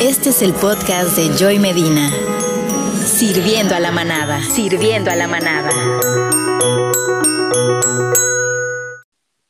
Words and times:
Este 0.00 0.30
es 0.30 0.40
el 0.40 0.54
podcast 0.54 1.14
de 1.14 1.28
Joy 1.36 1.58
Medina. 1.58 2.10
Sirviendo 3.04 3.74
a 3.74 3.80
la 3.80 3.90
manada. 3.90 4.42
Sirviendo 4.42 5.10
a 5.10 5.14
la 5.14 5.28
manada. 5.28 5.70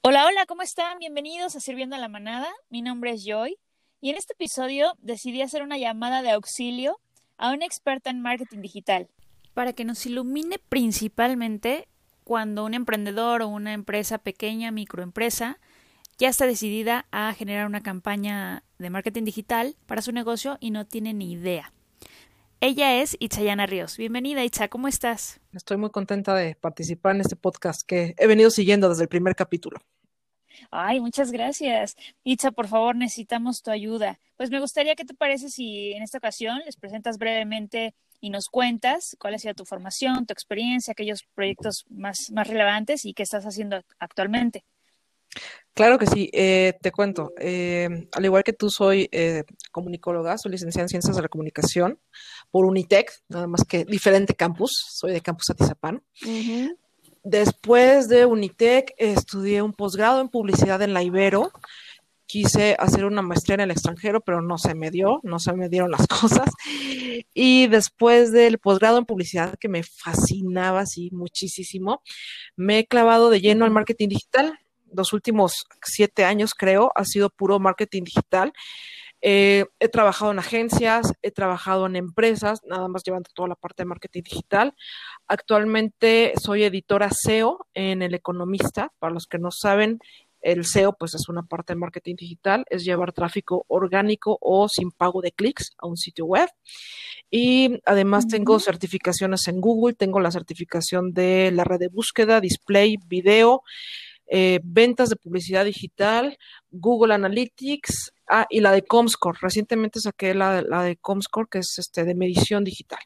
Hola, 0.02 0.26
hola, 0.26 0.46
¿cómo 0.48 0.62
están? 0.62 0.98
Bienvenidos 0.98 1.54
a 1.54 1.60
Sirviendo 1.60 1.94
a 1.94 2.00
la 2.00 2.08
manada. 2.08 2.48
Mi 2.68 2.82
nombre 2.82 3.12
es 3.12 3.24
Joy 3.24 3.58
y 4.00 4.10
en 4.10 4.16
este 4.16 4.32
episodio 4.32 4.94
decidí 4.98 5.40
hacer 5.40 5.62
una 5.62 5.78
llamada 5.78 6.20
de 6.20 6.32
auxilio 6.32 6.98
a 7.38 7.52
una 7.52 7.64
experta 7.64 8.10
en 8.10 8.20
marketing 8.20 8.60
digital 8.60 9.08
para 9.54 9.72
que 9.72 9.84
nos 9.84 10.04
ilumine 10.04 10.58
principalmente 10.58 11.86
cuando 12.24 12.64
un 12.64 12.74
emprendedor 12.74 13.42
o 13.42 13.48
una 13.48 13.72
empresa 13.72 14.18
pequeña, 14.18 14.70
microempresa, 14.70 15.58
ya 16.20 16.28
está 16.28 16.46
decidida 16.46 17.06
a 17.12 17.32
generar 17.32 17.66
una 17.66 17.82
campaña 17.82 18.62
de 18.78 18.90
marketing 18.90 19.24
digital 19.24 19.74
para 19.86 20.02
su 20.02 20.12
negocio 20.12 20.58
y 20.60 20.70
no 20.70 20.86
tiene 20.86 21.14
ni 21.14 21.32
idea. 21.32 21.72
Ella 22.60 23.00
es 23.00 23.16
Itzayana 23.18 23.64
Ríos. 23.64 23.96
Bienvenida, 23.96 24.44
Itza, 24.44 24.68
¿cómo 24.68 24.86
estás? 24.86 25.40
Estoy 25.54 25.78
muy 25.78 25.88
contenta 25.88 26.34
de 26.34 26.56
participar 26.56 27.14
en 27.14 27.22
este 27.22 27.36
podcast 27.36 27.80
que 27.86 28.14
he 28.18 28.26
venido 28.26 28.50
siguiendo 28.50 28.90
desde 28.90 29.04
el 29.04 29.08
primer 29.08 29.34
capítulo. 29.34 29.80
Ay, 30.70 31.00
muchas 31.00 31.32
gracias. 31.32 31.96
Itza, 32.22 32.50
por 32.50 32.68
favor, 32.68 32.96
necesitamos 32.96 33.62
tu 33.62 33.70
ayuda. 33.70 34.20
Pues 34.36 34.50
me 34.50 34.60
gustaría 34.60 34.96
que 34.96 35.06
te 35.06 35.14
parece 35.14 35.48
si 35.48 35.92
en 35.92 36.02
esta 36.02 36.18
ocasión 36.18 36.60
les 36.66 36.76
presentas 36.76 37.16
brevemente 37.16 37.94
y 38.20 38.28
nos 38.28 38.50
cuentas 38.50 39.16
cuál 39.18 39.36
ha 39.36 39.38
sido 39.38 39.54
tu 39.54 39.64
formación, 39.64 40.26
tu 40.26 40.34
experiencia, 40.34 40.92
aquellos 40.92 41.22
proyectos 41.34 41.86
más, 41.88 42.30
más 42.30 42.46
relevantes 42.46 43.06
y 43.06 43.14
qué 43.14 43.22
estás 43.22 43.46
haciendo 43.46 43.80
actualmente. 43.98 44.64
Claro 45.80 45.98
que 45.98 46.06
sí, 46.06 46.28
eh, 46.34 46.74
te 46.82 46.92
cuento. 46.92 47.32
Eh, 47.38 48.06
al 48.12 48.24
igual 48.26 48.44
que 48.44 48.52
tú, 48.52 48.68
soy 48.68 49.08
eh, 49.12 49.44
comunicóloga, 49.72 50.36
soy 50.36 50.52
licenciada 50.52 50.84
en 50.84 50.90
Ciencias 50.90 51.16
de 51.16 51.22
la 51.22 51.30
Comunicación 51.30 51.98
por 52.50 52.66
Unitec, 52.66 53.10
nada 53.30 53.46
más 53.46 53.64
que 53.64 53.86
diferente 53.86 54.34
campus, 54.34 54.72
soy 54.90 55.12
de 55.12 55.22
Campus 55.22 55.48
Atizapán. 55.48 56.02
Después 57.24 58.10
de 58.10 58.26
Unitec, 58.26 58.92
estudié 58.98 59.62
un 59.62 59.72
posgrado 59.72 60.20
en 60.20 60.28
publicidad 60.28 60.82
en 60.82 60.92
la 60.92 61.02
Ibero. 61.02 61.50
Quise 62.26 62.76
hacer 62.78 63.06
una 63.06 63.22
maestría 63.22 63.54
en 63.54 63.60
el 63.60 63.70
extranjero, 63.70 64.20
pero 64.20 64.42
no 64.42 64.58
se 64.58 64.74
me 64.74 64.90
dio, 64.90 65.20
no 65.22 65.38
se 65.38 65.54
me 65.54 65.70
dieron 65.70 65.90
las 65.90 66.06
cosas. 66.20 66.50
Y 67.32 67.68
después 67.68 68.32
del 68.32 68.58
posgrado 68.58 68.98
en 68.98 69.06
publicidad, 69.06 69.54
que 69.58 69.70
me 69.70 69.82
fascinaba 69.82 70.80
así 70.80 71.08
muchísimo, 71.10 72.02
me 72.54 72.80
he 72.80 72.86
clavado 72.86 73.30
de 73.30 73.40
lleno 73.40 73.64
al 73.64 73.70
marketing 73.70 74.08
digital 74.08 74.58
los 74.94 75.12
últimos 75.12 75.64
siete 75.82 76.24
años, 76.24 76.54
creo, 76.54 76.92
ha 76.94 77.04
sido 77.04 77.30
puro 77.30 77.58
marketing 77.58 78.04
digital. 78.04 78.52
Eh, 79.22 79.66
he 79.78 79.88
trabajado 79.88 80.30
en 80.30 80.38
agencias, 80.38 81.12
he 81.22 81.30
trabajado 81.30 81.86
en 81.86 81.96
empresas, 81.96 82.60
nada 82.64 82.88
más 82.88 83.02
llevando 83.04 83.30
toda 83.34 83.48
la 83.48 83.54
parte 83.54 83.82
de 83.82 83.88
marketing 83.88 84.22
digital. 84.22 84.74
Actualmente 85.26 86.32
soy 86.42 86.64
editora 86.64 87.10
SEO 87.10 87.66
en 87.74 88.02
El 88.02 88.14
Economista. 88.14 88.92
Para 88.98 89.12
los 89.12 89.26
que 89.26 89.38
no 89.38 89.50
saben, 89.50 89.98
el 90.40 90.64
SEO 90.64 90.94
pues 90.94 91.14
es 91.14 91.28
una 91.28 91.42
parte 91.42 91.74
de 91.74 91.78
marketing 91.78 92.16
digital, 92.16 92.64
es 92.70 92.84
llevar 92.84 93.12
tráfico 93.12 93.64
orgánico 93.68 94.38
o 94.40 94.68
sin 94.68 94.90
pago 94.90 95.20
de 95.20 95.32
clics 95.32 95.72
a 95.78 95.86
un 95.86 95.96
sitio 95.96 96.24
web. 96.24 96.48
Y 97.30 97.78
además 97.84 98.26
tengo 98.26 98.58
certificaciones 98.58 99.46
en 99.48 99.60
Google, 99.60 99.94
tengo 99.94 100.18
la 100.20 100.30
certificación 100.30 101.12
de 101.12 101.50
la 101.52 101.64
red 101.64 101.78
de 101.78 101.88
búsqueda, 101.88 102.40
display, 102.40 102.96
video. 103.06 103.62
Eh, 104.32 104.60
ventas 104.62 105.10
de 105.10 105.16
publicidad 105.16 105.64
digital, 105.64 106.38
Google 106.70 107.14
Analytics 107.14 108.12
ah, 108.28 108.46
y 108.48 108.60
la 108.60 108.70
de 108.70 108.82
Comscore. 108.82 109.36
Recientemente 109.42 109.98
saqué 109.98 110.34
la, 110.34 110.62
la, 110.62 110.84
de 110.84 110.96
Comscore, 110.96 111.48
que 111.50 111.58
es 111.58 111.76
este 111.80 112.04
de 112.04 112.14
medición 112.14 112.62
digital. 112.62 113.00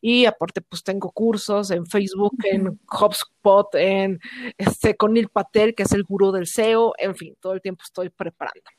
Y 0.00 0.24
aparte, 0.24 0.62
pues 0.62 0.82
tengo 0.82 1.10
cursos 1.10 1.70
en 1.70 1.86
Facebook, 1.86 2.38
en 2.44 2.80
HubSpot, 2.90 3.68
en 3.74 4.18
este 4.56 4.96
con 4.96 5.12
Neil 5.12 5.28
Patel, 5.28 5.74
que 5.74 5.82
es 5.82 5.92
el 5.92 6.04
gurú 6.04 6.32
del 6.32 6.46
SEO. 6.46 6.94
En 6.96 7.16
fin, 7.16 7.36
todo 7.38 7.52
el 7.52 7.60
tiempo 7.60 7.82
estoy 7.84 8.08
preparándome. 8.08 8.78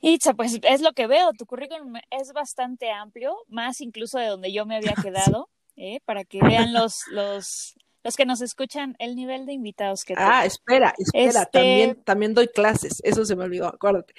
Itza, 0.00 0.32
pues 0.32 0.58
es 0.62 0.80
lo 0.80 0.92
que 0.92 1.06
veo. 1.06 1.32
Tu 1.32 1.44
currículum 1.44 1.94
es 2.10 2.32
bastante 2.32 2.90
amplio, 2.90 3.36
más 3.48 3.82
incluso 3.82 4.18
de 4.18 4.28
donde 4.28 4.52
yo 4.52 4.64
me 4.64 4.76
había 4.76 4.94
quedado, 5.02 5.50
¿eh? 5.76 6.00
para 6.06 6.24
que 6.24 6.40
vean 6.40 6.72
los, 6.72 7.02
los, 7.10 7.76
los 8.04 8.16
que 8.16 8.26
nos 8.26 8.40
escuchan, 8.40 8.94
el 8.98 9.16
nivel 9.16 9.46
de 9.46 9.52
invitados 9.52 10.04
que 10.04 10.14
Ah, 10.16 10.44
espera, 10.46 10.94
espera, 10.98 11.42
Este 11.42 11.46
también, 11.52 12.02
también 12.04 12.34
doy 12.34 12.48
clases, 12.48 13.00
eso 13.04 13.24
se 13.24 13.36
me 13.36 13.44
olvidó, 13.44 13.66
acuérdate. 13.68 14.14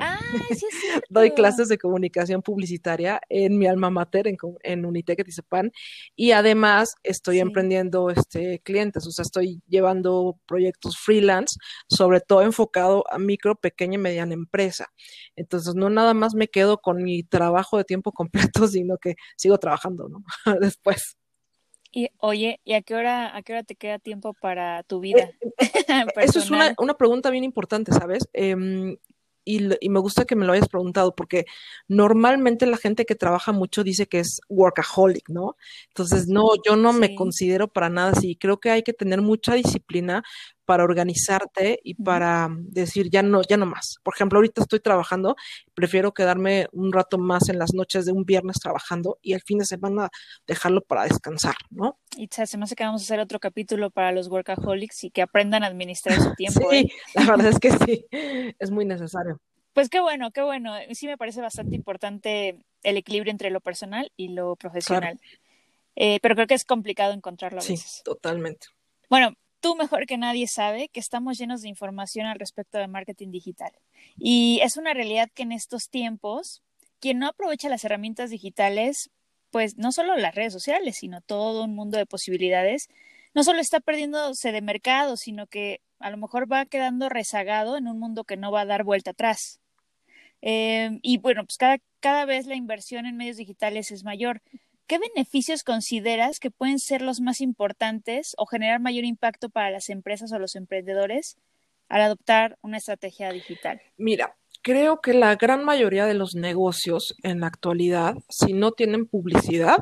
Ah, 0.00 0.18
sí 0.54 0.66
es 0.66 0.74
cierto. 0.80 1.06
doy 1.10 1.30
clases 1.32 1.68
de 1.68 1.78
comunicación 1.78 2.42
publicitaria 2.42 3.20
en 3.28 3.58
mi 3.58 3.66
alma 3.66 3.90
mater, 3.90 4.28
en, 4.28 4.36
en 4.62 4.84
Unitec 4.86 5.20
Atizapán, 5.20 5.72
y 6.16 6.32
además 6.32 6.94
estoy 7.02 7.36
Sí. 7.36 7.40
emprendiendo 7.40 8.10
este, 8.10 8.60
clientes, 8.60 9.06
o 9.06 9.10
sea, 9.10 9.22
estoy 9.22 9.62
llevando 9.68 10.38
proyectos 10.46 10.96
freelance, 10.98 11.56
sobre 11.88 12.20
todo 12.20 12.42
enfocado 12.42 13.04
a 13.10 13.18
micro, 13.18 13.54
pequeña 13.56 13.94
y 13.94 13.98
mediana 13.98 14.34
empresa. 14.34 14.88
Entonces, 15.36 15.74
no 15.74 15.90
nada 15.90 16.14
más 16.14 16.34
me 16.34 16.48
quedo 16.48 16.78
con 16.78 17.02
mi 17.02 17.22
trabajo 17.24 17.78
de 17.78 17.84
tiempo 17.84 18.12
completo, 18.12 18.32
sino 18.68 18.98
que 18.98 19.14
sigo 19.36 19.58
trabajando, 19.58 20.08
¿no? 20.08 20.24
Después. 20.60 21.16
Y 21.96 22.10
oye, 22.18 22.60
¿y 22.64 22.74
a 22.74 22.82
qué 22.82 22.96
hora, 22.96 23.36
a 23.36 23.42
qué 23.42 23.52
hora 23.52 23.62
te 23.62 23.76
queda 23.76 24.00
tiempo 24.00 24.34
para 24.34 24.82
tu 24.82 24.98
vida 24.98 25.30
Eso 26.16 26.40
es 26.40 26.50
una, 26.50 26.74
una 26.78 26.94
pregunta 26.94 27.30
bien 27.30 27.44
importante, 27.44 27.92
¿sabes? 27.92 28.28
Em, 28.32 28.96
y, 29.44 29.68
y 29.80 29.88
me 29.90 30.00
gusta 30.00 30.24
que 30.24 30.34
me 30.34 30.44
lo 30.44 30.54
hayas 30.54 30.68
preguntado 30.68 31.14
porque 31.14 31.44
normalmente 31.86 32.66
la 32.66 32.78
gente 32.78 33.04
que 33.04 33.14
trabaja 33.14 33.52
mucho 33.52 33.84
dice 33.84 34.08
que 34.08 34.18
es 34.18 34.40
workaholic, 34.48 35.28
¿no? 35.28 35.56
Entonces, 35.88 36.26
no, 36.26 36.48
yo 36.66 36.74
no 36.74 36.92
me 36.92 37.14
considero 37.14 37.68
para 37.68 37.90
nada 37.90 38.10
así. 38.10 38.34
Creo 38.34 38.58
que 38.58 38.70
hay 38.70 38.82
que 38.82 38.92
tener 38.92 39.22
mucha 39.22 39.54
disciplina 39.54 40.24
para 40.64 40.84
organizarte 40.84 41.80
y 41.82 41.94
para 41.94 42.48
decir 42.50 43.10
ya 43.10 43.22
no, 43.22 43.42
ya 43.42 43.56
no 43.56 43.66
más. 43.66 43.96
Por 44.02 44.14
ejemplo, 44.14 44.38
ahorita 44.38 44.62
estoy 44.62 44.80
trabajando, 44.80 45.36
prefiero 45.74 46.12
quedarme 46.14 46.68
un 46.72 46.92
rato 46.92 47.18
más 47.18 47.48
en 47.48 47.58
las 47.58 47.74
noches 47.74 48.04
de 48.06 48.12
un 48.12 48.24
viernes 48.24 48.58
trabajando 48.60 49.18
y 49.22 49.32
el 49.34 49.42
fin 49.42 49.58
de 49.58 49.64
semana 49.66 50.08
dejarlo 50.46 50.80
para 50.82 51.04
descansar, 51.04 51.54
¿no? 51.70 51.98
Itza, 52.16 52.46
se 52.46 52.56
me 52.58 52.64
hace 52.64 52.74
que 52.76 52.84
vamos 52.84 53.02
a 53.02 53.04
hacer 53.04 53.20
otro 53.20 53.40
capítulo 53.40 53.90
para 53.90 54.12
los 54.12 54.28
workaholics 54.28 55.04
y 55.04 55.10
que 55.10 55.22
aprendan 55.22 55.62
a 55.64 55.66
administrar 55.66 56.18
su 56.20 56.34
tiempo, 56.36 56.70
Sí, 56.70 56.76
¿eh? 56.76 56.88
la 57.14 57.24
verdad 57.26 57.46
es 57.48 57.58
que 57.58 57.70
sí, 57.88 58.06
es 58.58 58.70
muy 58.70 58.84
necesario. 58.84 59.40
Pues 59.72 59.88
qué 59.88 60.00
bueno, 60.00 60.30
qué 60.30 60.40
bueno. 60.42 60.72
Sí 60.92 61.06
me 61.08 61.18
parece 61.18 61.40
bastante 61.40 61.74
importante 61.74 62.64
el 62.84 62.96
equilibrio 62.96 63.32
entre 63.32 63.50
lo 63.50 63.60
personal 63.60 64.12
y 64.16 64.28
lo 64.28 64.54
profesional. 64.54 65.18
Eh, 65.96 66.18
pero 66.22 66.34
creo 66.36 66.46
que 66.46 66.54
es 66.54 66.64
complicado 66.64 67.12
encontrarlo 67.12 67.58
a 67.58 67.62
Sí, 67.62 67.72
veces. 67.72 68.02
totalmente. 68.04 68.68
Bueno, 69.10 69.34
tú 69.64 69.76
mejor 69.76 70.04
que 70.04 70.18
nadie 70.18 70.46
sabe 70.46 70.90
que 70.90 71.00
estamos 71.00 71.38
llenos 71.38 71.62
de 71.62 71.70
información 71.70 72.26
al 72.26 72.38
respecto 72.38 72.76
de 72.76 72.86
marketing 72.86 73.30
digital. 73.30 73.72
Y 74.18 74.60
es 74.62 74.76
una 74.76 74.92
realidad 74.92 75.30
que 75.32 75.44
en 75.44 75.52
estos 75.52 75.88
tiempos, 75.88 76.62
quien 77.00 77.18
no 77.18 77.28
aprovecha 77.28 77.70
las 77.70 77.82
herramientas 77.82 78.28
digitales, 78.28 79.08
pues 79.50 79.78
no 79.78 79.90
solo 79.90 80.18
las 80.18 80.34
redes 80.34 80.52
sociales, 80.52 80.96
sino 80.98 81.22
todo 81.22 81.64
un 81.64 81.74
mundo 81.74 81.96
de 81.96 82.04
posibilidades, 82.04 82.88
no 83.32 83.42
solo 83.42 83.60
está 83.60 83.80
perdiéndose 83.80 84.52
de 84.52 84.60
mercado, 84.60 85.16
sino 85.16 85.46
que 85.46 85.80
a 85.98 86.10
lo 86.10 86.18
mejor 86.18 86.44
va 86.52 86.66
quedando 86.66 87.08
rezagado 87.08 87.78
en 87.78 87.88
un 87.88 87.98
mundo 87.98 88.24
que 88.24 88.36
no 88.36 88.52
va 88.52 88.60
a 88.60 88.66
dar 88.66 88.84
vuelta 88.84 89.12
atrás. 89.12 89.60
Eh, 90.42 90.98
y 91.00 91.16
bueno, 91.16 91.42
pues 91.46 91.56
cada, 91.56 91.78
cada 92.00 92.26
vez 92.26 92.44
la 92.44 92.54
inversión 92.54 93.06
en 93.06 93.16
medios 93.16 93.38
digitales 93.38 93.92
es 93.92 94.04
mayor. 94.04 94.42
¿Qué 94.86 94.98
beneficios 94.98 95.64
consideras 95.64 96.40
que 96.40 96.50
pueden 96.50 96.78
ser 96.78 97.00
los 97.00 97.20
más 97.20 97.40
importantes 97.40 98.34
o 98.36 98.44
generar 98.44 98.80
mayor 98.80 99.04
impacto 99.04 99.48
para 99.48 99.70
las 99.70 99.88
empresas 99.88 100.30
o 100.32 100.38
los 100.38 100.56
emprendedores 100.56 101.38
al 101.88 102.02
adoptar 102.02 102.58
una 102.60 102.76
estrategia 102.76 103.32
digital? 103.32 103.80
Mira, 103.96 104.36
creo 104.62 105.00
que 105.00 105.14
la 105.14 105.36
gran 105.36 105.64
mayoría 105.64 106.04
de 106.04 106.14
los 106.14 106.34
negocios 106.34 107.14
en 107.22 107.40
la 107.40 107.46
actualidad, 107.46 108.16
si 108.28 108.52
no 108.52 108.72
tienen 108.72 109.06
publicidad, 109.06 109.78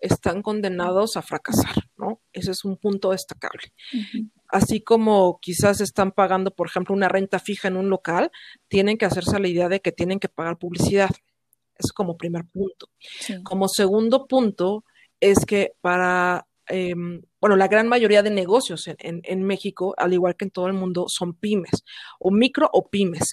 están 0.00 0.42
condenados 0.42 1.16
a 1.16 1.22
fracasar, 1.22 1.76
¿no? 1.96 2.20
Ese 2.32 2.50
es 2.50 2.64
un 2.64 2.76
punto 2.76 3.12
destacable. 3.12 3.72
Así 4.48 4.80
como 4.80 5.38
quizás 5.40 5.80
están 5.80 6.12
pagando, 6.12 6.50
por 6.50 6.66
ejemplo, 6.66 6.94
una 6.94 7.08
renta 7.08 7.38
fija 7.38 7.68
en 7.68 7.76
un 7.76 7.88
local, 7.88 8.30
tienen 8.68 8.98
que 8.98 9.06
hacerse 9.06 9.38
la 9.38 9.48
idea 9.48 9.68
de 9.68 9.80
que 9.80 9.92
tienen 9.92 10.20
que 10.20 10.28
pagar 10.28 10.58
publicidad. 10.58 11.10
Es 11.78 11.92
como 11.92 12.16
primer 12.16 12.44
punto. 12.46 12.88
Sí. 13.00 13.42
Como 13.42 13.68
segundo 13.68 14.26
punto, 14.26 14.84
es 15.20 15.44
que 15.46 15.72
para, 15.80 16.46
eh, 16.68 16.94
bueno, 17.40 17.56
la 17.56 17.68
gran 17.68 17.88
mayoría 17.88 18.22
de 18.22 18.30
negocios 18.30 18.86
en, 18.86 18.96
en, 18.98 19.20
en, 19.24 19.42
México, 19.42 19.94
al 19.96 20.12
igual 20.12 20.36
que 20.36 20.46
en 20.46 20.50
todo 20.50 20.66
el 20.66 20.74
mundo, 20.74 21.06
son 21.08 21.34
pymes, 21.34 21.84
o 22.18 22.30
micro 22.30 22.68
o 22.72 22.88
pymes. 22.88 23.32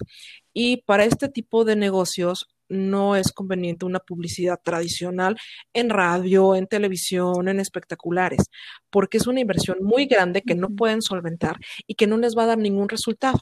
Y 0.54 0.78
para 0.78 1.06
este 1.06 1.30
tipo 1.30 1.66
de 1.66 1.76
negocios 1.76 2.48
no 2.72 3.16
es 3.16 3.32
conveniente 3.34 3.86
una 3.86 4.00
publicidad 4.00 4.60
tradicional 4.64 5.36
en 5.74 5.90
radio, 5.90 6.56
en 6.56 6.68
televisión, 6.68 7.48
en 7.48 7.60
espectaculares, 7.60 8.50
porque 8.90 9.18
es 9.18 9.28
una 9.28 9.42
inversión 9.42 9.80
muy 9.82 10.06
grande 10.06 10.42
que 10.42 10.56
no 10.56 10.70
pueden 10.70 11.02
solventar 11.02 11.58
y 11.86 11.96
que 11.96 12.08
no 12.08 12.18
les 12.18 12.36
va 12.36 12.44
a 12.44 12.48
dar 12.48 12.58
ningún 12.58 12.90
resultado. 12.90 13.42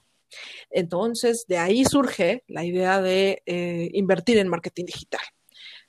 Entonces, 0.70 1.46
de 1.48 1.58
ahí 1.58 1.86
surge 1.86 2.44
la 2.48 2.66
idea 2.66 3.02
de 3.02 3.42
eh, 3.46 3.90
invertir 3.94 4.38
en 4.38 4.48
marketing 4.48 4.86
digital. 4.86 5.22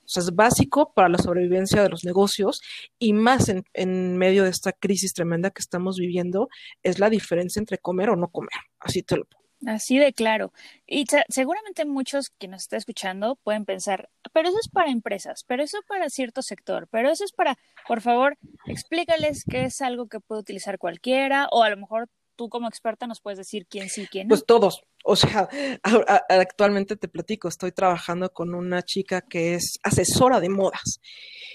O 0.03 0.13
sea, 0.13 0.23
es 0.23 0.35
básico 0.35 0.93
para 0.93 1.09
la 1.09 1.17
sobrevivencia 1.17 1.81
de 1.81 1.89
los 1.89 2.03
negocios 2.03 2.61
y 2.99 3.13
más 3.13 3.47
en, 3.49 4.17
medio 4.17 4.43
de 4.43 4.49
esta 4.49 4.73
crisis 4.73 5.13
tremenda 5.13 5.51
que 5.51 5.61
estamos 5.61 5.97
viviendo, 5.97 6.49
es 6.83 6.99
la 6.99 7.09
diferencia 7.09 7.59
entre 7.59 7.77
comer 7.77 8.09
o 8.09 8.15
no 8.15 8.27
comer. 8.27 8.59
Así 8.79 9.03
te 9.03 9.15
lo 9.15 9.25
pongo. 9.25 9.41
Así 9.67 9.99
de 9.99 10.11
claro. 10.11 10.51
Y 10.87 11.05
seguramente 11.29 11.85
muchos 11.85 12.29
que 12.29 12.47
nos 12.47 12.63
están 12.63 12.77
escuchando 12.77 13.37
pueden 13.43 13.63
pensar, 13.63 14.09
pero 14.33 14.49
eso 14.49 14.57
es 14.59 14.69
para 14.69 14.89
empresas, 14.89 15.45
pero 15.47 15.63
eso 15.63 15.77
es 15.77 15.85
para 15.85 16.09
cierto 16.09 16.41
sector, 16.41 16.87
pero 16.91 17.09
eso 17.09 17.23
es 17.23 17.31
para, 17.31 17.57
por 17.87 18.01
favor, 18.01 18.37
explícales 18.65 19.45
que 19.49 19.65
es 19.65 19.81
algo 19.81 20.07
que 20.07 20.19
puede 20.19 20.41
utilizar 20.41 20.79
cualquiera 20.79 21.47
o 21.51 21.61
a 21.63 21.69
lo 21.69 21.77
mejor 21.77 22.09
tú 22.35 22.49
como 22.49 22.67
experta 22.67 23.07
nos 23.07 23.21
puedes 23.21 23.37
decir 23.37 23.67
quién 23.67 23.89
sí, 23.89 24.07
quién 24.09 24.27
no. 24.27 24.29
Pues 24.29 24.45
todos. 24.45 24.83
O 25.03 25.15
sea, 25.15 25.49
actualmente 26.29 26.95
te 26.95 27.07
platico, 27.07 27.47
estoy 27.47 27.71
trabajando 27.71 28.31
con 28.31 28.53
una 28.53 28.83
chica 28.83 29.21
que 29.21 29.55
es 29.55 29.79
asesora 29.83 30.39
de 30.39 30.49
modas 30.49 30.99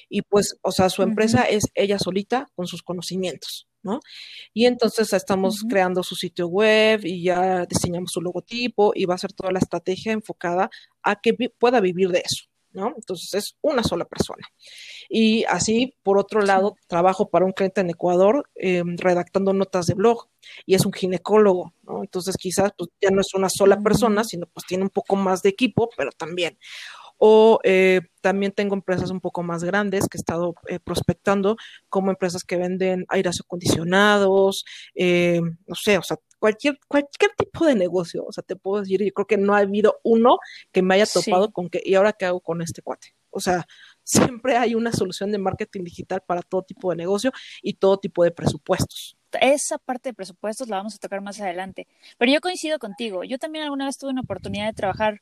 y 0.09 0.23
pues, 0.23 0.59
o 0.63 0.73
sea, 0.73 0.89
su 0.89 1.03
empresa 1.03 1.43
uh 1.43 1.45
-huh. 1.45 1.57
es 1.57 1.65
ella 1.75 1.99
solita 1.99 2.49
con 2.55 2.67
sus 2.67 2.83
conocimientos. 2.83 3.69
¿no? 3.83 4.01
Y 4.53 4.67
entonces 4.67 5.13
estamos 5.13 5.63
uh 5.63 5.67
-huh. 5.67 5.71
creando 5.71 6.03
su 6.03 6.17
sitio 6.17 6.49
web 6.49 7.01
y 7.05 7.23
ya 7.23 7.67
diseñamos 7.67 8.11
su 8.13 8.21
logotipo 8.21 8.93
y 8.95 9.05
va 9.05 9.15
a 9.15 9.19
ser 9.19 9.33
toda 9.33 9.53
la 9.53 9.61
estrategia 9.61 10.13
enfocada 10.13 10.69
a 11.03 11.21
que 11.21 11.33
vi 11.33 11.49
pueda 11.49 11.81
vivir 11.81 12.09
de 12.09 12.23
eso, 12.25 12.47
¿no? 12.77 12.93
Entonces 12.95 13.35
es 13.35 13.57
una 13.63 13.83
sola 13.83 14.05
persona. 14.05 14.47
Y 15.09 15.45
así, 15.45 15.95
por 16.03 16.19
otro 16.19 16.43
lado, 16.43 16.77
trabajo 16.87 17.31
para 17.31 17.47
un 17.47 17.53
cliente 17.53 17.81
en 17.81 17.91
Ecuador 17.91 18.49
eh, 18.55 18.83
redactando 18.99 19.53
notas 19.55 19.87
de 19.87 19.95
blog 19.95 20.29
y 20.67 20.75
es 20.75 20.85
un 20.85 20.93
ginecólogo, 20.93 21.73
¿no? 21.83 22.03
Entonces 22.03 22.37
quizás 22.37 22.73
pues, 22.77 22.91
ya 23.01 23.11
no 23.11 23.23
es 23.23 23.35
una 23.35 23.49
sola 23.49 23.81
persona, 23.81 24.25
sino 24.25 24.47
pues 24.47 24.67
tiene 24.67 24.85
un 24.85 24.91
poco 24.91 25.17
más 25.17 25.43
de 25.43 25.49
equipo, 25.49 25.89
pero 25.97 26.11
también 26.13 26.59
o 27.19 27.61
eh, 27.65 28.03
también 28.21 28.53
tengo 28.53 28.75
empresas 28.75 29.11
un 29.11 29.21
poco 29.21 29.43
más 29.43 29.65
grandes 29.65 30.07
que 30.09 30.19
he 30.19 30.21
estado 30.21 30.55
eh, 30.69 30.79
prospectando, 30.81 31.57
como 31.89 32.11
empresas 32.11 32.45
que 32.45 32.57
venden 32.57 33.07
aires 33.09 33.41
acondicionados, 33.41 34.65
eh, 34.95 35.41
no 35.67 35.75
sé, 35.75 35.99
o 35.99 36.03
sea, 36.03 36.19
cualquier, 36.47 36.79
cualquier 36.87 37.33
tipo 37.37 37.67
de 37.67 37.75
negocio, 37.75 38.25
o 38.25 38.31
sea, 38.31 38.45
te 38.45 38.55
puedo 38.55 38.83
decir, 38.83 39.03
yo 39.03 39.13
creo 39.13 39.27
que 39.27 39.37
no 39.37 39.55
ha 39.55 39.59
habido 39.59 39.99
uno 40.05 40.39
que 40.71 40.81
me 40.81 40.95
haya 40.95 41.07
topado 41.07 41.47
sí. 41.47 41.53
con 41.53 41.69
que, 41.69 41.83
¿y 41.85 41.97
ahora 41.97 42.13
qué 42.13 42.27
hago 42.27 42.41
con 42.41 42.63
este 42.63 42.83
cuate? 42.83 43.17
O 43.31 43.41
sea, 43.41 43.67
siempre 44.05 44.57
hay 44.57 44.77
una 44.77 44.93
solución 44.93 45.33
de 45.33 45.39
marketing 45.39 45.83
digital 45.83 46.23
para 46.25 46.43
todo 46.43 46.63
tipo 46.63 46.91
de 46.91 46.97
negocio 46.97 47.33
y 47.63 47.75
todo 47.75 47.99
tipo 47.99 48.23
de 48.23 48.31
presupuestos 48.31 49.17
esa 49.39 49.77
parte 49.77 50.09
de 50.09 50.15
presupuestos 50.15 50.69
la 50.69 50.79
vamos 50.79 50.95
a 50.95 50.99
tocar 50.99 51.21
más 51.21 51.39
adelante. 51.43 51.87
Pero 52.17 52.33
yo 52.33 52.41
coincido 52.41 52.79
contigo. 52.79 53.23
Yo 53.23 53.37
también 53.37 53.65
alguna 53.65 53.85
vez 53.85 53.99
tuve 53.99 54.11
una 54.11 54.23
oportunidad 54.23 54.65
de 54.65 54.73
trabajar 54.73 55.21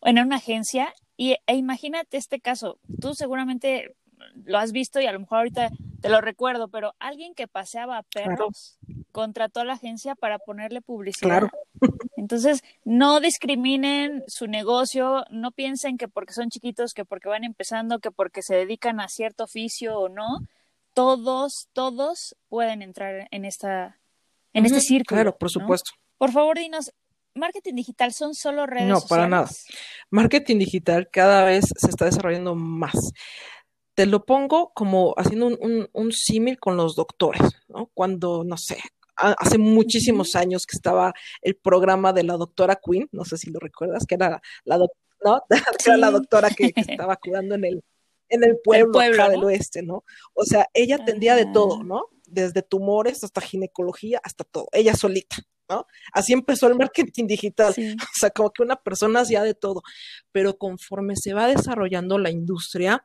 en 0.00 0.18
una 0.18 0.36
agencia 0.36 0.94
y 1.18 1.36
e 1.46 1.54
imagínate 1.54 2.16
este 2.16 2.40
caso, 2.40 2.78
tú 3.02 3.14
seguramente 3.14 3.96
lo 4.44 4.58
has 4.58 4.72
visto 4.72 5.00
y 5.00 5.06
a 5.06 5.12
lo 5.12 5.20
mejor 5.20 5.38
ahorita 5.38 5.70
te 6.00 6.08
lo 6.08 6.20
recuerdo, 6.20 6.68
pero 6.68 6.94
alguien 6.98 7.34
que 7.34 7.48
paseaba 7.48 7.98
a 7.98 8.02
perros 8.02 8.78
claro. 8.86 9.04
contrató 9.12 9.60
a 9.60 9.64
la 9.64 9.74
agencia 9.74 10.14
para 10.14 10.38
ponerle 10.38 10.80
publicidad. 10.82 11.28
Claro. 11.28 11.50
Entonces, 12.16 12.62
no 12.84 13.20
discriminen 13.20 14.22
su 14.26 14.46
negocio, 14.46 15.24
no 15.30 15.50
piensen 15.50 15.98
que 15.98 16.08
porque 16.08 16.32
son 16.32 16.50
chiquitos, 16.50 16.94
que 16.94 17.04
porque 17.04 17.28
van 17.28 17.44
empezando, 17.44 17.98
que 18.00 18.10
porque 18.10 18.42
se 18.42 18.54
dedican 18.54 19.00
a 19.00 19.08
cierto 19.08 19.44
oficio 19.44 19.98
o 19.98 20.08
no, 20.08 20.40
todos, 20.94 21.68
todos 21.72 22.36
pueden 22.48 22.82
entrar 22.82 23.28
en 23.30 23.44
esta 23.44 23.98
en 24.52 24.62
uh 24.62 24.66
-huh. 24.66 24.70
este 24.70 24.80
círculo. 24.80 25.16
Claro, 25.16 25.36
por 25.36 25.50
supuesto. 25.50 25.90
¿no? 25.94 26.02
Por 26.16 26.32
favor, 26.32 26.56
dinos, 26.56 26.92
marketing 27.34 27.74
digital 27.74 28.12
son 28.12 28.34
solo 28.34 28.66
redes 28.66 28.88
no, 28.88 29.00
sociales? 29.00 29.08
para 29.08 29.28
nada. 29.28 29.50
Marketing 30.10 30.58
digital 30.58 31.08
cada 31.10 31.44
vez 31.44 31.66
se 31.76 31.88
está 31.88 32.06
desarrollando 32.06 32.54
más. 32.54 33.12
Te 33.94 34.06
lo 34.06 34.24
pongo 34.24 34.72
como 34.74 35.14
haciendo 35.16 35.46
un, 35.46 35.58
un, 35.60 35.88
un 35.92 36.12
símil 36.12 36.58
con 36.58 36.76
los 36.76 36.96
doctores, 36.96 37.42
¿no? 37.68 37.90
Cuando, 37.94 38.42
no 38.44 38.56
sé, 38.56 38.78
hace 39.16 39.58
muchísimos 39.58 40.34
años 40.34 40.66
que 40.66 40.76
estaba 40.76 41.14
el 41.42 41.56
programa 41.56 42.12
de 42.12 42.24
la 42.24 42.36
doctora 42.36 42.80
Quinn, 42.82 43.08
no 43.12 43.24
sé 43.24 43.36
si 43.36 43.50
lo 43.50 43.60
recuerdas, 43.60 44.04
que 44.06 44.16
era 44.16 44.40
la, 44.64 44.78
doc 44.78 44.90
¿no? 45.24 45.42
Sí. 45.80 45.90
era 45.90 45.96
la 45.96 46.10
doctora 46.10 46.50
que, 46.50 46.72
que, 46.72 46.80
estaba 46.98 47.16
curando 47.16 47.54
en 47.54 47.64
el, 47.64 47.84
en 48.28 48.44
el 48.44 48.58
pueblo, 48.62 48.86
el 48.86 48.92
pueblo 48.92 49.14
acá 49.14 49.24
¿no? 49.26 49.30
del 49.30 49.44
oeste, 49.44 49.82
¿no? 49.82 50.04
O 50.34 50.44
sea, 50.44 50.68
ella 50.74 50.96
atendía 50.96 51.36
de 51.36 51.46
todo, 51.46 51.82
¿no? 51.82 52.06
Desde 52.26 52.62
tumores 52.62 53.22
hasta 53.22 53.40
ginecología, 53.40 54.20
hasta 54.22 54.44
todo, 54.44 54.68
ella 54.72 54.94
solita, 54.94 55.36
¿no? 55.68 55.86
Así 56.12 56.32
empezó 56.32 56.66
el 56.66 56.74
marketing 56.74 57.26
digital, 57.26 57.74
sí. 57.74 57.94
o 58.02 58.18
sea, 58.18 58.30
como 58.30 58.50
que 58.50 58.62
una 58.62 58.76
persona 58.76 59.20
hacía 59.20 59.42
de 59.42 59.54
todo, 59.54 59.82
pero 60.32 60.56
conforme 60.58 61.16
se 61.16 61.34
va 61.34 61.46
desarrollando 61.46 62.18
la 62.18 62.30
industria, 62.30 63.04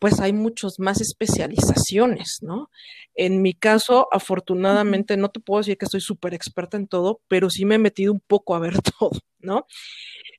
pues 0.00 0.18
hay 0.18 0.32
muchos 0.32 0.80
más 0.80 1.00
especializaciones, 1.00 2.38
¿no? 2.42 2.70
En 3.14 3.42
mi 3.42 3.54
caso, 3.54 4.08
afortunadamente, 4.10 5.16
no 5.16 5.28
te 5.28 5.40
puedo 5.40 5.60
decir 5.60 5.78
que 5.78 5.84
estoy 5.84 6.00
súper 6.00 6.34
experta 6.34 6.76
en 6.78 6.88
todo, 6.88 7.20
pero 7.28 7.50
sí 7.50 7.66
me 7.66 7.76
he 7.76 7.78
metido 7.78 8.12
un 8.12 8.20
poco 8.20 8.56
a 8.56 8.60
ver 8.60 8.74
todo, 8.98 9.12
¿no? 9.40 9.66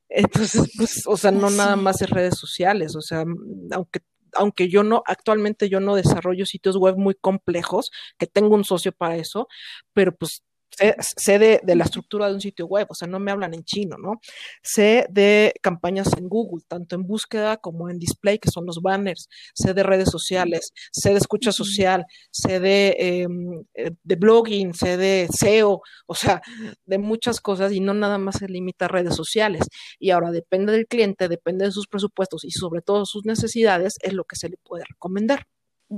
Entonces, 0.09 0.71
pues, 0.77 1.03
o 1.07 1.15
sea, 1.15 1.31
no 1.31 1.49
sí. 1.49 1.57
nada 1.57 1.75
más 1.77 2.01
en 2.01 2.09
redes 2.09 2.37
sociales, 2.37 2.95
o 2.95 3.01
sea, 3.01 3.23
aunque 3.71 4.01
aunque 4.33 4.69
yo 4.69 4.83
no, 4.83 5.03
actualmente 5.07 5.67
yo 5.67 5.81
no 5.81 5.93
desarrollo 5.95 6.45
sitios 6.45 6.77
web 6.77 6.95
muy 6.97 7.15
complejos, 7.15 7.91
que 8.17 8.27
tengo 8.27 8.55
un 8.55 8.63
socio 8.63 8.93
para 8.93 9.17
eso, 9.17 9.49
pero 9.93 10.15
pues 10.15 10.43
sé, 10.75 10.95
sé 10.99 11.39
de, 11.39 11.61
de, 11.63 11.75
la 11.75 11.85
estructura 11.85 12.27
de 12.27 12.33
un 12.33 12.41
sitio 12.41 12.65
web, 12.67 12.87
o 12.89 12.95
sea, 12.95 13.07
no 13.07 13.19
me 13.19 13.31
hablan 13.31 13.53
en 13.53 13.63
chino, 13.63 13.97
¿no? 13.97 14.19
Sé 14.63 15.05
de 15.09 15.53
campañas 15.61 16.09
en 16.17 16.29
Google, 16.29 16.63
tanto 16.67 16.95
en 16.95 17.03
búsqueda 17.03 17.57
como 17.57 17.89
en 17.89 17.99
display, 17.99 18.39
que 18.39 18.49
son 18.49 18.65
los 18.65 18.81
banners, 18.81 19.27
sé 19.53 19.73
de 19.73 19.83
redes 19.83 20.09
sociales, 20.09 20.71
sé 20.91 21.11
de 21.11 21.17
escucha 21.17 21.51
social, 21.51 22.05
sé 22.31 22.59
de, 22.59 22.95
eh, 22.99 23.91
de 24.03 24.15
blogging, 24.15 24.73
sé 24.73 24.97
de 24.97 25.27
SEO, 25.31 25.81
o 26.07 26.15
sea, 26.15 26.41
de 26.85 26.97
muchas 26.97 27.41
cosas 27.41 27.71
y 27.71 27.79
no 27.79 27.93
nada 27.93 28.17
más 28.17 28.37
se 28.39 28.47
limita 28.47 28.85
a 28.85 28.87
redes 28.87 29.15
sociales. 29.15 29.63
Y 29.99 30.11
ahora 30.11 30.31
depende 30.31 30.71
del 30.71 30.87
cliente, 30.87 31.27
depende 31.27 31.65
de 31.65 31.71
sus 31.71 31.87
presupuestos 31.87 32.43
y 32.45 32.51
sobre 32.51 32.81
todo 32.81 33.05
sus 33.05 33.25
necesidades, 33.25 33.95
es 34.01 34.13
lo 34.13 34.25
que 34.25 34.35
se 34.35 34.49
le 34.49 34.57
puede 34.57 34.83
recomendar. 34.85 35.47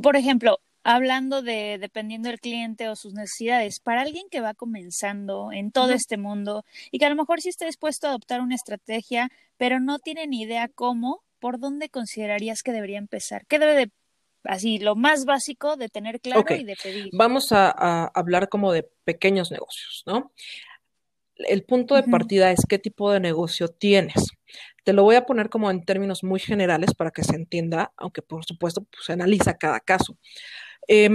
Por 0.02 0.16
ejemplo, 0.16 0.60
hablando 0.84 1.42
de 1.42 1.78
dependiendo 1.80 2.30
del 2.30 2.40
cliente 2.40 2.90
o 2.90 2.96
sus 2.96 3.14
necesidades, 3.14 3.80
para 3.80 4.02
alguien 4.02 4.28
que 4.30 4.42
va 4.42 4.54
comenzando 4.54 5.52
en 5.52 5.72
todo 5.72 5.88
uh 5.88 5.92
-huh. 5.92 5.96
este 5.96 6.18
mundo 6.18 6.66
y 6.92 7.00
que 7.00 7.06
a 7.06 7.10
lo 7.10 7.16
mejor 7.16 7.42
sí 7.42 7.50
está 7.50 7.66
dispuesto 7.66 8.08
a 8.08 8.12
adoptar 8.12 8.42
una 8.42 8.56
estrategia, 8.56 9.32
pero 9.58 9.80
no 9.80 10.00
tiene 10.00 10.28
ni 10.28 10.42
idea 10.42 10.68
cómo, 10.68 11.24
¿por 11.40 11.60
dónde 11.60 11.90
considerarías 11.90 12.64
que 12.64 12.74
debería 12.74 12.98
empezar? 12.98 13.46
¿Qué 13.48 13.60
debe 13.60 13.76
de 13.76 13.92
así 14.44 14.78
lo 14.78 14.96
más 14.96 15.24
básico 15.26 15.78
de 15.78 15.88
tener 15.88 16.20
claro 16.20 16.42
okay. 16.42 16.62
y 16.62 16.66
de 16.66 16.76
pedir? 16.76 17.10
Vamos 17.14 17.52
a, 17.52 17.74
a, 17.76 18.12
hablar 18.14 18.50
como 18.50 18.74
de 18.74 18.84
pequeños 19.06 19.52
negocios, 19.52 20.04
¿no? 20.06 20.34
El 21.36 21.64
punto 21.64 21.96
de 21.96 22.02
uh 22.02 22.04
-huh. 22.06 22.12
partida 22.12 22.52
es 22.52 22.60
qué 22.68 22.78
tipo 22.78 23.12
de 23.12 23.20
negocio 23.20 23.70
tienes. 23.70 24.32
Te 24.84 24.92
lo 24.92 25.04
voy 25.04 25.16
a 25.16 25.26
poner 25.26 25.50
como 25.50 25.72
en 25.72 25.84
términos 25.86 26.24
muy 26.24 26.42
generales 26.42 26.94
para 26.94 27.12
que 27.12 27.24
se 27.24 27.36
entienda, 27.36 27.94
aunque 27.96 28.22
por 28.22 28.44
supuesto 28.46 28.84
pues, 28.84 29.06
se 29.06 29.14
analiza 29.14 29.58
cada 29.58 29.80
caso. 29.80 30.18
Eh, 30.88 31.10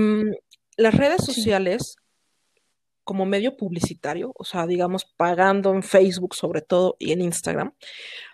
las 0.76 0.94
redes 0.94 1.25
sociales 1.25 1.96
sí. 1.96 2.62
como 3.04 3.26
medio 3.26 3.56
publicitario, 3.56 4.32
o 4.37 4.44
sea, 4.44 4.66
digamos, 4.66 5.04
pagando 5.04 5.75
en 5.75 5.82
Facebook 5.82 6.34
sobre 6.34 6.62
todo 6.62 6.96
y 6.98 7.12
en 7.12 7.20
Instagram. 7.20 7.75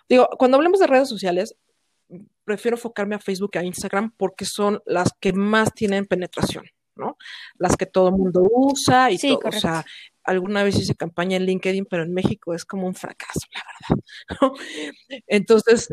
Digo, 0.07 0.29
cuando 0.37 0.57
hablemos 0.57 0.79
de 0.79 0.87
redes 0.87 1.09
sociales, 1.09 1.55
prefiero 2.43 2.77
enfocarme 2.77 3.15
a 3.15 3.19
Facebook 3.19 3.51
que 3.51 3.59
a 3.59 3.63
Instagram 3.63 4.11
porque 4.15 4.45
son 4.45 4.81
las 4.85 5.09
que 5.19 5.33
más 5.33 5.73
tienen 5.73 6.05
penetración, 6.05 6.65
¿no? 6.95 7.17
Las 7.57 7.75
que 7.75 7.87
todo 7.87 8.09
el 8.09 8.15
mundo 8.15 8.47
usa 8.51 9.11
y 9.11 9.17
sí, 9.17 9.29
todo. 9.29 9.39
Correcto. 9.39 9.57
O 9.57 9.61
sea, 9.61 9.85
alguna 10.23 10.63
vez 10.63 10.77
hice 10.77 10.95
campaña 10.95 11.37
en 11.37 11.45
LinkedIn, 11.45 11.85
pero 11.85 12.03
en 12.03 12.13
México 12.13 12.53
es 12.53 12.65
como 12.65 12.87
un 12.87 12.95
fracaso, 12.95 13.47
la 13.51 13.63
verdad. 13.89 14.03
Entonces. 15.27 15.89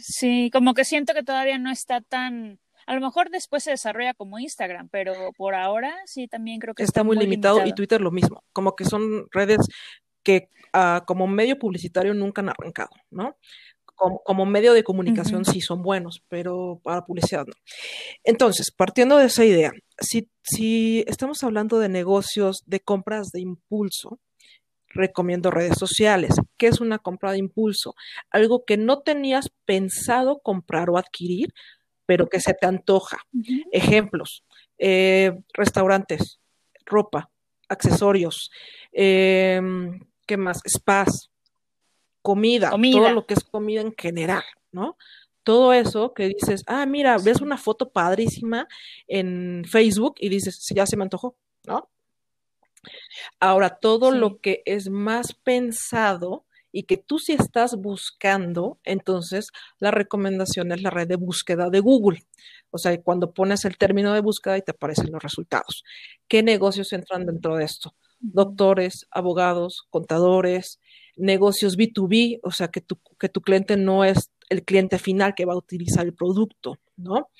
Sí, 0.00 0.50
como 0.52 0.74
que 0.74 0.84
siento 0.84 1.14
que 1.14 1.22
todavía 1.22 1.58
no 1.58 1.70
está 1.70 2.00
tan 2.00 2.60
a 2.86 2.94
lo 2.94 3.00
mejor 3.00 3.30
después 3.30 3.64
se 3.64 3.72
desarrolla 3.72 4.14
como 4.14 4.38
Instagram, 4.38 4.88
pero 4.90 5.12
por 5.36 5.54
ahora 5.54 5.94
sí 6.06 6.28
también 6.28 6.60
creo 6.60 6.74
que 6.74 6.82
está, 6.82 7.00
está 7.00 7.04
muy, 7.04 7.16
limitado, 7.16 7.56
limitado, 7.56 7.70
y 7.70 7.74
Twitter 7.74 8.00
lo 8.00 8.10
mismo, 8.10 8.44
como 8.52 8.76
que 8.76 8.84
son 8.84 9.26
redes 9.32 9.58
que 10.22 10.48
uh, 10.74 11.04
como 11.04 11.26
medio 11.26 11.58
publicitario 11.58 12.14
nunca 12.14 12.42
han 12.42 12.48
arrancado, 12.48 12.90
¿no? 13.10 13.36
Como, 13.94 14.18
como 14.24 14.44
medio 14.44 14.74
de 14.74 14.84
comunicación 14.84 15.40
uh 15.40 15.44
-huh. 15.44 15.52
sí 15.52 15.60
son 15.60 15.82
buenos, 15.82 16.22
pero 16.28 16.80
para 16.84 17.04
publicidad 17.04 17.46
no. 17.46 17.54
Entonces, 18.24 18.70
partiendo 18.70 19.16
de 19.16 19.26
esa 19.26 19.44
idea, 19.44 19.72
si, 19.98 20.28
si 20.42 21.02
estamos 21.06 21.42
hablando 21.42 21.78
de 21.78 21.88
negocios 21.88 22.62
de 22.66 22.80
compras 22.80 23.30
de 23.30 23.40
impulso, 23.40 24.20
recomiendo 24.96 25.50
redes 25.50 25.78
sociales. 25.78 26.34
¿Qué 26.56 26.66
es 26.66 26.80
una 26.80 26.98
compra 26.98 27.32
de 27.32 27.38
impulso? 27.38 27.94
Algo 28.30 28.64
que 28.64 28.76
no 28.76 29.00
tenías 29.00 29.50
pensado 29.64 30.40
comprar 30.40 30.90
o 30.90 30.98
adquirir, 30.98 31.52
pero 32.06 32.28
que 32.28 32.40
se 32.40 32.54
te 32.54 32.66
antoja. 32.66 33.18
Uh 33.32 33.38
-huh. 33.38 33.64
Ejemplos, 33.72 34.44
eh, 34.78 35.32
restaurantes, 35.52 36.38
ropa, 36.84 37.28
accesorios, 37.68 38.50
eh, 38.92 39.60
¿qué 40.26 40.36
más? 40.36 40.62
Spas, 40.66 41.30
comida, 42.22 42.70
todo 42.70 43.12
lo 43.12 43.26
que 43.26 43.34
es 43.34 43.44
comida 43.44 43.80
en 43.80 43.94
general, 43.96 44.42
¿no? 44.72 44.96
Todo 45.42 45.72
eso 45.72 46.12
que 46.12 46.28
dices, 46.28 46.64
ah, 46.66 46.84
mira, 46.86 47.18
ves 47.18 47.40
una 47.40 47.56
foto 47.56 47.90
padrísima 47.90 48.66
en 49.06 49.64
Facebook 49.64 50.16
y 50.18 50.28
dices, 50.28 50.56
sí, 50.60 50.74
ya 50.74 50.86
se 50.86 50.96
me 50.96 51.04
antojó, 51.04 51.36
¿no? 51.64 51.88
Ahora, 53.38 53.70
todo 53.76 54.10
lo 54.10 54.40
que 54.40 54.62
es 54.64 54.90
más 54.90 55.34
pensado 55.34 56.45
y 56.76 56.82
que 56.82 56.98
tú 56.98 57.18
sí 57.18 57.32
estás 57.32 57.74
buscando, 57.76 58.78
entonces 58.84 59.48
la 59.78 59.90
recomendación 59.90 60.72
es 60.72 60.82
la 60.82 60.90
red 60.90 61.08
de 61.08 61.16
búsqueda 61.16 61.70
de 61.70 61.80
Google. 61.80 62.26
O 62.70 62.76
sea, 62.76 63.00
cuando 63.00 63.32
pones 63.32 63.64
el 63.64 63.78
término 63.78 64.12
de 64.12 64.20
búsqueda 64.20 64.58
y 64.58 64.62
te 64.62 64.72
aparecen 64.72 65.10
los 65.10 65.22
resultados. 65.22 65.84
¿Qué 66.28 66.42
negocios 66.42 66.92
entran 66.92 67.24
dentro 67.24 67.56
de 67.56 67.64
esto? 67.64 67.94
Doctores, 68.20 69.06
abogados, 69.10 69.86
contadores, 69.88 70.78
negocios 71.16 71.78
B2B, 71.78 72.40
o 72.42 72.50
sea, 72.50 72.68
que 72.68 72.82
tu, 72.82 73.00
que 73.18 73.30
tu 73.30 73.40
cliente 73.40 73.78
no 73.78 74.04
es 74.04 74.30
el 74.50 74.62
cliente 74.62 74.98
final 74.98 75.34
que 75.34 75.46
va 75.46 75.54
a 75.54 75.56
utilizar 75.56 76.04
el 76.04 76.12
producto, 76.12 76.78
¿no? 76.98 77.30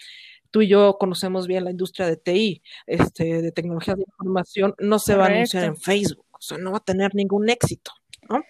Tú 0.51 0.63
y 0.63 0.69
yo 0.69 0.97
conocemos 0.99 1.47
bien 1.47 1.65
la 1.65 1.73
industria 1.73 2.07
de 2.07 2.17
TI, 2.17 2.63
este, 2.87 3.43
de 3.43 3.53
tecnología 3.53 3.97
de 3.97 4.05
información, 4.07 4.75
no 4.79 4.99
se 4.99 5.15
va 5.15 5.27
a 5.27 5.29
anunciar 5.29 5.65
en 5.65 5.77
Facebook, 5.77 6.25
o 6.33 6.41
sea, 6.41 6.57
no 6.57 6.71
va 6.71 6.79
a 6.79 6.85
tener 6.85 7.15
ningún 7.15 7.51
éxito, 7.51 7.93
¿no? 8.31 8.43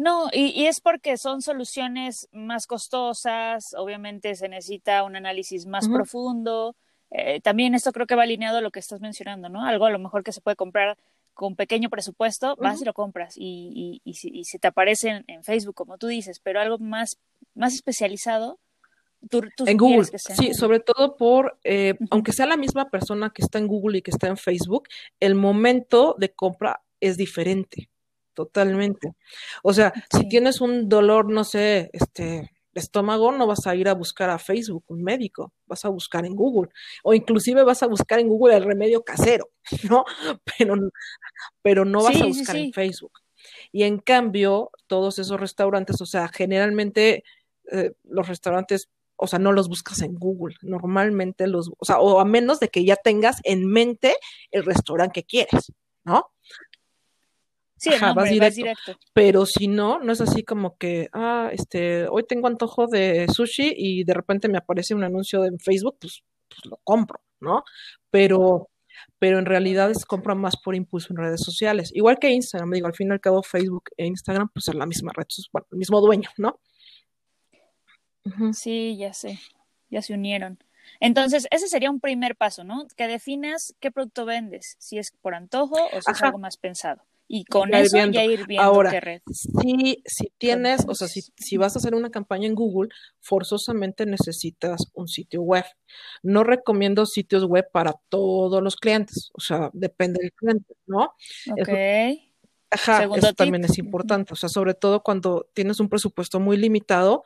No, 0.00 0.30
y, 0.32 0.64
es 0.64 0.80
porque 0.80 1.18
son 1.18 1.42
soluciones 1.42 2.26
más 2.32 2.66
costosas, 2.66 3.74
obviamente 3.76 4.34
se 4.34 4.48
necesita 4.48 5.02
un 5.02 5.14
análisis 5.14 5.66
más 5.66 5.90
profundo. 5.90 6.74
Eh, 7.10 7.42
también 7.42 7.74
esto 7.74 7.92
creo 7.92 8.06
que 8.06 8.14
va 8.14 8.22
alineado 8.22 8.56
a 8.56 8.60
lo 8.62 8.70
que 8.70 8.78
estás 8.78 9.02
mencionando, 9.02 9.50
¿no? 9.50 9.62
Algo 9.62 9.84
a 9.84 9.90
lo 9.90 9.98
mejor 9.98 10.24
que 10.24 10.32
se 10.32 10.40
puede 10.40 10.56
comprar 10.56 10.96
con 11.34 11.54
pequeño 11.54 11.90
presupuesto, 11.90 12.56
vas 12.56 12.80
y 12.80 12.86
lo 12.86 12.94
compras 12.94 13.34
y, 13.36 14.00
y, 14.02 14.10
y, 14.10 14.44
si, 14.44 14.58
te 14.58 14.68
aparece 14.68 15.22
en, 15.26 15.44
Facebook, 15.44 15.74
como 15.74 15.98
tú 15.98 16.06
dices, 16.06 16.40
pero 16.40 16.62
algo 16.62 16.78
más, 16.78 17.18
más 17.54 17.74
especializado. 17.74 18.58
Tú, 19.28 19.42
en 19.66 19.76
Google, 19.76 20.06
sí, 20.16 20.54
sobre 20.54 20.80
todo 20.80 21.18
por, 21.18 21.58
eh, 21.62 21.98
aunque 22.10 22.32
sea 22.32 22.46
la 22.46 22.56
misma 22.56 22.88
persona 22.88 23.32
que 23.34 23.42
está 23.42 23.58
en 23.58 23.66
Google 23.66 23.98
y 23.98 24.02
que 24.02 24.12
está 24.12 24.28
en 24.28 24.38
Facebook, 24.38 24.88
el 25.20 25.34
momento 25.34 26.16
de 26.18 26.32
compra 26.32 26.80
es 27.00 27.18
diferente. 27.18 27.90
Totalmente. 28.34 29.12
O 29.62 29.72
sea, 29.72 29.92
si 30.14 30.28
tienes 30.28 30.60
un 30.60 30.88
dolor, 30.88 31.30
no 31.30 31.44
sé, 31.44 31.90
este, 31.92 32.50
estómago, 32.74 33.32
no 33.32 33.46
vas 33.46 33.66
a 33.66 33.74
ir 33.74 33.88
a 33.88 33.94
buscar 33.94 34.30
a 34.30 34.38
Facebook 34.38 34.84
un 34.88 35.02
médico, 35.02 35.52
vas 35.66 35.84
a 35.84 35.88
buscar 35.88 36.24
en 36.24 36.34
Google, 36.34 36.70
o 37.02 37.14
inclusive 37.14 37.64
vas 37.64 37.82
a 37.82 37.86
buscar 37.86 38.20
en 38.20 38.28
Google 38.28 38.56
el 38.56 38.64
remedio 38.64 39.02
casero, 39.02 39.50
¿no? 39.90 40.04
Pero, 40.58 40.74
pero 41.62 41.84
no 41.84 42.02
vas 42.02 42.20
a 42.20 42.26
buscar 42.26 42.56
en 42.56 42.72
Facebook. 42.72 43.12
Y 43.72 43.84
en 43.84 43.98
cambio, 43.98 44.70
todos 44.86 45.18
esos 45.18 45.40
restaurantes, 45.40 46.00
o 46.00 46.06
sea, 46.06 46.28
generalmente 46.28 47.24
eh, 47.72 47.92
los 48.04 48.28
restaurantes, 48.28 48.88
o 49.16 49.26
sea, 49.26 49.38
no 49.38 49.52
los 49.52 49.68
buscas 49.68 50.00
en 50.02 50.14
Google, 50.14 50.56
normalmente 50.62 51.46
los, 51.46 51.70
o 51.78 51.84
sea, 51.84 52.00
o 52.00 52.20
a 52.20 52.24
menos 52.24 52.60
de 52.60 52.68
que 52.68 52.84
ya 52.84 52.96
tengas 52.96 53.40
en 53.44 53.66
mente 53.66 54.14
el 54.50 54.64
restaurante 54.64 55.22
que 55.22 55.26
quieres, 55.26 55.72
¿no? 56.04 56.30
Sí, 57.80 57.90
vas, 57.98 58.54
directo, 58.54 58.98
Pero 59.14 59.46
si 59.46 59.66
no, 59.66 60.00
no 60.00 60.12
es 60.12 60.20
así 60.20 60.44
como 60.44 60.76
que, 60.76 61.08
ah, 61.14 61.48
este, 61.50 62.06
hoy 62.08 62.24
tengo 62.24 62.46
antojo 62.46 62.86
de 62.86 63.26
sushi 63.32 63.72
y 63.74 64.04
de 64.04 64.12
repente 64.12 64.50
me 64.50 64.58
aparece 64.58 64.94
un 64.94 65.02
anuncio 65.02 65.46
en 65.46 65.58
Facebook, 65.58 65.96
pues, 65.98 66.22
pues 66.46 66.60
lo 66.66 66.78
compro, 66.84 67.22
¿no? 67.40 67.64
Pero, 68.10 68.68
pero 69.18 69.38
en 69.38 69.46
realidad 69.46 69.90
es 69.90 70.04
compra 70.04 70.34
más 70.34 70.58
por 70.62 70.74
impulso 70.74 71.14
en 71.14 71.16
redes 71.16 71.40
sociales. 71.42 71.90
Igual 71.94 72.18
que 72.18 72.28
Instagram, 72.28 72.70
digo, 72.70 72.86
al 72.86 72.94
fin 72.94 73.08
y 73.08 73.12
al 73.12 73.20
cabo 73.20 73.42
Facebook 73.42 73.84
e 73.96 74.04
Instagram, 74.04 74.50
pues 74.52 74.68
es 74.68 74.74
la 74.74 74.84
misma 74.84 75.12
red, 75.14 75.24
bueno, 75.50 75.66
el 75.72 75.78
mismo 75.78 76.02
dueño, 76.02 76.28
¿no? 76.36 76.60
Sí, 78.52 78.98
ya 78.98 79.14
sé, 79.14 79.40
ya 79.88 80.02
se 80.02 80.12
unieron. 80.12 80.58
Entonces, 81.00 81.46
ese 81.50 81.66
sería 81.66 81.90
un 81.90 82.00
primer 82.00 82.36
paso, 82.36 82.62
¿no? 82.62 82.86
Que 82.94 83.08
definas 83.08 83.74
qué 83.80 83.90
producto 83.90 84.26
vendes, 84.26 84.76
si 84.78 84.98
es 84.98 85.12
por 85.22 85.34
antojo 85.34 85.76
o 85.94 86.02
si 86.02 86.10
es 86.10 86.22
algo 86.22 86.36
más 86.36 86.58
pensado 86.58 87.06
y 87.32 87.44
con 87.44 87.72
eso 87.74 87.96
ya 88.10 88.24
ir 88.24 88.44
viendo 88.48 88.64
Ahora, 88.64 88.90
qué 88.90 88.98
red. 89.00 89.22
Si, 89.30 90.02
si 90.04 90.32
tienes, 90.36 90.84
o 90.88 90.96
sea, 90.96 91.06
si, 91.06 91.22
si 91.36 91.56
vas 91.56 91.76
a 91.76 91.78
hacer 91.78 91.94
una 91.94 92.10
campaña 92.10 92.48
en 92.48 92.56
Google, 92.56 92.88
forzosamente 93.20 94.04
necesitas 94.04 94.90
un 94.94 95.06
sitio 95.06 95.40
web. 95.40 95.64
No 96.24 96.42
recomiendo 96.42 97.06
sitios 97.06 97.44
web 97.44 97.70
para 97.72 97.94
todos 98.08 98.60
los 98.60 98.74
clientes, 98.74 99.30
o 99.32 99.40
sea, 99.40 99.70
depende 99.72 100.18
del 100.20 100.32
cliente, 100.32 100.74
¿no? 100.86 101.14
Ok. 101.52 101.68
ajá, 102.68 103.04
eso 103.16 103.32
también 103.34 103.64
es 103.64 103.78
importante, 103.78 104.32
o 104.32 104.36
sea, 104.36 104.48
sobre 104.48 104.74
todo 104.74 105.04
cuando 105.04 105.48
tienes 105.54 105.78
un 105.78 105.88
presupuesto 105.88 106.40
muy 106.40 106.56
limitado, 106.56 107.22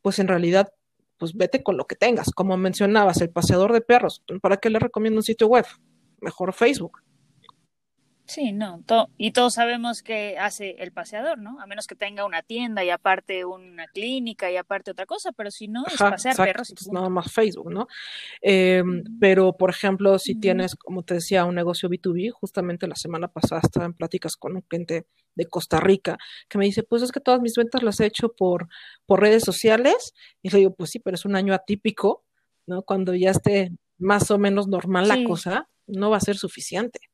pues 0.00 0.20
en 0.20 0.28
realidad 0.28 0.72
pues 1.18 1.34
vete 1.34 1.64
con 1.64 1.76
lo 1.76 1.88
que 1.88 1.96
tengas. 1.96 2.30
Como 2.30 2.56
mencionabas, 2.56 3.20
el 3.20 3.30
paseador 3.30 3.72
de 3.72 3.80
perros, 3.80 4.22
¿para 4.40 4.58
qué 4.58 4.70
le 4.70 4.78
recomiendo 4.78 5.18
un 5.18 5.24
sitio 5.24 5.48
web? 5.48 5.66
Mejor 6.20 6.52
Facebook. 6.52 7.00
Sí, 8.30 8.52
no, 8.52 8.84
y 9.18 9.32
todos 9.32 9.54
sabemos 9.54 10.04
que 10.04 10.38
hace 10.38 10.76
el 10.78 10.92
paseador, 10.92 11.38
¿no? 11.38 11.60
A 11.60 11.66
menos 11.66 11.88
que 11.88 11.96
tenga 11.96 12.24
una 12.24 12.42
tienda 12.42 12.84
y 12.84 12.90
aparte 12.90 13.44
una 13.44 13.88
clínica 13.88 14.48
y 14.52 14.56
aparte 14.56 14.92
otra 14.92 15.04
cosa, 15.04 15.32
pero 15.32 15.50
si 15.50 15.66
no, 15.66 15.84
es 15.84 15.96
pasear 15.96 16.36
perros. 16.36 16.70
Y 16.70 16.74
pues 16.74 16.86
nada 16.92 17.08
más 17.08 17.32
Facebook, 17.32 17.72
¿no? 17.72 17.88
Em, 18.40 19.02
pero, 19.18 19.54
por 19.54 19.70
ejemplo, 19.70 20.16
si 20.20 20.36
tienes, 20.36 20.76
como 20.76 21.02
te 21.02 21.14
decía, 21.14 21.44
un 21.44 21.56
negocio 21.56 21.88
B2B, 21.88 22.30
justamente 22.30 22.86
la 22.86 22.94
semana 22.94 23.26
pasada 23.26 23.62
estaba 23.64 23.86
en 23.86 23.94
pláticas 23.94 24.36
con 24.36 24.54
un 24.54 24.62
cliente 24.62 25.06
de 25.34 25.46
Costa 25.46 25.80
Rica 25.80 26.16
que 26.48 26.56
me 26.56 26.66
dice, 26.66 26.84
pues 26.84 27.02
es 27.02 27.10
que 27.10 27.18
todas 27.18 27.40
mis 27.40 27.56
ventas 27.56 27.82
las 27.82 27.98
he 27.98 28.06
hecho 28.06 28.32
por, 28.32 28.68
por 29.06 29.20
redes 29.20 29.42
sociales. 29.42 30.14
Y 30.40 30.50
le 30.50 30.58
digo, 30.60 30.74
pues 30.76 30.90
sí, 30.90 31.00
pero 31.00 31.16
es 31.16 31.24
un 31.24 31.34
año 31.34 31.52
atípico, 31.52 32.22
¿no? 32.68 32.82
Cuando 32.82 33.12
ya 33.12 33.32
esté 33.32 33.72
más 33.98 34.30
o 34.30 34.38
menos 34.38 34.68
normal 34.68 35.08
la 35.08 35.24
cosa, 35.24 35.68
no 35.88 36.10
va 36.10 36.18
a 36.18 36.20
ser 36.20 36.36
suficiente. 36.36 37.09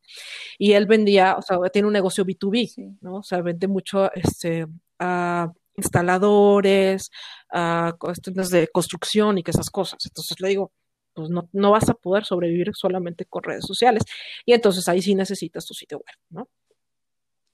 Y 0.58 0.72
él 0.72 0.86
vendía, 0.86 1.36
o 1.36 1.42
sea, 1.42 1.58
tiene 1.72 1.88
un 1.88 1.94
negocio 1.94 2.24
B2B, 2.24 2.98
¿no? 3.00 3.16
O 3.16 3.22
sea, 3.22 3.40
vende 3.42 3.68
mucho 3.68 4.12
este, 4.12 4.66
a 4.98 5.52
instaladores, 5.76 7.10
a 7.50 7.94
cuestiones 7.98 8.50
de 8.50 8.68
construcción 8.68 9.38
y 9.38 9.42
que 9.42 9.50
esas 9.50 9.70
cosas. 9.70 9.98
Entonces 10.06 10.40
le 10.40 10.48
digo, 10.48 10.72
pues 11.14 11.30
no, 11.30 11.48
no 11.52 11.70
vas 11.70 11.88
a 11.88 11.94
poder 11.94 12.24
sobrevivir 12.24 12.70
solamente 12.74 13.24
con 13.24 13.42
redes 13.42 13.64
sociales. 13.66 14.04
Y 14.44 14.52
entonces 14.52 14.86
ahí 14.88 15.02
sí 15.02 15.14
necesitas 15.14 15.64
tu 15.64 15.74
sitio 15.74 15.98
web, 15.98 16.16
¿no? 16.30 16.48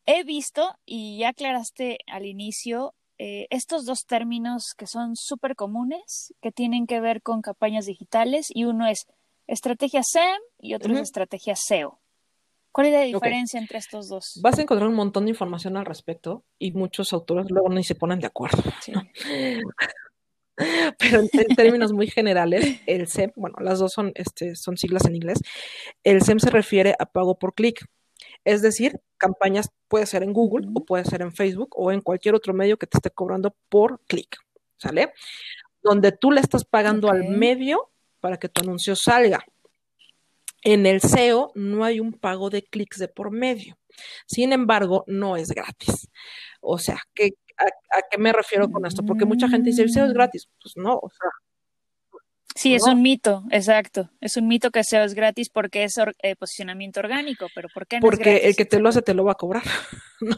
He 0.04 0.24
visto, 0.24 0.74
y 0.84 1.18
ya 1.18 1.28
aclaraste 1.28 1.98
al 2.08 2.26
inicio, 2.26 2.94
eh, 3.18 3.46
estos 3.50 3.84
dos 3.84 4.04
términos 4.04 4.74
que 4.76 4.88
son 4.88 5.14
súper 5.14 5.54
comunes, 5.54 6.34
que 6.42 6.50
tienen 6.50 6.88
que 6.88 7.00
ver 7.00 7.22
con 7.22 7.40
campañas 7.40 7.86
digitales, 7.86 8.48
y 8.52 8.64
uno 8.64 8.88
es 8.88 9.06
estrategia 9.46 10.02
SEM 10.02 10.40
y 10.58 10.74
otro 10.74 10.94
es 10.94 11.02
estrategia 11.02 11.54
SEO. 11.54 12.01
¿Cuál 12.72 12.86
es 12.86 12.92
la 12.94 13.02
diferencia 13.02 13.60
entre 13.60 13.78
estos 13.78 14.08
dos? 14.08 14.40
Vas 14.42 14.58
a 14.58 14.62
encontrar 14.62 14.88
un 14.88 14.96
montón 14.96 15.26
de 15.26 15.30
información 15.30 15.76
al 15.76 15.84
respecto 15.84 16.44
y 16.58 16.72
muchos 16.72 17.12
autores 17.12 17.46
luego 17.50 17.68
ni 17.68 17.84
se 17.84 17.94
ponen 17.94 18.18
de 18.18 18.26
acuerdo. 18.26 18.62
Pero 20.98 21.20
en, 21.20 21.28
términos 21.56 21.92
muy 21.92 22.06
generales, 22.06 22.80
el 22.86 23.08
SEM, 23.08 23.32
bueno, 23.36 23.56
las 23.60 23.78
dos 23.78 23.92
son, 23.92 24.12
este, 24.14 24.54
son 24.54 24.76
siglas 24.76 25.04
en 25.06 25.16
inglés, 25.16 25.40
el 26.04 26.22
SEM 26.22 26.38
se 26.38 26.50
refiere 26.50 26.94
a 26.98 27.06
pago 27.06 27.38
por 27.38 27.54
clic. 27.54 27.86
Es 28.44 28.62
decir, 28.62 29.00
campañas 29.18 29.70
puede 29.88 30.06
ser 30.06 30.22
en 30.22 30.32
Google 30.32 30.68
o 30.74 30.84
puede 30.84 31.04
ser 31.04 31.22
en 31.22 31.32
Facebook 31.32 31.70
o 31.76 31.92
en 31.92 32.00
cualquier 32.00 32.34
otro 32.34 32.54
medio 32.54 32.78
que 32.78 32.86
te 32.86 32.98
esté 32.98 33.10
cobrando 33.10 33.54
por 33.68 34.00
clic, 34.06 34.36
¿sale? 34.78 35.12
Donde 35.82 36.12
tú 36.12 36.30
le 36.30 36.40
estás 36.40 36.64
pagando 36.64 37.10
al 37.10 37.28
medio 37.28 37.90
para 38.20 38.38
que 38.38 38.48
tu 38.48 38.62
anuncio 38.62 38.96
salga. 38.96 39.44
En 40.62 40.86
el 40.86 41.00
SEO 41.00 41.52
no 41.54 41.84
hay 41.84 42.00
un 42.00 42.12
pago 42.12 42.50
de 42.50 42.62
clics 42.62 42.98
de 42.98 43.08
por 43.08 43.30
medio. 43.30 43.76
Sin 44.26 44.52
embargo, 44.52 45.04
no 45.06 45.36
es 45.36 45.48
gratis. 45.48 46.08
O 46.60 46.78
sea, 46.78 47.00
¿qué, 47.14 47.34
a, 47.58 48.02
qué 48.10 48.18
me 48.18 48.32
refiero 48.32 48.70
con 48.70 48.86
esto? 48.86 49.02
Porque 49.04 49.24
mucha 49.24 49.48
gente 49.48 49.70
dice, 49.70 49.82
el 49.82 49.90
SEO 49.90 50.06
es 50.06 50.12
gratis. 50.12 50.48
Pues 50.62 50.76
no, 50.76 50.94
o 50.94 51.10
sea. 51.10 51.30
Sí, 52.54 52.74
es 52.74 52.82
un 52.86 53.00
mito, 53.00 53.44
exacto. 53.50 54.10
Es 54.20 54.36
un 54.36 54.46
mito 54.46 54.70
que 54.70 54.84
SEO 54.84 55.04
es 55.04 55.14
gratis 55.14 55.48
porque 55.48 55.84
es 55.84 55.96
eh, 56.22 56.36
posicionamiento 56.36 57.00
orgánico, 57.00 57.46
pero 57.54 57.68
¿por 57.72 57.86
qué 57.86 57.96
no 57.96 58.02
Porque 58.02 58.36
el 58.44 58.56
que 58.56 58.66
te 58.66 58.78
lo 58.78 58.90
hace 58.90 59.02
te 59.02 59.14
lo 59.14 59.24
va 59.24 59.32
a 59.32 59.36
cobrar, 59.36 59.62
¿no? 60.20 60.36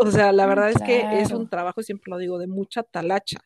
O 0.00 0.10
sea, 0.12 0.30
la 0.30 0.46
verdad 0.46 0.70
es 0.70 0.78
que 0.78 1.20
es 1.20 1.32
un 1.32 1.48
trabajo, 1.48 1.82
siempre 1.82 2.10
lo 2.10 2.18
digo, 2.18 2.38
de 2.38 2.46
mucha 2.46 2.84
talacha. 2.84 3.40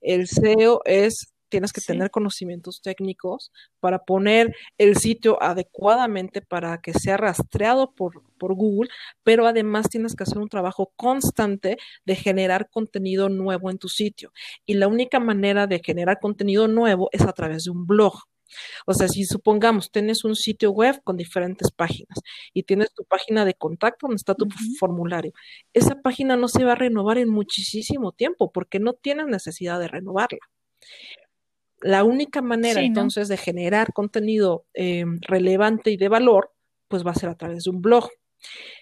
El 0.00 0.26
SEO 0.26 0.82
es 0.84 1.33
tienes 1.54 1.72
que 1.72 1.80
tener 1.80 2.10
conocimientos 2.10 2.82
técnicos 2.82 3.52
para 3.78 4.00
poner 4.00 4.56
el 4.76 4.96
sitio 4.96 5.40
adecuadamente 5.40 6.42
para 6.42 6.78
que 6.78 6.92
sea 6.92 7.16
rastreado 7.16 7.94
por, 7.94 8.24
por 8.38 8.56
Google, 8.56 8.90
pero 9.22 9.46
además 9.46 9.88
tienes 9.88 10.16
que 10.16 10.24
hacer 10.24 10.38
un 10.38 10.48
trabajo 10.48 10.92
constante 10.96 11.76
de 12.04 12.16
generar 12.16 12.70
contenido 12.70 13.28
nuevo 13.28 13.70
en 13.70 13.78
tu 13.78 13.88
sitio. 13.88 14.32
Y 14.66 14.74
la 14.74 14.88
única 14.88 15.20
manera 15.20 15.68
de 15.68 15.78
generar 15.78 16.18
contenido 16.18 16.66
nuevo 16.66 17.08
es 17.12 17.22
a 17.22 17.32
través 17.32 17.62
de 17.62 17.70
un 17.70 17.86
blog. 17.86 18.14
O 18.84 18.92
sea, 18.92 19.06
si 19.06 19.24
supongamos 19.24 19.92
tienes 19.92 20.24
un 20.24 20.34
sitio 20.34 20.72
web 20.72 21.00
con 21.04 21.16
diferentes 21.16 21.70
páginas 21.70 22.18
y 22.52 22.64
tienes 22.64 22.92
tu 22.92 23.04
página 23.04 23.44
de 23.44 23.54
contacto 23.54 24.08
donde 24.08 24.16
está 24.16 24.34
tu 24.34 24.48
formulario, 24.80 25.32
esa 25.72 26.02
página 26.02 26.36
no 26.36 26.48
se 26.48 26.64
va 26.64 26.72
a 26.72 26.74
renovar 26.74 27.18
en 27.18 27.28
muchísimo 27.28 28.10
tiempo 28.10 28.50
porque 28.50 28.80
no 28.80 28.94
tienes 28.94 29.26
necesidad 29.26 29.78
de 29.78 29.86
renovarla. 29.86 30.40
La 31.84 32.02
única 32.02 32.40
manera 32.40 32.80
entonces 32.80 33.28
de 33.28 33.36
generar 33.36 33.92
contenido 33.92 34.64
eh, 34.72 35.04
relevante 35.20 35.90
y 35.90 35.98
de 35.98 36.08
valor, 36.08 36.50
pues 36.88 37.06
va 37.06 37.10
a 37.10 37.14
ser 37.14 37.28
a 37.28 37.34
través 37.34 37.64
de 37.64 37.70
un 37.70 37.82
blog. 37.82 38.08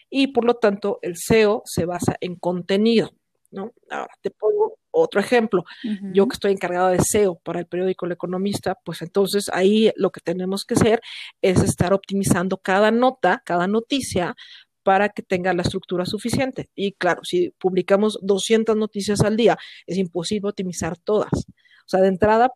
Y 0.08 0.28
por 0.28 0.44
lo 0.44 0.54
tanto, 0.54 1.00
el 1.02 1.16
SEO 1.16 1.62
se 1.64 1.84
basa 1.84 2.14
en 2.20 2.36
contenido. 2.36 3.10
¿no? 3.50 3.72
Ahora 3.90 4.14
te 4.20 4.30
pongo 4.30 4.78
otro 4.92 5.20
ejemplo. 5.20 5.64
Yo 6.12 6.28
que 6.28 6.34
estoy 6.34 6.52
encargada 6.52 6.90
de 6.90 7.00
SEO 7.00 7.40
para 7.40 7.58
el 7.58 7.66
periódico 7.66 8.06
El 8.06 8.12
Economista, 8.12 8.78
pues 8.84 9.02
entonces 9.02 9.50
ahí 9.52 9.90
lo 9.96 10.10
que 10.10 10.20
tenemos 10.20 10.64
que 10.64 10.74
hacer 10.74 11.00
es 11.40 11.60
estar 11.60 11.92
optimizando 11.92 12.58
cada 12.58 12.92
nota, 12.92 13.42
cada 13.44 13.66
noticia 13.66 14.36
para 14.84 15.08
que 15.08 15.22
tenga 15.22 15.52
la 15.54 15.62
estructura 15.62 16.06
suficiente. 16.06 16.70
Y 16.76 16.92
claro, 16.92 17.24
si 17.24 17.50
publicamos 17.58 18.20
200 18.22 18.76
noticias 18.76 19.22
al 19.22 19.36
día, 19.36 19.58
es 19.88 19.96
imposible 19.96 20.50
optimizar 20.50 20.96
todas. 20.98 21.32
O 21.32 21.88
sea, 21.88 22.00
de 22.00 22.08
entrada, 22.08 22.52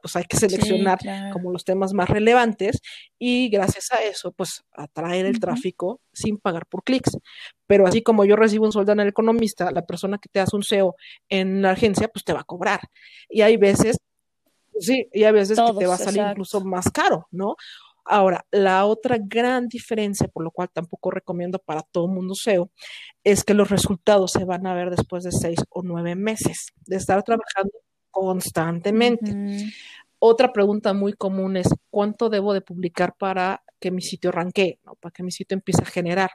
pues 0.00 0.16
hay 0.16 0.24
que 0.24 0.36
seleccionar 0.36 0.98
como 1.32 1.50
los 1.52 1.64
temas 1.64 1.92
más 1.92 2.08
relevantes 2.08 2.80
y 3.18 3.48
gracias 3.48 3.92
a 3.92 4.02
eso, 4.02 4.32
pues 4.32 4.64
atraer 4.72 5.26
el 5.26 5.40
tráfico 5.40 6.00
sin 6.12 6.38
pagar 6.38 6.66
por 6.66 6.82
clics. 6.82 7.16
Pero 7.66 7.86
así 7.86 8.02
como 8.02 8.24
yo 8.24 8.36
recibo 8.36 8.64
un 8.64 8.72
sueldo 8.72 8.92
en 8.92 9.00
el 9.00 9.08
economista, 9.08 9.70
la 9.70 9.86
persona 9.86 10.18
que 10.18 10.28
te 10.28 10.40
hace 10.40 10.56
un 10.56 10.62
SEO 10.62 10.96
en 11.28 11.62
la 11.62 11.72
agencia, 11.72 12.08
pues 12.08 12.24
te 12.24 12.32
va 12.32 12.40
a 12.40 12.44
cobrar. 12.44 12.80
Y 13.28 13.42
hay 13.42 13.56
veces, 13.56 13.98
sí, 14.78 15.08
y 15.12 15.24
hay 15.24 15.32
veces 15.32 15.58
que 15.58 15.78
te 15.78 15.86
va 15.86 15.94
a 15.94 15.98
salir 15.98 16.24
incluso 16.30 16.60
más 16.62 16.90
caro, 16.90 17.26
¿no? 17.30 17.56
Ahora, 18.04 18.44
la 18.50 18.86
otra 18.86 19.18
gran 19.20 19.68
diferencia, 19.68 20.26
por 20.26 20.42
lo 20.42 20.50
cual 20.50 20.68
tampoco 20.72 21.10
recomiendo 21.10 21.58
para 21.58 21.82
todo 21.82 22.08
mundo 22.08 22.34
SEO, 22.34 22.70
es 23.22 23.44
que 23.44 23.54
los 23.54 23.70
resultados 23.70 24.32
se 24.32 24.44
van 24.44 24.66
a 24.66 24.74
ver 24.74 24.90
después 24.90 25.22
de 25.22 25.32
seis 25.32 25.60
o 25.68 25.82
nueve 25.82 26.16
meses 26.16 26.72
de 26.86 26.96
estar 26.96 27.22
trabajando 27.22 27.70
constantemente. 28.10 29.72
Otra 30.18 30.52
pregunta 30.52 30.92
muy 30.92 31.14
común 31.14 31.56
es, 31.56 31.68
¿cuánto 31.90 32.28
debo 32.28 32.52
de 32.52 32.60
publicar 32.60 33.14
para 33.16 33.62
que 33.78 33.90
mi 33.90 34.02
sitio 34.02 34.30
arranque, 34.30 34.78
para 35.00 35.12
que 35.12 35.22
mi 35.22 35.30
sitio 35.30 35.54
empiece 35.54 35.82
a 35.82 35.86
generar? 35.86 36.30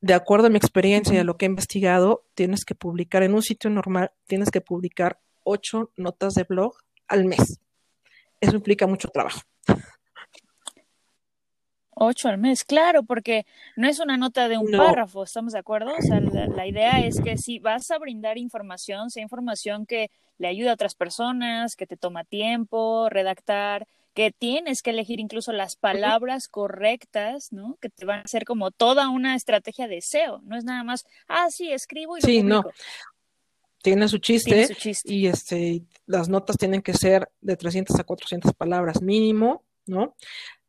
De 0.00 0.14
acuerdo 0.14 0.48
a 0.48 0.50
mi 0.50 0.56
experiencia 0.56 1.14
y 1.14 1.18
a 1.18 1.24
lo 1.24 1.36
que 1.36 1.46
he 1.46 1.48
investigado, 1.48 2.24
tienes 2.34 2.64
que 2.64 2.74
publicar 2.74 3.22
en 3.22 3.34
un 3.34 3.42
sitio 3.42 3.70
normal, 3.70 4.10
tienes 4.26 4.50
que 4.50 4.60
publicar 4.60 5.20
ocho 5.44 5.92
notas 5.96 6.34
de 6.34 6.44
blog 6.44 6.74
al 7.06 7.24
mes. 7.24 7.60
Eso 8.40 8.56
implica 8.56 8.86
mucho 8.86 9.08
trabajo. 9.08 9.40
Ocho 11.96 12.28
al 12.28 12.38
mes, 12.38 12.64
claro, 12.64 13.04
porque 13.04 13.46
no 13.76 13.88
es 13.88 14.00
una 14.00 14.16
nota 14.16 14.48
de 14.48 14.58
un 14.58 14.70
párrafo, 14.70 15.22
¿estamos 15.22 15.52
de 15.52 15.60
acuerdo? 15.60 15.92
O 15.96 16.02
sea, 16.02 16.20
la, 16.20 16.66
idea 16.66 17.00
es 17.00 17.20
que 17.20 17.36
si 17.36 17.60
vas 17.60 17.90
a 17.90 17.98
brindar 17.98 18.36
información, 18.36 19.10
sea 19.10 19.22
información 19.22 19.86
que 19.86 20.10
le 20.38 20.48
ayude 20.48 20.70
a 20.70 20.74
otras 20.74 20.94
personas, 20.94 21.76
que 21.76 21.86
te 21.86 21.96
toma 21.96 22.24
tiempo 22.24 23.08
redactar, 23.08 23.86
que 24.12 24.32
tienes 24.32 24.82
que 24.82 24.90
elegir 24.90 25.20
incluso 25.20 25.52
las 25.52 25.76
palabras 25.76 26.48
correctas, 26.48 27.52
¿no? 27.52 27.76
Que 27.80 27.90
te 27.90 28.04
van 28.04 28.20
a 28.20 28.22
hacer 28.22 28.44
como 28.44 28.70
toda 28.70 29.08
una 29.08 29.36
estrategia 29.36 29.88
de 29.88 30.00
SEO, 30.00 30.40
no 30.42 30.56
es 30.56 30.64
nada 30.64 30.82
más, 30.84 31.04
ah, 31.28 31.50
sí, 31.50 31.72
escribo 31.72 32.16
y 32.16 32.20
lo 32.20 32.26
Sí, 32.26 32.42
no. 32.42 32.64
Tiene 33.82 34.08
su, 34.08 34.16
chiste, 34.16 34.50
Tiene 34.50 34.66
su 34.66 34.74
chiste 34.74 35.12
y 35.12 35.26
este 35.26 35.82
las 36.06 36.28
notas 36.30 36.56
tienen 36.56 36.80
que 36.80 36.94
ser 36.94 37.30
de 37.42 37.54
300 37.54 38.00
a 38.00 38.04
400 38.04 38.54
palabras 38.54 39.02
mínimo, 39.02 39.62
¿no? 39.84 40.16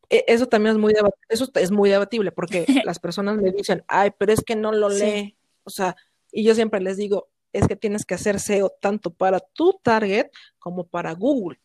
E, 0.09 0.25
eso 0.27 0.47
también 0.47 0.75
es 0.75 0.81
muy, 0.81 0.93
eso 1.29 1.49
es 1.53 1.71
muy 1.71 1.89
debatible 1.89 2.31
porque 2.31 2.65
las 2.85 2.99
personas 2.99 3.37
me 3.37 3.51
dicen, 3.51 3.83
ay, 3.87 4.11
pero 4.17 4.33
es 4.33 4.41
que 4.43 4.55
no 4.55 4.71
lo 4.71 4.89
lee. 4.89 5.35
O 5.63 5.69
sea, 5.69 5.95
y 6.31 6.43
yo 6.43 6.55
siempre 6.55 6.81
les 6.81 6.97
digo, 6.97 7.29
es 7.53 7.67
que 7.67 7.75
tienes 7.75 8.05
que 8.05 8.15
hacer 8.15 8.39
SEO 8.39 8.69
tanto 8.81 9.11
para 9.11 9.39
tu 9.39 9.79
target 9.81 10.27
como 10.59 10.85
para 10.85 11.13
Google. 11.13 11.59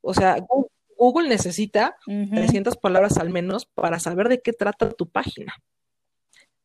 O 0.00 0.14
sea, 0.14 0.38
Google, 0.96 1.28
necesita 1.28 1.96
300 2.06 2.76
palabras 2.76 3.18
al 3.18 3.30
menos 3.30 3.66
para 3.66 3.98
saber 3.98 4.28
de 4.28 4.40
qué 4.40 4.52
trata 4.52 4.90
tu 4.90 5.06
página. 5.06 5.54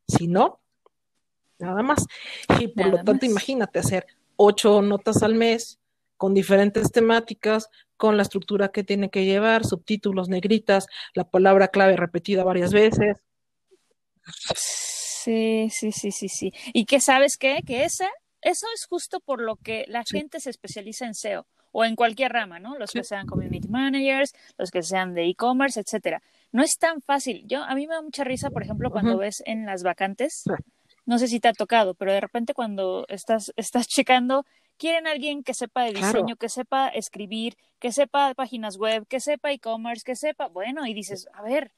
Si 0.08 0.28
no, 0.28 0.60
nada 1.58 1.82
más. 1.82 2.06
Y 2.60 2.68
por 2.68 2.88
lo 2.88 3.04
tanto, 3.04 3.26
imagínate 3.26 3.80
hacer 3.80 4.08
ocho 4.36 4.82
notas 4.82 5.24
al 5.24 5.36
mes 5.36 5.79
con 6.20 6.34
diferentes 6.34 6.92
temáticas, 6.92 7.70
con 7.96 8.18
la 8.18 8.24
estructura 8.24 8.70
que 8.74 8.84
tiene 8.84 9.10
que 9.10 9.24
llevar, 9.24 9.66
subtítulos, 9.66 10.28
negritas, 10.28 10.88
la 11.14 11.24
palabra 11.24 11.70
clave 11.70 11.96
repetida 11.96 12.44
varias 12.44 12.74
veces. 12.74 13.24
Sí, 14.54 15.70
sí, 15.72 15.94
sí, 15.94 16.12
sí, 16.12 16.28
sí. 16.28 16.52
¿Y 16.74 16.84
qué 16.84 17.00
sabes 17.00 17.38
qué? 17.38 17.62
Que 17.66 17.86
esa, 17.86 18.10
eso 18.42 18.68
es 18.76 18.86
justo 18.86 19.22
por 19.22 19.42
lo 19.42 19.56
que 19.56 19.86
la 19.88 20.04
gente 20.04 20.42
se 20.42 20.50
especializa 20.50 21.06
en 21.06 21.14
SEO 21.14 21.48
o 21.72 21.86
en 21.86 21.96
cualquier 21.96 22.34
rama, 22.34 22.60
¿no? 22.60 22.78
Los 22.78 22.92
que 22.92 23.06
sean 23.06 23.26
community 23.26 23.70
managers, 23.70 24.34
los 24.58 24.72
que 24.72 24.84
sean 24.84 25.14
de 25.14 25.26
e-commerce, 25.26 25.80
etcétera. 25.80 26.22
No 26.52 26.64
es 26.64 26.78
tan 26.78 27.02
fácil. 27.02 27.46
Yo 27.48 27.64
a 27.64 27.76
mí 27.76 27.88
me 27.88 27.94
da 27.94 28.02
mucha 28.02 28.26
risa, 28.26 28.50
por 28.50 28.62
ejemplo, 28.62 28.92
cuando 28.92 29.18
ves 29.18 29.42
en 29.46 29.66
las 29.66 29.84
vacantes. 29.84 30.44
No 31.06 31.18
sé 31.18 31.30
si 31.30 31.40
te 31.40 31.48
ha 31.48 31.54
tocado, 31.54 31.94
pero 31.94 32.12
de 32.12 32.20
repente 32.20 32.54
cuando 32.54 33.06
estás 33.08 33.54
estás 33.56 33.88
checando 33.88 34.46
quieren 34.80 35.06
alguien 35.06 35.44
que 35.44 35.54
sepa 35.54 35.84
de 35.84 35.94
diseño, 35.94 36.38
que 36.38 36.50
sepa 36.50 36.88
escribir, 36.88 37.58
que 37.78 37.92
sepa 37.92 38.34
páginas 38.34 38.78
web, 38.78 39.06
que 39.08 39.20
sepa 39.20 39.52
e-commerce, 39.52 40.04
que 40.04 40.16
sepa, 40.16 40.48
bueno, 40.48 40.88
y 40.88 40.94
dices, 40.96 41.28
a 41.34 41.44
ver, 41.44 41.72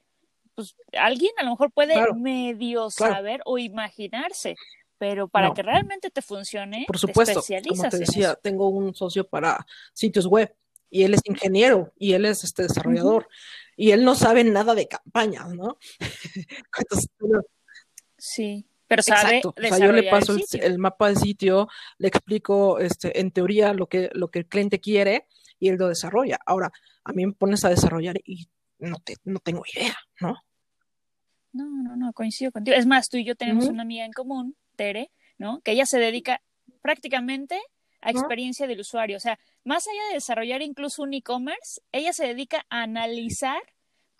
pues 0.56 0.76
alguien 0.94 1.32
a 1.38 1.44
lo 1.44 1.52
mejor 1.52 1.72
puede 1.72 1.96
medio 2.14 2.90
saber 2.90 3.42
o 3.46 3.58
imaginarse, 3.58 4.56
pero 4.98 5.28
para 5.28 5.54
que 5.54 5.64
realmente 5.64 6.12
te 6.12 6.22
funcione, 6.22 6.86
por 6.88 7.00
supuesto, 7.00 7.42
como 7.68 7.90
te 7.90 7.98
decía, 7.98 8.36
tengo 8.36 8.70
un 8.70 8.94
socio 8.94 9.28
para 9.28 9.66
sitios 9.94 10.28
web 10.28 10.56
y 10.90 11.04
él 11.04 11.16
es 11.16 11.22
ingeniero 11.26 11.92
y 11.98 12.14
él 12.14 12.26
es 12.26 12.44
este 12.44 12.64
desarrollador 12.64 13.28
y 13.76 13.92
él 13.92 14.06
no 14.06 14.14
sabe 14.14 14.44
nada 14.44 14.76
de 14.76 14.88
campañas, 14.88 15.50
¿no? 15.56 15.78
sí. 18.18 18.66
Pero 18.92 19.04
sabe 19.04 19.38
Exacto. 19.38 19.54
O 19.58 19.62
sea, 19.62 19.78
yo 19.78 19.94
le 19.94 20.04
paso 20.04 20.36
el, 20.60 20.78
mapa 20.78 21.08
del 21.08 21.16
sitio, 21.16 21.70
le 21.98 22.10
explico 22.10 22.78
este, 22.78 23.22
en 23.22 23.32
teoría 23.32 23.72
lo 23.72 23.88
que, 23.88 24.10
lo 24.12 24.30
que 24.30 24.40
el 24.40 24.48
cliente 24.48 24.82
quiere 24.82 25.28
y 25.60 25.70
él 25.70 25.78
lo 25.78 25.88
desarrolla. 25.88 26.40
Ahora, 26.46 26.74
a 27.06 27.14
mí 27.14 27.26
me 27.26 27.32
pones 27.32 27.64
a 27.64 27.70
desarrollar 27.70 28.18
y 28.26 28.50
no, 28.80 28.98
te, 28.98 29.16
no 29.24 29.40
tengo 29.40 29.64
idea, 29.74 29.96
¿no? 30.20 30.36
No, 31.54 31.70
no, 31.82 31.96
no, 31.96 32.12
coincido 32.12 32.52
contigo. 32.52 32.76
Es 32.76 32.86
más, 32.86 33.08
tú 33.08 33.16
y 33.16 33.24
yo 33.24 33.36
tenemos 33.36 33.68
una 33.68 33.84
amiga 33.84 34.04
en 34.04 34.12
común, 34.12 34.58
Tere, 34.76 35.10
¿no? 35.38 35.62
Que 35.62 35.72
ella 35.72 35.86
se 35.86 35.98
dedica 35.98 36.42
prácticamente 36.82 37.62
a 38.02 38.12
experiencia 38.12 38.68
del 38.68 38.82
usuario. 38.82 39.16
O 39.16 39.22
sea, 39.22 39.40
más 39.64 39.88
allá 39.88 40.06
de 40.10 40.16
desarrollar 40.16 40.62
incluso 40.62 41.04
un 41.04 41.14
e-commerce, 41.14 41.80
ella 41.94 42.12
se 42.12 42.28
dedica 42.28 42.66
a 42.70 42.82
analizar 42.82 43.62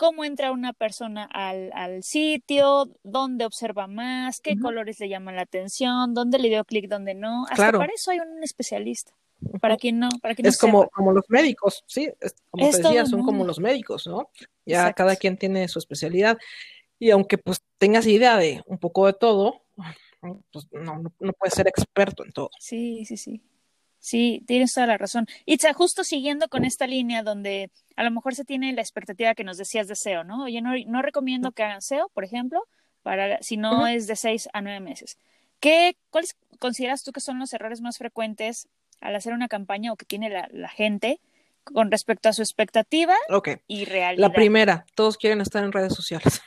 cómo 0.02 0.26
entra 0.26 0.52
una 0.52 0.74
persona 0.74 1.30
al, 1.32 1.70
al 1.76 2.02
sitio, 2.02 2.90
dónde 3.04 3.46
observa 3.46 3.86
más, 3.86 4.40
qué 4.40 4.58
colores 4.58 5.00
le 5.00 5.08
llaman 5.08 5.36
la 5.36 5.44
atención, 5.44 6.16
dónde 6.16 6.40
le 6.40 6.50
dio 6.50 6.66
clic, 6.66 6.90
dónde 6.90 7.14
no. 7.14 7.46
Hasta 7.48 7.72
para 7.72 7.94
eso 7.94 8.10
hay 8.10 8.18
un 8.18 8.42
especialista. 8.42 9.12
Para 9.60 9.78
quien 9.78 10.00
no, 10.00 10.10
para 10.20 10.34
quien 10.34 10.48
es 10.48 10.58
como, 10.58 10.90
como 10.90 11.12
los 11.12 11.30
médicos, 11.30 11.84
sí, 11.86 12.10
como 12.50 12.72
te 12.72 12.78
decía, 12.78 13.06
son 13.06 13.22
como 13.22 13.46
los 13.46 13.60
médicos, 13.60 14.08
¿no? 14.08 14.32
Ya 14.66 14.92
cada 14.94 15.16
quien 15.16 15.38
tiene 15.38 15.68
su 15.68 15.78
especialidad. 15.78 16.40
Y 16.98 17.12
aunque 17.12 17.38
pues 17.38 17.62
tengas 17.78 18.08
idea 18.08 18.38
de 18.38 18.64
un 18.66 18.80
poco 18.80 19.06
de 19.06 19.14
todo, 19.14 19.62
pues 20.52 20.68
no, 20.72 20.98
no, 20.98 21.14
no 21.20 21.34
puedes 21.34 21.54
ser 21.54 21.68
experto 21.68 22.26
en 22.26 22.32
todo. 22.32 22.50
Sí, 22.60 23.06
sí, 23.06 23.18
sí. 23.18 23.44
Sí, 24.02 24.44
tienes 24.48 24.74
toda 24.74 24.88
la 24.88 24.98
razón. 24.98 25.28
Itza, 25.46 25.74
justo 25.74 26.04
siguiendo 26.04 26.50
con 26.50 26.66
esta 26.66 26.88
línea 26.88 27.22
donde 27.22 27.70
a 27.96 28.04
lo 28.04 28.10
mejor 28.10 28.34
se 28.34 28.44
tiene 28.44 28.74
la 28.74 28.82
expectativa 28.82 29.36
que 29.36 29.44
nos 29.44 29.58
decías 29.58 29.88
de 29.88 29.96
SEO, 29.96 30.24
¿no? 30.24 30.46
Oye, 30.46 30.60
no, 30.60 30.72
no 30.88 31.04
recomiendo 31.04 31.52
que 31.52 31.62
hagan 31.62 31.84
SEO, 31.84 32.10
por 32.10 32.24
ejemplo, 32.24 32.64
para 33.04 33.42
si 33.44 33.58
no 33.58 33.86
es 33.86 34.08
de 34.08 34.16
seis 34.16 34.50
a 34.54 34.62
nueve 34.62 34.80
meses. 34.80 35.20
¿Qué, 35.60 35.96
¿Cuáles 36.10 36.36
consideras 36.58 37.04
tú 37.04 37.12
que 37.12 37.20
son 37.20 37.38
los 37.38 37.54
errores 37.54 37.82
más 37.82 38.00
frecuentes 38.00 38.68
al 39.02 39.16
hacer 39.16 39.34
una 39.34 39.48
campaña 39.48 39.94
o 39.94 39.96
que 39.96 40.06
tiene 40.06 40.32
la, 40.32 40.50
la 40.52 40.70
gente 40.70 41.22
con 41.64 41.92
respecto 41.92 42.28
a 42.28 42.34
su 42.34 42.42
expectativa 42.42 43.14
y 43.68 43.86
realidad? 43.86 44.30
La 44.30 44.34
primera, 44.34 44.88
todos 44.96 45.18
quieren 45.18 45.42
estar 45.42 45.64
en 45.64 45.72
redes 45.72 45.94
sociales 45.94 46.42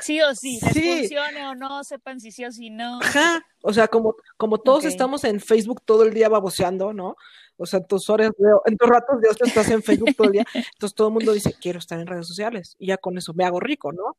sí 0.00 0.20
o 0.20 0.34
sí, 0.34 0.58
les 0.62 0.98
funcione 0.98 1.46
o 1.46 1.54
no, 1.54 1.84
sepan 1.84 2.20
si 2.20 2.32
sí 2.32 2.44
o 2.44 2.52
si 2.52 2.70
no. 2.70 3.00
Ajá, 3.02 3.44
o 3.62 3.72
sea, 3.72 3.88
como, 3.88 4.16
como 4.36 4.58
todos 4.58 4.84
estamos 4.84 5.24
en 5.24 5.40
Facebook 5.40 5.82
todo 5.84 6.04
el 6.04 6.14
día 6.14 6.28
baboseando, 6.28 6.92
¿no? 6.92 7.16
O 7.56 7.66
sea, 7.66 7.80
en 7.80 7.86
tus 7.86 8.10
horas, 8.10 8.30
en 8.66 8.76
tus 8.76 8.88
ratos 8.88 9.20
de 9.20 9.28
ocio 9.28 9.46
estás 9.46 9.70
en 9.70 9.82
Facebook 9.82 10.14
todo 10.16 10.26
el 10.26 10.32
día, 10.32 10.44
entonces 10.74 10.94
todo 10.94 11.08
el 11.08 11.14
mundo 11.14 11.32
dice, 11.32 11.54
quiero 11.60 11.78
estar 11.78 11.98
en 12.00 12.06
redes 12.06 12.26
sociales, 12.26 12.76
y 12.78 12.88
ya 12.88 12.96
con 12.96 13.16
eso 13.16 13.32
me 13.34 13.44
hago 13.44 13.60
rico, 13.60 13.92
¿no? 13.92 14.16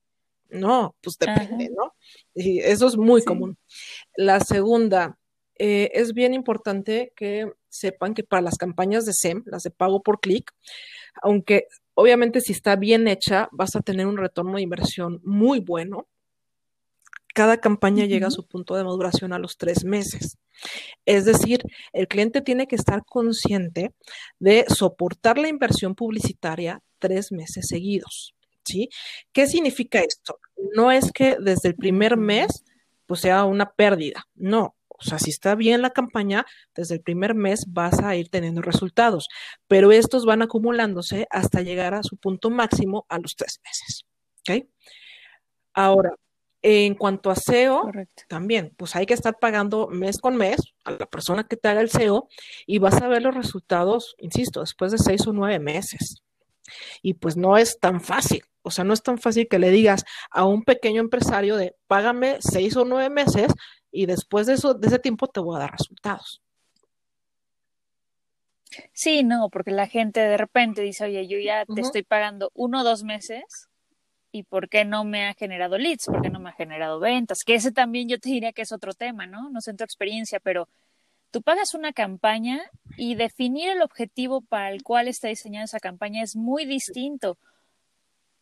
No, 0.50 0.96
pues 1.02 1.18
depende, 1.18 1.70
¿no? 1.76 1.96
Y 2.34 2.60
eso 2.60 2.88
es 2.88 2.96
muy 2.96 3.24
común. 3.24 3.58
La 4.16 4.40
segunda, 4.40 5.18
eh, 5.58 5.92
es 5.94 6.14
bien 6.14 6.34
importante 6.34 7.14
que 7.16 7.52
sepan 7.68 8.14
que 8.14 8.24
para 8.24 8.42
las 8.42 8.58
campañas 8.58 9.06
de 9.06 9.14
SEM, 9.14 9.44
las 9.48 9.64
de 9.64 9.72
pago 9.72 10.02
por 10.02 10.20
clic, 10.20 10.52
aunque 11.22 11.68
obviamente 11.96 12.42
si 12.42 12.52
está 12.52 12.76
bien 12.76 13.08
hecha, 13.08 13.50
vas 13.52 13.76
a 13.76 13.82
tener 13.82 14.06
un 14.06 14.18
retorno 14.18 14.56
de 14.56 14.62
inversión 14.62 15.20
muy 15.24 15.60
bueno. 15.60 16.08
Cada 17.34 17.58
campaña 17.58 18.06
llega 18.06 18.28
a 18.28 18.32
su 18.32 18.48
punto 18.48 18.76
de 18.76 18.84
maduración 18.84 19.34
a 19.34 19.40
los 19.40 19.58
tres 19.58 19.84
meses. 19.84 20.38
Es 21.06 21.26
decir, 21.26 21.64
el 21.92 22.08
cliente 22.08 22.42
tiene 22.42 22.68
que 22.68 22.78
estar 22.78 23.04
consciente 23.04 23.94
de 24.40 24.66
soportar 24.70 25.38
la 25.38 25.50
inversión 25.50 25.96
publicitaria 25.96 26.82
tres 27.00 27.32
meses 27.32 27.68
seguidos. 27.68 28.36
¿Sí? 28.64 28.90
¿Qué 29.32 29.48
significa 29.48 30.00
esto? 30.00 30.40
No 30.74 30.92
es 30.92 31.12
que 31.12 31.38
desde 31.40 31.70
el 31.70 31.76
primer 31.76 32.18
mes 32.18 32.64
pues 33.06 33.22
sea 33.22 33.46
una 33.46 33.72
pérdida, 33.72 34.28
no, 34.34 34.76
o 34.98 35.04
sea, 35.04 35.20
si 35.20 35.30
está 35.30 35.56
bien 35.56 35.82
la 35.82 35.92
campaña, 35.92 36.46
desde 36.76 36.96
el 36.96 37.02
primer 37.02 37.36
mes 37.36 37.66
vas 37.68 38.00
a 38.00 38.16
ir 38.16 38.30
teniendo 38.30 38.62
resultados, 38.62 39.28
pero 39.68 39.92
estos 39.92 40.26
van 40.26 40.42
acumulándose 40.42 41.28
hasta 41.30 41.62
llegar 41.62 41.94
a 41.94 42.04
su 42.04 42.18
punto 42.18 42.50
máximo 42.50 43.06
a 43.10 43.20
los 43.20 43.36
tres 43.36 43.60
meses. 43.64 44.06
¿Ok? 44.42 44.68
Ahora, 45.74 46.16
en 46.62 46.96
cuanto 46.96 47.30
a 47.30 47.36
SEO, 47.36 47.92
también, 48.28 48.74
pues 48.76 48.96
hay 48.96 49.06
que 49.06 49.14
estar 49.14 49.38
pagando 49.40 49.88
mes 49.88 50.18
con 50.20 50.36
mes 50.36 50.58
a 50.84 50.92
la 50.92 51.06
persona 51.06 51.48
que 51.48 51.58
te 51.58 51.68
haga 51.68 51.82
el 51.82 51.92
SEO 51.92 52.28
y 52.66 52.80
vas 52.80 53.02
a 53.02 53.08
ver 53.08 53.22
los 53.22 53.36
resultados, 53.36 54.16
insisto, 54.18 54.62
después 54.62 54.92
de 54.92 54.98
seis 54.98 55.28
o 55.28 55.34
nueve 55.34 55.60
meses. 55.60 56.24
Y 57.04 57.14
pues 57.16 57.38
no 57.38 57.58
es 57.58 57.80
tan 57.80 58.02
fácil. 58.02 58.44
O 58.64 58.72
sea, 58.72 58.84
no 58.84 58.94
es 58.94 59.04
tan 59.04 59.20
fácil 59.20 59.48
que 59.48 59.60
le 59.60 59.70
digas 59.70 60.06
a 60.32 60.46
un 60.46 60.64
pequeño 60.64 61.02
empresario 61.02 61.56
de 61.56 61.76
págame 61.86 62.38
seis 62.40 62.76
o 62.78 62.84
nueve 62.84 63.12
meses 63.12 63.54
y 63.96 64.06
después 64.06 64.46
de 64.46 64.54
eso, 64.54 64.74
de 64.74 64.88
ese 64.88 65.00
tiempo 65.00 65.28
te 65.28 65.40
voy 65.40 65.56
a 65.56 65.60
dar 65.60 65.72
resultados. 65.72 66.42
Sí, 68.92 69.24
no, 69.24 69.50
porque 69.50 69.72
la 69.72 69.88
gente 69.88 70.20
de 70.20 70.36
repente 70.36 70.82
dice, 70.82 71.06
oye, 71.06 71.28
yo 71.28 71.40
ya 71.40 71.66
te 71.66 71.80
estoy 71.80 72.04
pagando 72.04 72.52
uno 72.54 72.82
o 72.82 72.84
dos 72.84 73.04
meses 73.04 73.70
y 74.34 74.44
¿por 74.44 74.68
qué 74.68 74.84
no 74.84 75.06
me 75.06 75.28
ha 75.28 75.34
generado 75.34 75.78
leads? 75.78 76.08
¿Por 76.08 76.22
qué 76.22 76.30
no 76.30 76.42
me 76.42 76.50
ha 76.50 76.54
generado 76.54 77.00
ventas? 77.00 77.44
Que 77.46 77.56
ese 77.56 77.72
también 77.72 78.10
yo 78.10 78.20
te 78.20 78.30
diría 78.30 78.52
que 78.52 78.64
es 78.64 78.74
otro 78.74 78.94
tema, 78.94 79.26
¿no? 79.28 79.50
No 79.50 79.62
sé 79.62 79.72
en 79.72 79.78
tu 79.78 79.86
experiencia, 79.86 80.42
pero 80.42 80.68
tú 81.32 81.42
pagas 81.42 81.74
una 81.74 81.94
campaña 81.94 82.64
y 82.98 83.16
definir 83.16 83.70
el 83.70 83.82
objetivo 83.82 84.42
para 84.42 84.72
el 84.72 84.84
cual 84.84 85.08
está 85.08 85.30
diseñada 85.30 85.64
esa 85.64 85.80
campaña 85.80 86.22
es 86.22 86.36
muy 86.36 86.66
distinto 86.66 87.38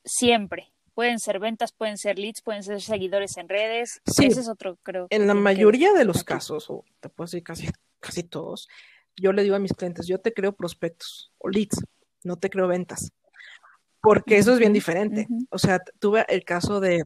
siempre. 0.04 0.73
Pueden 0.94 1.20
ser 1.20 1.40
ventas, 1.40 1.72
pueden 1.72 1.98
ser 1.98 2.20
leads, 2.20 2.42
pueden 2.42 2.64
ser 2.64 2.82
seguidores 2.82 3.38
en 3.38 3.50
redes. 3.50 4.02
Sí, 4.06 4.28
Ese 4.28 4.42
es 4.42 4.48
otro, 4.48 4.78
creo. 4.84 5.08
En 5.10 5.28
la 5.28 5.34
mayoría 5.34 5.94
de 5.94 6.06
los 6.06 6.24
casos, 6.24 6.70
o 6.70 6.86
te 7.00 7.10
puedo 7.10 7.26
decir 7.26 7.44
casi, 7.44 7.68
casi 8.00 8.24
todos, 8.24 8.68
yo 9.16 9.34
le 9.34 9.44
digo 9.44 9.56
a 9.56 9.60
mis 9.60 9.74
clientes, 9.74 10.08
yo 10.08 10.20
te 10.20 10.34
creo 10.34 10.54
prospectos 10.54 11.32
o 11.38 11.50
leads, 11.50 11.84
no 12.24 12.38
te 12.38 12.50
creo 12.50 12.68
ventas. 12.68 13.12
Porque 14.02 14.38
eso 14.38 14.54
es 14.54 14.60
bien 14.60 14.74
diferente. 14.74 15.28
O 15.50 15.58
sea, 15.58 15.80
tuve 16.00 16.26
el 16.28 16.44
caso 16.44 16.80
de, 16.80 17.06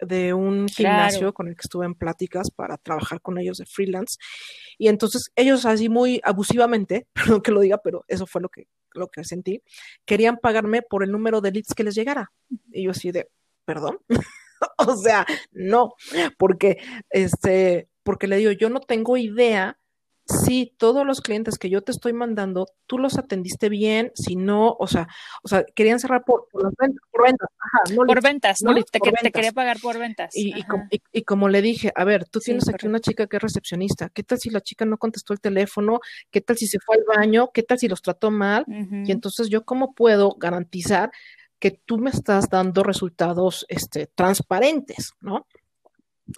de 0.00 0.32
un 0.32 0.68
gimnasio 0.68 1.34
con 1.34 1.48
el 1.48 1.56
que 1.56 1.62
estuve 1.64 1.84
en 1.84 1.94
pláticas 1.94 2.50
para 2.50 2.76
trabajar 2.76 3.20
con 3.20 3.38
ellos 3.38 3.58
de 3.58 3.66
freelance. 3.66 4.18
Y 4.78 4.88
entonces 4.88 5.32
ellos 5.34 5.66
así 5.66 5.88
muy 5.88 6.20
abusivamente, 6.22 7.08
perdón 7.12 7.42
que 7.42 7.50
lo 7.50 7.60
diga, 7.60 7.78
pero 7.78 8.04
eso 8.08 8.26
fue 8.26 8.40
lo 8.40 8.48
que 8.48 8.68
lo 8.98 9.08
que 9.08 9.24
sentí, 9.24 9.62
querían 10.04 10.36
pagarme 10.36 10.82
por 10.82 11.02
el 11.02 11.12
número 11.12 11.40
de 11.40 11.52
leads 11.52 11.74
que 11.74 11.84
les 11.84 11.94
llegara. 11.94 12.32
Y 12.72 12.84
yo 12.84 12.90
así 12.90 13.10
de, 13.12 13.28
perdón. 13.64 13.98
o 14.78 14.96
sea, 14.96 15.26
no, 15.52 15.94
porque 16.38 16.78
este, 17.10 17.88
porque 18.02 18.26
le 18.26 18.36
digo, 18.36 18.52
yo 18.52 18.70
no 18.70 18.80
tengo 18.80 19.16
idea 19.16 19.78
si 20.28 20.74
todos 20.76 21.06
los 21.06 21.20
clientes 21.22 21.58
que 21.58 21.70
yo 21.70 21.82
te 21.82 21.90
estoy 21.90 22.12
mandando, 22.12 22.66
tú 22.86 22.98
los 22.98 23.16
atendiste 23.16 23.68
bien, 23.70 24.12
si 24.14 24.36
no, 24.36 24.76
o 24.78 24.86
sea, 24.86 25.08
o 25.42 25.48
sea, 25.48 25.64
querían 25.74 25.98
cerrar 26.00 26.22
por, 26.24 26.48
por 26.50 26.64
ventas, 26.78 27.02
por 27.10 27.24
ventas, 27.24 27.48
Ajá, 27.58 27.94
no 27.94 28.04
por 28.04 28.22
ventas, 28.22 28.58
¿no? 28.62 28.74
te, 28.74 29.00
quería 29.30 29.52
pagar 29.52 29.78
por 29.80 29.98
ventas. 29.98 30.36
Y, 30.36 30.54
y, 31.12 31.22
como 31.22 31.48
le 31.48 31.62
dije, 31.62 31.92
a 31.94 32.04
ver, 32.04 32.28
tú 32.28 32.40
tienes 32.40 32.68
aquí 32.68 32.86
una 32.86 33.00
chica 33.00 33.26
que 33.26 33.36
es 33.36 33.42
recepcionista, 33.42 34.10
¿qué 34.10 34.22
tal 34.22 34.38
si 34.38 34.50
la 34.50 34.60
chica 34.60 34.84
no 34.84 34.98
contestó 34.98 35.32
el 35.32 35.40
teléfono? 35.40 36.00
¿Qué 36.30 36.42
tal 36.42 36.58
si 36.58 36.66
se 36.66 36.78
fue 36.78 36.96
al 36.96 37.04
baño? 37.16 37.50
¿Qué 37.52 37.62
tal 37.62 37.78
si 37.78 37.88
los 37.88 38.02
trató 38.02 38.30
mal? 38.30 38.64
Y 38.68 39.12
entonces 39.12 39.48
yo 39.48 39.64
cómo 39.64 39.94
puedo 39.94 40.36
garantizar 40.38 41.10
que 41.58 41.70
tú 41.70 41.98
me 41.98 42.10
estás 42.10 42.48
dando 42.50 42.82
resultados 42.82 43.64
este, 43.68 44.06
transparentes, 44.06 45.14
¿no? 45.20 45.46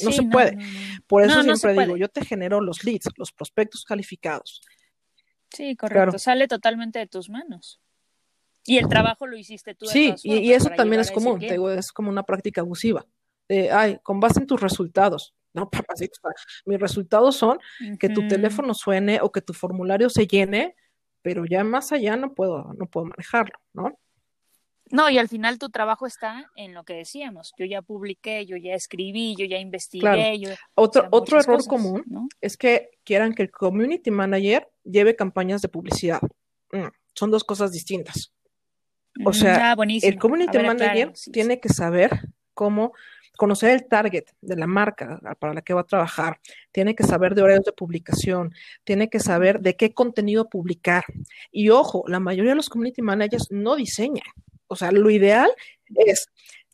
No 0.02 0.12
se 0.12 0.22
puede. 0.24 0.58
Por 1.06 1.22
eso 1.22 1.42
siempre 1.42 1.72
digo, 1.72 1.96
yo 1.96 2.08
te 2.08 2.24
genero 2.24 2.60
los 2.60 2.84
leads, 2.84 3.08
los 3.16 3.32
prospectos 3.32 3.84
calificados. 3.84 4.60
Sí, 5.50 5.76
correcto. 5.76 6.18
Sale 6.18 6.46
totalmente 6.46 6.98
de 6.98 7.06
tus 7.06 7.28
manos. 7.28 7.80
Y 8.64 8.78
el 8.78 8.88
trabajo 8.88 9.26
lo 9.26 9.36
hiciste 9.36 9.74
tú. 9.74 9.86
Sí, 9.86 10.14
y, 10.22 10.52
eso 10.52 10.70
también 10.70 11.00
es 11.00 11.10
común, 11.10 11.40
te 11.40 11.52
digo, 11.52 11.70
es 11.70 11.92
como 11.92 12.10
una 12.10 12.22
práctica 12.22 12.60
abusiva. 12.60 13.04
ay, 13.72 13.98
con 14.02 14.20
base 14.20 14.40
en 14.40 14.46
tus 14.46 14.60
resultados. 14.60 15.34
No, 15.52 15.68
papacito, 15.88 16.20
mis 16.66 16.78
resultados 16.78 17.36
son 17.36 17.58
que 17.98 18.08
tu 18.08 18.26
teléfono 18.28 18.74
suene 18.74 19.18
o 19.20 19.32
que 19.32 19.40
tu 19.40 19.52
formulario 19.52 20.08
se 20.08 20.26
llene, 20.26 20.76
pero 21.22 21.44
ya 21.44 21.64
más 21.64 21.92
allá 21.92 22.16
no 22.16 22.34
puedo, 22.34 22.72
no 22.78 22.86
puedo 22.86 23.06
manejarlo, 23.06 23.58
¿no? 23.72 23.98
No, 24.90 25.08
y 25.08 25.18
al 25.18 25.28
final 25.28 25.58
tu 25.58 25.70
trabajo 25.70 26.06
está 26.06 26.50
en 26.56 26.74
lo 26.74 26.84
que 26.84 26.94
decíamos. 26.94 27.52
Yo 27.58 27.64
ya 27.64 27.82
publiqué, 27.82 28.46
yo 28.46 28.56
ya 28.56 28.74
escribí, 28.74 29.36
yo 29.36 29.46
ya 29.46 29.58
investigué. 29.58 30.40
otro 30.74 31.06
otro 31.10 31.38
error 31.38 31.64
común 31.66 32.28
es 32.40 32.56
que 32.56 32.90
quieran 33.04 33.34
que 33.34 33.42
el 33.42 33.50
community 33.50 34.10
manager 34.10 34.68
lleve 34.84 35.16
campañas 35.16 35.62
de 35.62 35.68
publicidad. 35.68 36.20
Mm, 36.72 36.88
son 37.14 37.30
dos 37.30 37.44
cosas 37.44 37.72
distintas. 37.72 38.32
O 39.24 39.32
sea, 39.32 39.72
ah, 39.72 39.84
el 40.02 40.18
community 40.18 40.58
manager 40.58 41.12
tiene 41.32 41.60
que 41.60 41.68
saber 41.68 42.10
cómo 42.54 42.92
conocer 43.36 43.70
el 43.70 43.88
target 43.88 44.24
de 44.40 44.56
la 44.56 44.66
marca 44.66 45.18
para 45.38 45.54
la 45.54 45.62
que 45.62 45.72
va 45.72 45.80
a 45.80 45.86
trabajar, 45.86 46.38
tiene 46.72 46.94
que 46.94 47.04
saber 47.04 47.34
de 47.34 47.42
horarios 47.42 47.64
de 47.64 47.72
publicación, 47.72 48.52
tiene 48.84 49.08
que 49.08 49.18
saber 49.18 49.60
de 49.60 49.76
qué 49.76 49.94
contenido 49.94 50.48
publicar. 50.48 51.04
Y 51.50 51.70
ojo, 51.70 52.04
la 52.06 52.20
mayoría 52.20 52.52
de 52.52 52.56
los 52.56 52.68
community 52.68 53.00
managers 53.00 53.48
no 53.50 53.76
diseñan 53.76 54.26
o 54.70 54.76
sea, 54.76 54.92
lo 54.92 55.10
ideal 55.10 55.50
es 55.88 56.28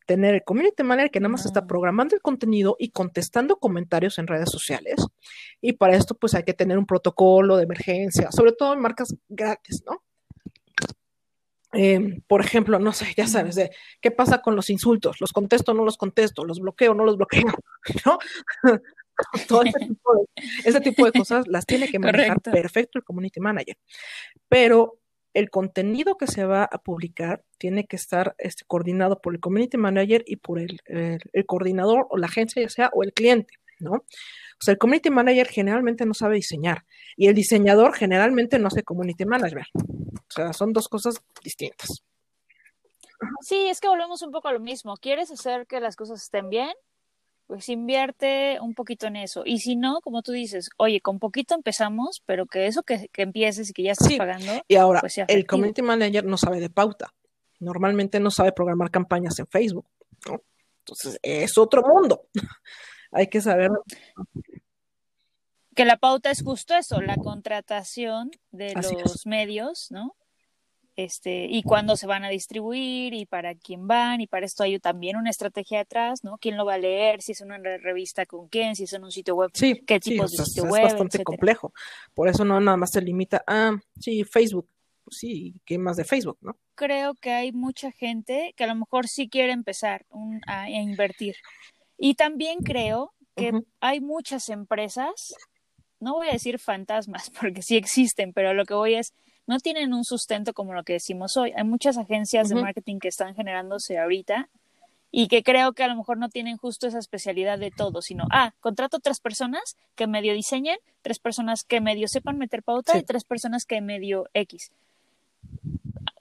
tener 0.07 0.37
el 0.37 0.45
community 0.45 0.83
manager 0.83 1.11
que 1.11 1.21
nada 1.21 1.31
más 1.31 1.47
está 1.47 1.67
programando 1.67 2.15
el 2.15 2.23
contenido 2.23 2.77
y 2.79 2.91
contestando 2.91 3.57
comentarios 3.57 4.19
en 4.19 4.29
redes 4.29 4.51
sociales. 4.51 5.05
Y 5.61 5.73
para 5.73 5.97
esto, 5.97 6.15
pues 6.15 6.35
hay 6.35 6.45
que 6.45 6.55
tener 6.55 6.79
un 6.79 6.87
protocolo 6.87 7.57
de 7.57 7.65
emergencia, 7.65 8.31
sobre 8.31 8.53
todo 8.53 8.75
en 8.75 8.81
marcas 8.81 9.15
gratis, 9.29 9.83
¿no? 9.85 10.03
Em, 11.73 12.23
por 12.29 12.41
ejemplo, 12.41 12.79
no 12.79 12.93
sé, 12.93 13.07
ya 13.17 13.27
sabes, 13.27 13.57
de 13.57 13.71
qué 14.01 14.11
pasa 14.11 14.41
con 14.41 14.55
los 14.55 14.71
insultos, 14.71 15.21
los 15.21 15.33
contesto 15.33 15.73
o 15.73 15.75
no 15.75 15.85
los 15.85 15.97
contesto, 15.97 16.45
los 16.45 16.61
bloqueo 16.61 16.93
o 16.93 16.95
no 16.95 17.05
los 17.05 17.17
bloqueo, 17.17 17.53
¿no? 18.07 18.19
Todo 19.49 19.63
ese 20.65 20.81
tipo, 20.81 21.07
de, 21.07 21.13
cosas 21.13 21.49
las 21.49 21.65
tiene 21.65 21.89
que 21.89 21.99
manejar 21.99 22.41
perfecto 22.41 22.99
el 22.99 23.05
community 23.05 23.41
manager. 23.41 23.77
Pero 24.49 24.99
el 25.37 25.51
contenido 25.51 26.17
que 26.17 26.27
se 26.27 26.47
va 26.47 26.65
a 26.65 26.79
publicar 26.79 27.45
tiene 27.59 27.87
que 27.87 27.97
estar 27.97 28.35
este, 28.39 28.65
coordinado 28.65 29.21
por 29.21 29.35
el 29.35 29.41
community 29.41 29.77
manager 29.77 30.25
y 30.27 30.37
por 30.37 30.59
el, 30.59 30.81
coordinador 31.45 32.07
o 32.09 32.17
la 32.17 32.27
agencia, 32.27 32.63
ya 32.63 32.71
sea, 32.71 32.91
o 32.95 33.03
el 33.03 33.13
cliente, 33.13 33.53
¿no? 33.79 33.93
O 33.93 34.61
sea, 34.61 34.73
el 34.73 34.79
community 34.79 35.11
manager 35.11 35.47
generalmente 35.47 36.07
no 36.07 36.15
sabe 36.15 36.37
diseñar 36.37 36.87
y 37.17 37.27
el 37.27 37.35
diseñador 37.35 37.95
generalmente 37.95 38.59
no 38.59 38.69
hace 38.69 38.83
community 38.83 39.27
management. 39.27 39.69
O 39.77 40.33
sea, 40.33 40.55
son 40.55 40.73
dos 40.73 40.89
cosas 40.89 41.23
distintas. 41.45 42.03
Sí, 43.43 43.69
es 43.69 43.83
que 43.83 43.89
volvemos 43.89 44.23
un 44.23 44.33
poco 44.33 44.49
a 44.49 44.55
lo 44.55 44.61
mismo. 44.61 44.97
¿Quieres 44.97 45.31
hacer 45.31 45.67
que 45.67 45.81
las 45.81 45.97
cosas 45.97 46.23
estén 46.23 46.49
bien? 46.49 46.73
Pues 47.47 47.69
invierte 47.69 48.59
un 48.61 48.75
poquito 48.75 49.07
en 49.07 49.17
eso. 49.17 49.43
Y 49.45 49.61
si 49.61 49.77
no, 49.77 50.01
como 50.01 50.23
tú 50.23 50.33
dices, 50.33 50.69
oye, 50.77 51.01
con 51.01 51.19
poquito 51.19 51.55
empezamos, 51.55 52.23
pero 52.27 52.47
que 52.47 52.67
eso 52.67 52.83
que, 52.83 53.09
empieces 53.17 53.71
y 53.71 53.73
que 53.73 53.85
ya 53.85 53.93
estás 53.93 54.13
pagando. 54.15 54.53
Y 54.67 54.77
ahora, 54.77 55.01
pues 55.01 55.19
el 55.19 55.47
community 55.47 55.83
manager 55.83 56.25
no 56.25 56.37
sabe 56.37 56.61
de 56.61 56.71
pauta. 56.71 57.15
Normalmente 57.61 58.21
no 58.21 58.31
sabe 58.31 58.53
programar 58.53 58.91
campañas 58.91 59.39
en 59.39 59.47
Facebook. 59.47 59.87
¿no? 60.29 60.43
Entonces, 60.81 61.19
es 61.23 61.57
otro 61.57 61.83
mundo. 61.83 62.29
Hay 63.13 63.29
que 63.29 63.41
saber. 63.41 63.71
Que 65.75 65.85
la 65.85 65.97
pauta 65.99 66.31
es 66.31 66.43
justo 66.43 66.75
eso, 66.75 67.01
la 67.01 67.17
contratación 67.17 68.31
de 68.51 68.75
los 68.75 69.27
medios, 69.27 69.91
¿no? 69.91 70.17
Este, 70.97 71.47
y 71.49 71.63
cuándo 71.63 71.95
se 71.95 72.07
van 72.07 72.25
a 72.25 72.31
distribuir 72.31 73.13
y 73.13 73.27
para 73.27 73.55
quién 73.55 73.87
van, 73.87 74.23
y 74.23 74.27
para 74.27 74.47
esto 74.47 74.63
hay 74.63 74.79
también 74.79 75.17
una 75.17 75.29
estrategia 75.29 75.79
detrás, 75.79 76.25
¿no? 76.25 76.39
¿Quién 76.39 76.57
lo 76.57 76.65
va 76.65 76.75
a 76.75 76.79
leer? 76.79 77.21
Si 77.21 77.33
es 77.33 77.43
una 77.43 77.59
revista 77.59 78.25
con 78.25 78.49
quién, 78.49 78.75
si 78.75 78.85
es 78.85 78.93
en 78.95 79.05
un 79.05 79.13
sitio 79.13 79.35
web, 79.37 79.51
sí, 79.53 79.83
qué 79.87 80.01
tipo 80.01 80.23
de 80.23 80.29
sitio 80.31 80.65
web. 80.65 80.87
Es 80.87 80.93
bastante 80.93 81.23
complejo. 81.23 81.73
Por 82.15 82.29
eso 82.29 82.45
no 82.47 82.59
nada 82.61 82.79
más 82.79 82.91
se 82.91 83.03
limita 83.03 83.45
a, 83.47 83.79
sí, 84.01 84.25
Facebook. 84.25 84.69
Pues 85.05 85.19
sí, 85.19 85.55
¿qué 85.65 85.79
más 85.79 85.97
de 85.97 86.05
Facebook, 86.05 86.39
no? 86.41 86.57
Creo 86.75 87.15
que 87.15 87.31
hay 87.31 87.53
mucha 87.53 87.93
gente 87.93 88.55
que 88.57 88.65
a 88.65 88.67
lo 88.67 88.75
mejor 88.75 89.07
sí 89.07 89.29
quiere 89.29 89.53
empezar 89.53 90.07
a, 90.47 90.69
invertir. 90.69 91.37
Y 91.99 92.15
también 92.15 92.59
creo 92.65 93.13
que 93.37 93.53
hay 93.81 94.01
muchas 94.01 94.49
empresas 94.49 95.35
no 96.01 96.15
voy 96.15 96.29
a 96.29 96.33
decir 96.33 96.59
fantasmas, 96.59 97.31
porque 97.41 97.63
sí 97.63 97.77
existen, 97.77 98.33
pero 98.33 98.55
lo 98.55 98.65
que 98.65 98.75
voy 98.75 98.95
es, 98.95 99.15
no 99.47 99.59
tienen 99.59 99.95
un 99.95 100.05
sustento 100.05 100.53
como 100.53 100.75
lo 100.75 100.85
que 100.85 100.95
decimos 100.95 101.37
hoy. 101.37 101.53
Hay 101.57 101.65
muchas 101.65 101.99
agencias 101.99 102.49
de 102.49 102.57
marketing 102.57 102.99
que 102.99 103.09
están 103.09 103.35
generándose 103.35 103.99
ahorita 103.99 104.49
y 105.11 105.29
que 105.29 105.43
creo 105.43 105.73
que 105.73 105.85
a 105.85 105.89
lo 105.89 105.97
mejor 105.97 106.19
no 106.19 106.29
tienen 106.29 106.57
justo 106.57 106.87
esa 106.87 106.99
especialidad 106.99 107.59
de 107.59 107.71
todo, 107.71 108.03
sino, 108.03 108.27
ah, 108.31 108.53
contrato 108.61 108.99
tres 108.99 109.21
personas 109.21 109.77
que 109.95 110.07
medio 110.07 110.35
diseñen, 110.35 110.79
tres 111.03 111.19
personas 111.19 111.63
que 111.65 111.81
medio 111.81 112.09
sepan 112.09 112.39
meter 112.39 112.63
pauta 112.63 112.99
y 112.99 113.03
tres 113.03 113.25
personas 113.25 113.65
que 113.65 113.81
medio 113.81 114.29
X. 114.35 114.73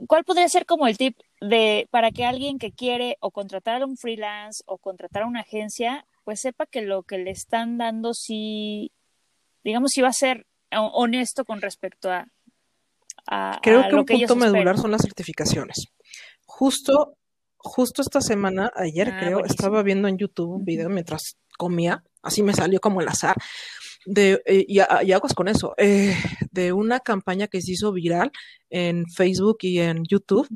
¿Cuál 0.07 0.23
podría 0.23 0.47
ser 0.47 0.65
como 0.65 0.87
el 0.87 0.97
tip 0.97 1.17
de 1.41 1.87
para 1.89 2.11
que 2.11 2.25
alguien 2.25 2.59
que 2.59 2.71
quiere 2.71 3.17
o 3.19 3.31
contratar 3.31 3.81
a 3.81 3.85
un 3.85 3.97
freelance 3.97 4.63
o 4.67 4.77
contratar 4.77 5.23
a 5.23 5.27
una 5.27 5.41
agencia, 5.41 6.05
pues 6.23 6.41
sepa 6.41 6.65
que 6.65 6.81
lo 6.81 7.03
que 7.03 7.17
le 7.17 7.31
están 7.31 7.77
dando 7.77 8.13
sí, 8.13 8.91
digamos, 9.63 9.91
sí 9.91 10.01
va 10.01 10.09
a 10.09 10.13
ser 10.13 10.45
honesto 10.71 11.43
con 11.43 11.61
respecto 11.61 12.11
a, 12.11 12.27
Creo 13.61 13.87
que 13.89 13.95
un 13.95 14.05
punto 14.05 14.35
medular 14.35 14.77
son 14.77 14.91
las 14.91 15.01
certificaciones. 15.01 15.87
Justo, 16.45 17.17
justo 17.57 18.01
esta 18.01 18.21
semana, 18.21 18.71
ayer 18.75 19.09
ah, 19.09 19.19
creo, 19.19 19.45
estaba 19.45 19.83
viendo 19.83 20.07
en 20.07 20.17
YouTube 20.17 20.55
un 20.55 20.65
video 20.65 20.89
mientras 20.89 21.37
comía, 21.57 22.03
así 22.21 22.43
me 22.43 22.53
salió 22.53 22.79
como 22.79 23.01
el 23.01 23.07
azar, 23.07 23.35
de, 24.05 24.41
eh, 24.45 24.65
y, 24.67 24.79
aguas 24.79 25.33
con 25.33 25.47
eso, 25.47 25.73
eh, 25.77 26.15
de 26.51 26.71
una 26.71 26.99
campaña 26.99 27.47
que 27.47 27.61
se 27.61 27.71
hizo 27.71 27.91
viral 27.91 28.31
en 28.69 29.05
Facebook 29.07 29.57
y 29.61 29.79
en 29.79 30.03
YouTube, 30.07 30.47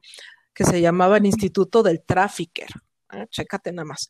que 0.53 0.65
se 0.65 0.81
llamaba 0.81 1.17
el 1.17 1.25
Instituto 1.25 1.81
del 1.81 2.03
Trafficker. 2.05 2.69
Ah, 3.09 3.25
chécate 3.29 3.71
nada 3.71 3.85
más. 3.85 4.09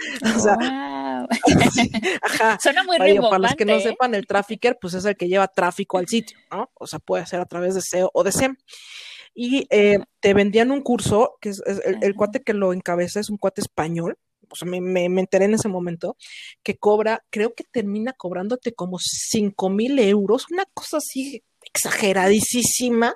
o 0.36 0.38
sea, 0.38 0.56
ajá, 2.22 2.58
Suena 2.60 2.84
muy 2.84 2.98
para, 2.98 3.20
para 3.20 3.38
los 3.38 3.54
que 3.54 3.64
no 3.64 3.80
sepan, 3.80 4.14
el 4.14 4.26
trafficker, 4.26 4.78
pues 4.80 4.94
es 4.94 5.04
el 5.04 5.16
que 5.16 5.28
lleva 5.28 5.48
tráfico 5.48 5.98
al 5.98 6.08
sitio, 6.08 6.38
¿no? 6.50 6.70
O 6.74 6.86
sea, 6.86 6.98
puede 6.98 7.26
ser 7.26 7.40
a 7.40 7.46
través 7.46 7.74
de 7.74 7.82
SEO 7.82 8.10
o 8.12 8.24
de 8.24 8.32
SEM. 8.32 8.56
Y 9.34 9.66
eh, 9.70 10.00
te 10.20 10.34
vendían 10.34 10.70
un 10.70 10.82
curso, 10.82 11.36
que 11.40 11.50
es, 11.50 11.62
el, 11.66 12.14
cuate 12.14 12.40
que 12.40 12.52
lo 12.52 12.72
encabeza 12.72 13.20
es 13.20 13.30
un 13.30 13.38
cuate 13.38 13.60
español, 13.60 14.18
o 14.50 14.56
sea, 14.56 14.66
me, 14.66 14.80
me, 14.80 15.04
enteré 15.04 15.44
en 15.44 15.54
ese 15.54 15.68
momento, 15.68 16.16
que 16.64 16.76
cobra, 16.76 17.24
creo 17.30 17.54
que 17.54 17.64
termina 17.64 18.12
cobrándote 18.12 18.74
como 18.74 18.98
5 18.98 19.70
mil 19.70 19.98
euros, 20.00 20.46
una 20.50 20.64
cosa 20.74 20.96
así 20.96 21.44
exageradísima, 21.62 23.14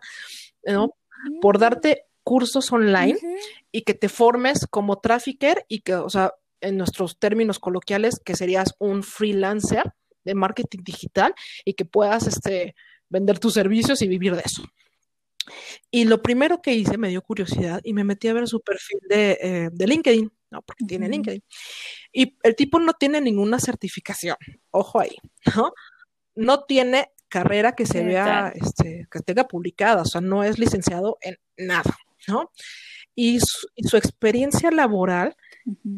¿no? 0.65 0.91
Por 1.41 1.57
mm. 1.57 1.61
darte 1.61 2.05
cursos 2.23 2.73
online 2.73 3.19
y 3.71 3.83
que 3.83 3.95
te 3.95 4.09
formes 4.09 4.67
como 4.71 4.99
trafficker 4.99 5.65
y 5.69 5.81
que, 5.81 5.95
o 5.95 6.09
sea, 6.09 6.33
en 6.65 6.77
nuestros 6.77 7.19
términos 7.19 7.59
coloquiales, 7.59 8.21
que 8.25 8.37
serías 8.37 8.75
un 8.79 9.03
freelancer 9.03 9.93
de 10.25 10.35
marketing 10.35 10.81
digital 10.83 11.35
y 11.65 11.75
que 11.75 11.85
puedas 11.85 12.27
este, 12.27 12.75
vender 13.09 13.39
tus 13.39 13.55
servicios 13.55 14.03
y 14.03 14.09
vivir 14.09 14.35
de 14.35 14.43
eso. 14.45 14.65
Y 15.91 16.05
lo 16.05 16.23
primero 16.23 16.63
que 16.63 16.75
hice 16.75 16.97
me 16.97 17.11
dio 17.11 17.23
curiosidad 17.23 17.81
y 17.85 17.93
me 17.93 18.05
metí 18.05 18.29
a 18.29 18.33
ver 18.33 18.49
su 18.49 18.61
perfil 18.61 18.99
de, 19.09 19.39
eh, 19.41 19.69
de 19.71 19.87
LinkedIn, 19.87 20.33
¿no? 20.51 20.63
Porque 20.63 20.85
tiene 20.87 21.09
LinkedIn. 21.09 21.43
Y 22.13 22.37
el 22.43 22.57
tipo 22.57 22.79
no 22.79 22.95
tiene 22.95 23.21
ninguna 23.21 23.59
certificación, 23.59 24.37
ojo 24.71 25.01
ahí, 25.01 25.17
¿no? 25.55 25.73
No 26.35 26.65
tiene 26.65 27.11
carrera 27.29 27.75
que 27.75 27.87
se 27.87 28.05
vea, 28.05 28.53
este, 28.55 29.07
que 29.11 29.21
tenga 29.21 29.49
publicada, 29.49 30.03
o 30.03 30.05
sea, 30.05 30.21
no 30.21 30.45
es 30.45 30.59
licenciado 30.59 31.19
en 31.21 31.37
nada, 31.57 31.97
¿no? 32.29 32.51
Y 33.15 33.39
su, 33.41 33.97
experiencia 33.97 34.71
laboral 34.71 35.37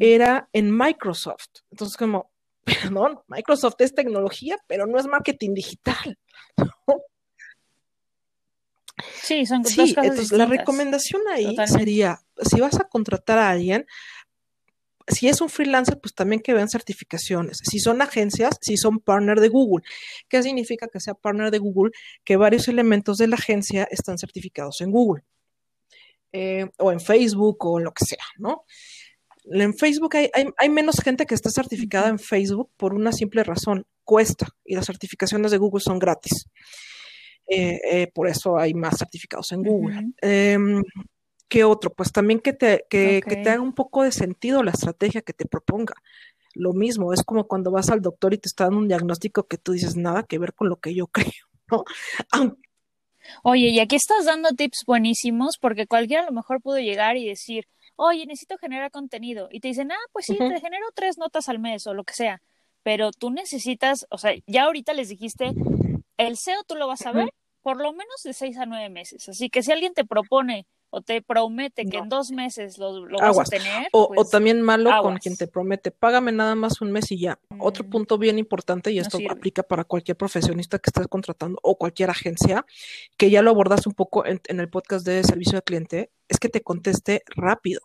era 0.00 0.48
en 0.52 0.76
Microsoft. 0.76 1.62
Entonces, 1.70 1.96
como, 1.96 2.30
perdón, 2.64 3.20
Microsoft 3.28 3.76
es 3.78 3.94
tecnología, 3.94 4.56
pero 4.66 4.86
no 4.86 4.98
es 4.98 5.06
marketing 5.06 5.54
digital. 5.54 6.18
Sí, 9.22 9.44
son 9.44 9.62
dos 9.62 9.72
sí, 9.72 9.94
entonces 9.94 10.32
la 10.32 10.46
recomendación 10.46 11.20
ahí 11.30 11.54
sería, 11.66 12.18
si 12.40 12.60
vas 12.60 12.80
a 12.80 12.88
contratar 12.88 13.38
a 13.38 13.50
alguien, 13.50 13.84
si 15.08 15.28
es 15.28 15.40
un 15.40 15.48
freelancer, 15.48 16.00
pues 16.00 16.14
también 16.14 16.40
que 16.40 16.52
vean 16.52 16.68
certificaciones. 16.68 17.60
Si 17.62 17.78
son 17.78 18.02
agencias, 18.02 18.56
si 18.60 18.76
son 18.76 18.98
partner 18.98 19.40
de 19.40 19.48
Google. 19.48 19.84
¿Qué 20.28 20.42
significa 20.42 20.88
que 20.88 20.98
sea 20.98 21.14
partner 21.14 21.50
de 21.50 21.58
Google? 21.58 21.92
Que 22.24 22.36
varios 22.36 22.66
elementos 22.68 23.18
de 23.18 23.28
la 23.28 23.36
agencia 23.36 23.86
están 23.90 24.18
certificados 24.18 24.80
en 24.80 24.90
Google. 24.90 25.22
Eh, 26.32 26.66
o 26.78 26.92
en 26.92 27.00
Facebook 27.00 27.64
o 27.64 27.78
lo 27.78 27.92
que 27.92 28.04
sea, 28.04 28.24
¿no? 28.38 28.64
En 29.44 29.74
Facebook 29.74 30.16
hay, 30.16 30.30
hay, 30.56 30.68
menos 30.68 30.96
gente 30.96 31.24
que 31.24 31.34
está 31.34 31.50
certificada 31.50 32.08
en 32.08 32.18
Facebook 32.18 32.70
por 32.76 32.94
una 32.94 33.12
simple 33.12 33.44
razón, 33.44 33.86
cuesta 34.02 34.48
y 34.64 34.74
las 34.74 34.86
certificaciones 34.86 35.52
de 35.52 35.58
Google 35.58 35.80
son 35.80 35.98
gratis. 35.98 36.46
Eh, 37.48 37.80
eh, 37.90 38.10
por 38.12 38.28
eso 38.28 38.58
hay 38.58 38.74
más 38.74 38.98
certificados 38.98 39.52
en 39.52 39.62
Google. 39.62 40.06
Em, 40.20 40.82
¿Qué 41.48 41.62
otro? 41.62 41.92
Pues 41.94 42.10
también 42.10 42.40
que 42.40 42.52
te, 42.52 42.86
que, 42.90 43.22
que 43.24 43.36
te 43.36 43.50
haga 43.50 43.62
un 43.62 43.74
poco 43.74 44.02
de 44.02 44.10
sentido 44.10 44.64
la 44.64 44.72
estrategia 44.72 45.22
que 45.22 45.32
te 45.32 45.46
proponga. 45.46 45.94
Lo 46.54 46.72
mismo, 46.72 47.12
es 47.12 47.22
como 47.22 47.46
cuando 47.46 47.70
vas 47.70 47.90
al 47.90 48.00
doctor 48.00 48.34
y 48.34 48.38
te 48.38 48.48
está 48.48 48.64
dando 48.64 48.80
un 48.80 48.88
diagnóstico 48.88 49.46
que 49.46 49.58
tú 49.58 49.72
dices 49.72 49.94
nada 49.94 50.24
que 50.24 50.38
ver 50.38 50.54
con 50.54 50.68
lo 50.68 50.80
que 50.80 50.94
yo 50.94 51.06
creo, 51.12 51.46
¿no? 51.70 51.84
Aunque, 52.32 52.65
Oye, 53.42 53.68
y 53.68 53.80
aquí 53.80 53.96
estás 53.96 54.24
dando 54.24 54.50
tips 54.50 54.84
buenísimos 54.86 55.58
porque 55.58 55.86
cualquiera 55.86 56.22
a 56.22 56.26
lo 56.26 56.32
mejor 56.32 56.60
pudo 56.60 56.78
llegar 56.78 57.16
y 57.16 57.26
decir, 57.26 57.66
oye, 57.96 58.26
necesito 58.26 58.58
generar 58.58 58.90
contenido. 58.90 59.48
Y 59.50 59.60
te 59.60 59.68
dicen, 59.68 59.90
ah, 59.92 60.06
pues 60.12 60.26
sí, 60.26 60.36
te 60.36 60.60
genero 60.60 60.86
tres 60.94 61.18
notas 61.18 61.48
al 61.48 61.58
mes 61.58 61.86
o 61.86 61.94
lo 61.94 62.04
que 62.04 62.14
sea. 62.14 62.40
Pero 62.82 63.10
tú 63.10 63.30
necesitas, 63.30 64.06
o 64.10 64.18
sea, 64.18 64.32
ya 64.46 64.64
ahorita 64.64 64.92
les 64.92 65.08
dijiste, 65.08 65.52
el 66.16 66.36
SEO 66.36 66.62
tú 66.64 66.76
lo 66.76 66.86
vas 66.86 67.04
a 67.06 67.12
ver 67.12 67.30
por 67.62 67.78
lo 67.78 67.92
menos 67.92 68.22
de 68.22 68.32
seis 68.32 68.56
a 68.58 68.66
nueve 68.66 68.88
meses. 68.90 69.28
Así 69.28 69.50
que 69.50 69.62
si 69.62 69.72
alguien 69.72 69.92
te 69.92 70.04
propone 70.04 70.66
o 70.96 71.02
te 71.02 71.20
promete 71.20 71.84
que 71.84 71.98
en 71.98 72.08
dos 72.08 72.30
meses 72.30 72.78
lo, 72.78 73.06
vas 73.18 73.38
a 73.38 73.44
tener. 73.44 73.88
O, 73.92 74.08
pues, 74.14 74.30
también 74.30 74.62
malo 74.62 74.90
con 75.02 75.18
quien 75.18 75.36
te 75.36 75.46
promete, 75.46 75.90
págame 75.90 76.32
nada 76.32 76.54
más 76.54 76.80
un 76.80 76.90
mes 76.90 77.12
y 77.12 77.18
ya. 77.18 77.38
Otro 77.58 77.84
mm. 77.84 77.90
punto 77.90 78.16
bien 78.16 78.38
importante, 78.38 78.90
y 78.92 78.98
esto 78.98 79.18
aplica 79.28 79.62
para 79.62 79.84
cualquier 79.84 80.16
profesionista 80.16 80.78
que 80.78 80.88
estés 80.88 81.06
contratando 81.08 81.58
o 81.62 81.76
cualquier 81.76 82.08
agencia, 82.08 82.64
que 83.18 83.28
ya 83.28 83.42
lo 83.42 83.50
abordas 83.50 83.86
un 83.86 83.92
poco 83.92 84.24
en, 84.24 84.40
en 84.46 84.58
el 84.58 84.70
podcast 84.70 85.04
de 85.04 85.22
servicio 85.22 85.58
al 85.58 85.64
cliente, 85.64 86.10
es 86.28 86.38
que 86.38 86.48
te 86.48 86.62
conteste 86.62 87.22
rápido 87.28 87.82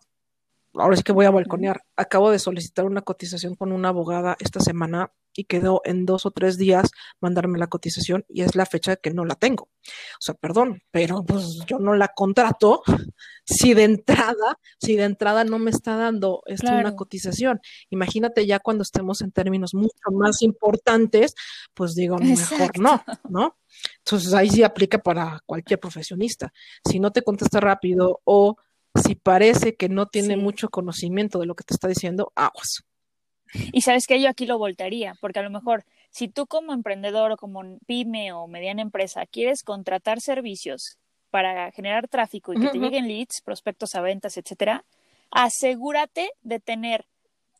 ahora 0.74 0.96
sí 0.96 1.02
que 1.02 1.12
voy 1.12 1.26
a 1.26 1.30
balconear. 1.30 1.82
Acabo 1.96 2.30
de 2.30 2.38
solicitar 2.38 2.84
una 2.84 3.02
cotización 3.02 3.54
con 3.54 3.72
una 3.72 3.88
abogada 3.88 4.36
esta 4.40 4.60
semana 4.60 5.12
y 5.34 5.44
quedó 5.44 5.80
en 5.84 6.04
dos 6.04 6.26
o 6.26 6.30
tres 6.30 6.58
días 6.58 6.90
mandarme 7.20 7.58
la 7.58 7.66
cotización 7.66 8.24
y 8.28 8.42
es 8.42 8.54
la 8.54 8.66
fecha 8.66 8.96
que 8.96 9.12
no 9.12 9.24
la 9.24 9.34
tengo. 9.34 9.64
O 9.64 10.20
sea, 10.20 10.34
perdón, 10.34 10.82
pero 10.90 11.24
pues 11.24 11.60
yo 11.66 11.78
no 11.78 11.94
la 11.94 12.08
contrato 12.08 12.82
si 13.44 13.74
de 13.74 13.84
entrada, 13.84 14.58
si 14.80 14.96
de 14.96 15.04
entrada 15.04 15.44
no 15.44 15.58
me 15.58 15.70
está 15.70 15.96
dando 15.96 16.42
esta 16.46 16.74
una 16.74 16.94
cotización. 16.94 17.60
Imagínate 17.90 18.46
ya 18.46 18.58
cuando 18.58 18.82
estemos 18.82 19.20
en 19.22 19.32
términos 19.32 19.74
mucho 19.74 20.10
más 20.12 20.42
importantes, 20.42 21.34
pues 21.74 21.94
digo, 21.94 22.18
mejor 22.18 22.78
no, 22.78 23.02
¿no? 23.28 23.56
Entonces 23.98 24.34
ahí 24.34 24.50
sí 24.50 24.62
aplica 24.62 24.98
para 24.98 25.40
cualquier 25.46 25.80
profesionista. 25.80 26.52
Si 26.88 27.00
no 27.00 27.10
te 27.10 27.22
contesta 27.22 27.60
rápido 27.60 28.20
o 28.24 28.56
si 28.94 29.14
parece 29.14 29.74
que 29.74 29.88
no 29.88 30.06
tiene 30.06 30.36
mucho 30.36 30.68
conocimiento 30.68 31.38
de 31.38 31.46
lo 31.46 31.54
que 31.54 31.64
te 31.64 31.74
está 31.74 31.88
diciendo, 31.88 32.32
aguas. 32.34 32.84
Y 33.72 33.82
sabes 33.82 34.06
que 34.06 34.20
yo 34.20 34.28
aquí 34.28 34.46
lo 34.46 34.58
voltaría, 34.58 35.14
porque 35.20 35.38
a 35.38 35.42
lo 35.42 35.50
mejor 35.50 35.84
si 36.10 36.28
tú 36.28 36.46
como 36.46 36.72
emprendedor 36.72 37.32
o 37.32 37.36
como 37.36 37.62
pyme 37.86 38.32
o 38.32 38.46
mediana 38.46 38.82
empresa 38.82 39.26
quieres 39.26 39.62
contratar 39.62 40.20
servicios 40.20 40.98
para 41.30 41.70
generar 41.72 42.08
tráfico 42.08 42.52
y 42.52 42.60
que 42.60 42.68
te 42.68 42.78
lleguen 42.78 43.08
leads, 43.08 43.40
prospectos 43.42 43.94
a 43.94 44.02
ventas, 44.02 44.36
etcétera, 44.36 44.84
asegúrate 45.30 46.30
de 46.42 46.60
tener 46.60 47.06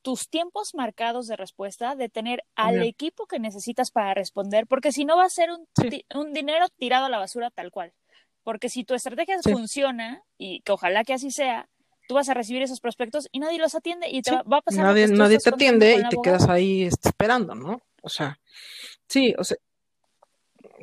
tus 0.02 0.28
tiempos 0.28 0.74
marcados 0.74 1.26
de 1.26 1.36
respuesta, 1.36 1.94
de 1.94 2.08
tener 2.08 2.44
al 2.54 2.82
equipo 2.82 3.26
que 3.26 3.38
necesitas 3.38 3.90
para 3.90 4.14
responder, 4.14 4.66
porque 4.66 4.92
si 4.92 5.04
no 5.04 5.16
va 5.16 5.24
a 5.24 5.30
ser 5.30 5.50
un, 5.50 5.66
un 6.14 6.32
dinero 6.32 6.66
tirado 6.76 7.06
a 7.06 7.08
la 7.08 7.18
basura 7.18 7.50
tal 7.50 7.70
cual. 7.70 7.92
Porque 8.42 8.68
si 8.68 8.84
tu 8.84 8.94
estrategia 8.94 9.36
funciona, 9.42 10.22
y 10.36 10.60
que 10.62 10.72
ojalá 10.72 11.04
que 11.04 11.14
así 11.14 11.30
sea, 11.30 11.68
tú 12.08 12.14
vas 12.14 12.28
a 12.28 12.34
recibir 12.34 12.62
esos 12.62 12.80
prospectos 12.80 13.28
y 13.32 13.38
nadie 13.38 13.58
los 13.58 13.74
atiende 13.74 14.08
y 14.10 14.22
te 14.22 14.32
va 14.32 14.58
a 14.58 14.60
pasar. 14.62 14.84
Nadie, 14.84 15.08
nadie 15.08 15.38
te 15.38 15.50
atiende 15.50 15.96
y 15.96 16.08
te 16.08 16.16
quedas 16.22 16.48
ahí 16.48 16.82
este, 16.82 17.10
esperando, 17.10 17.54
¿no? 17.54 17.80
O 18.02 18.08
sea, 18.08 18.40
sí, 19.08 19.34
o 19.38 19.44
sea, 19.44 19.56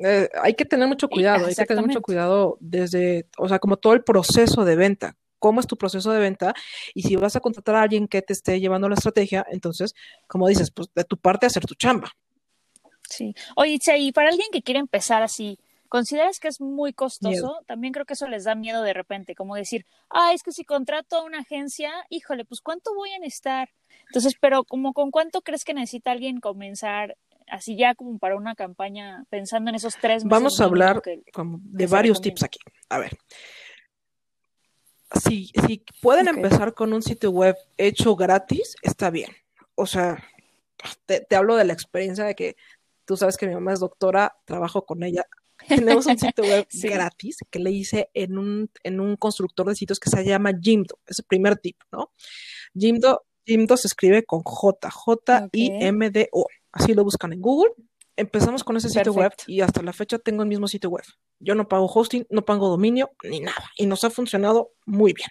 eh, 0.02 0.30
hay 0.42 0.54
que 0.54 0.64
tener 0.64 0.88
mucho 0.88 1.08
cuidado, 1.08 1.46
hay 1.46 1.54
que 1.54 1.66
tener 1.66 1.84
mucho 1.84 2.00
cuidado 2.00 2.56
desde, 2.60 3.26
o 3.36 3.48
sea, 3.48 3.58
como 3.58 3.76
todo 3.76 3.92
el 3.92 4.02
proceso 4.02 4.64
de 4.64 4.76
venta. 4.76 5.16
¿Cómo 5.38 5.60
es 5.60 5.66
tu 5.66 5.78
proceso 5.78 6.12
de 6.12 6.20
venta? 6.20 6.52
Y 6.92 7.02
si 7.02 7.16
vas 7.16 7.34
a 7.34 7.40
contratar 7.40 7.74
a 7.74 7.82
alguien 7.82 8.08
que 8.08 8.20
te 8.20 8.34
esté 8.34 8.60
llevando 8.60 8.90
la 8.90 8.94
estrategia, 8.94 9.46
entonces, 9.50 9.94
como 10.26 10.46
dices, 10.46 10.70
pues 10.70 10.88
de 10.94 11.02
tu 11.04 11.16
parte 11.16 11.46
hacer 11.46 11.64
tu 11.64 11.74
chamba. 11.74 12.12
Sí. 13.08 13.34
Oye, 13.56 13.78
y 13.98 14.12
para 14.12 14.28
alguien 14.28 14.48
que 14.52 14.62
quiere 14.62 14.80
empezar 14.80 15.22
así, 15.22 15.58
¿Consideras 15.90 16.38
que 16.40 16.48
es 16.48 16.60
muy 16.60 16.92
costoso? 16.92 17.62
También 17.66 17.92
creo 17.92 18.06
que 18.06 18.14
eso 18.14 18.28
les 18.28 18.44
da 18.44 18.54
miedo 18.54 18.82
de 18.82 18.92
repente, 18.94 19.34
como 19.34 19.56
decir, 19.56 19.84
ah, 20.08 20.32
es 20.32 20.42
que 20.42 20.52
si 20.52 20.64
contrato 20.64 21.16
a 21.16 21.24
una 21.24 21.40
agencia, 21.40 21.90
híjole, 22.08 22.44
pues 22.44 22.60
¿cuánto 22.60 22.94
voy 22.94 23.10
a 23.12 23.18
necesitar? 23.18 23.70
Entonces, 24.06 24.34
pero 24.40 24.62
como 24.64 24.92
con 24.94 25.10
cuánto 25.10 25.42
crees 25.42 25.64
que 25.64 25.74
necesita 25.74 26.12
alguien 26.12 26.40
comenzar 26.40 27.16
así 27.48 27.76
ya 27.76 27.96
como 27.96 28.18
para 28.18 28.36
una 28.36 28.54
campaña, 28.54 29.24
pensando 29.30 29.68
en 29.70 29.74
esos 29.74 29.96
tres 29.96 30.24
meses. 30.24 30.30
Vamos 30.30 30.60
a 30.60 30.64
hablar 30.64 31.02
que- 31.02 31.24
como 31.32 31.58
de 31.60 31.86
varios 31.88 32.20
tips 32.20 32.44
aquí. 32.44 32.60
A 32.88 32.98
ver. 32.98 33.18
Si, 35.20 35.50
si 35.66 35.84
pueden 36.00 36.28
empezar 36.28 36.72
con 36.72 36.92
un 36.92 37.02
sitio 37.02 37.32
web 37.32 37.56
hecho 37.76 38.14
gratis, 38.14 38.76
está 38.82 39.10
bien. 39.10 39.30
O 39.74 39.86
sea, 39.86 40.22
te, 41.06 41.20
te 41.20 41.34
hablo 41.34 41.56
de 41.56 41.64
la 41.64 41.72
experiencia 41.72 42.24
de 42.24 42.36
que 42.36 42.56
tú 43.04 43.16
sabes 43.16 43.36
que 43.36 43.48
mi 43.48 43.54
mamá 43.54 43.72
es 43.72 43.80
doctora, 43.80 44.36
trabajo 44.44 44.86
con 44.86 45.02
ella. 45.02 45.26
Tenemos 45.76 46.06
un 46.06 46.18
sitio 46.18 46.44
web 46.44 46.66
Sí. 46.70 46.88
gratis 46.88 47.38
que 47.50 47.58
le 47.58 47.70
hice 47.70 48.10
en 48.14 48.38
un, 48.38 48.70
en 48.82 49.00
un 49.00 49.16
constructor 49.16 49.66
de 49.68 49.74
sitios 49.74 49.98
que 49.98 50.10
se 50.10 50.24
llama 50.24 50.52
Jimdo. 50.60 50.98
Es 51.06 51.18
el 51.20 51.24
primer 51.24 51.56
tip, 51.56 51.76
¿no? 51.92 52.12
Jimdo, 52.74 53.24
Jimdo 53.46 53.76
se 53.76 53.86
escribe 53.88 54.24
con 54.24 54.42
J, 54.42 54.90
J-I-M-D-O. 54.90 56.46
Así 56.72 56.94
lo 56.94 57.04
buscan 57.04 57.32
en 57.32 57.40
Google. 57.40 57.72
Empezamos 58.16 58.64
con 58.64 58.76
ese 58.76 58.90
sitio 58.90 59.12
web 59.12 59.32
y 59.46 59.62
hasta 59.62 59.82
la 59.82 59.92
fecha 59.92 60.18
tengo 60.18 60.42
el 60.42 60.48
mismo 60.48 60.68
sitio 60.68 60.90
web. 60.90 61.04
Yo 61.38 61.54
no 61.54 61.66
pago 61.68 61.86
hosting, 61.86 62.26
no 62.28 62.44
pago 62.44 62.68
dominio, 62.68 63.10
ni 63.24 63.40
nada. 63.40 63.70
Y 63.76 63.86
nos 63.86 64.04
ha 64.04 64.10
funcionado 64.10 64.72
muy 64.84 65.14
bien. 65.14 65.30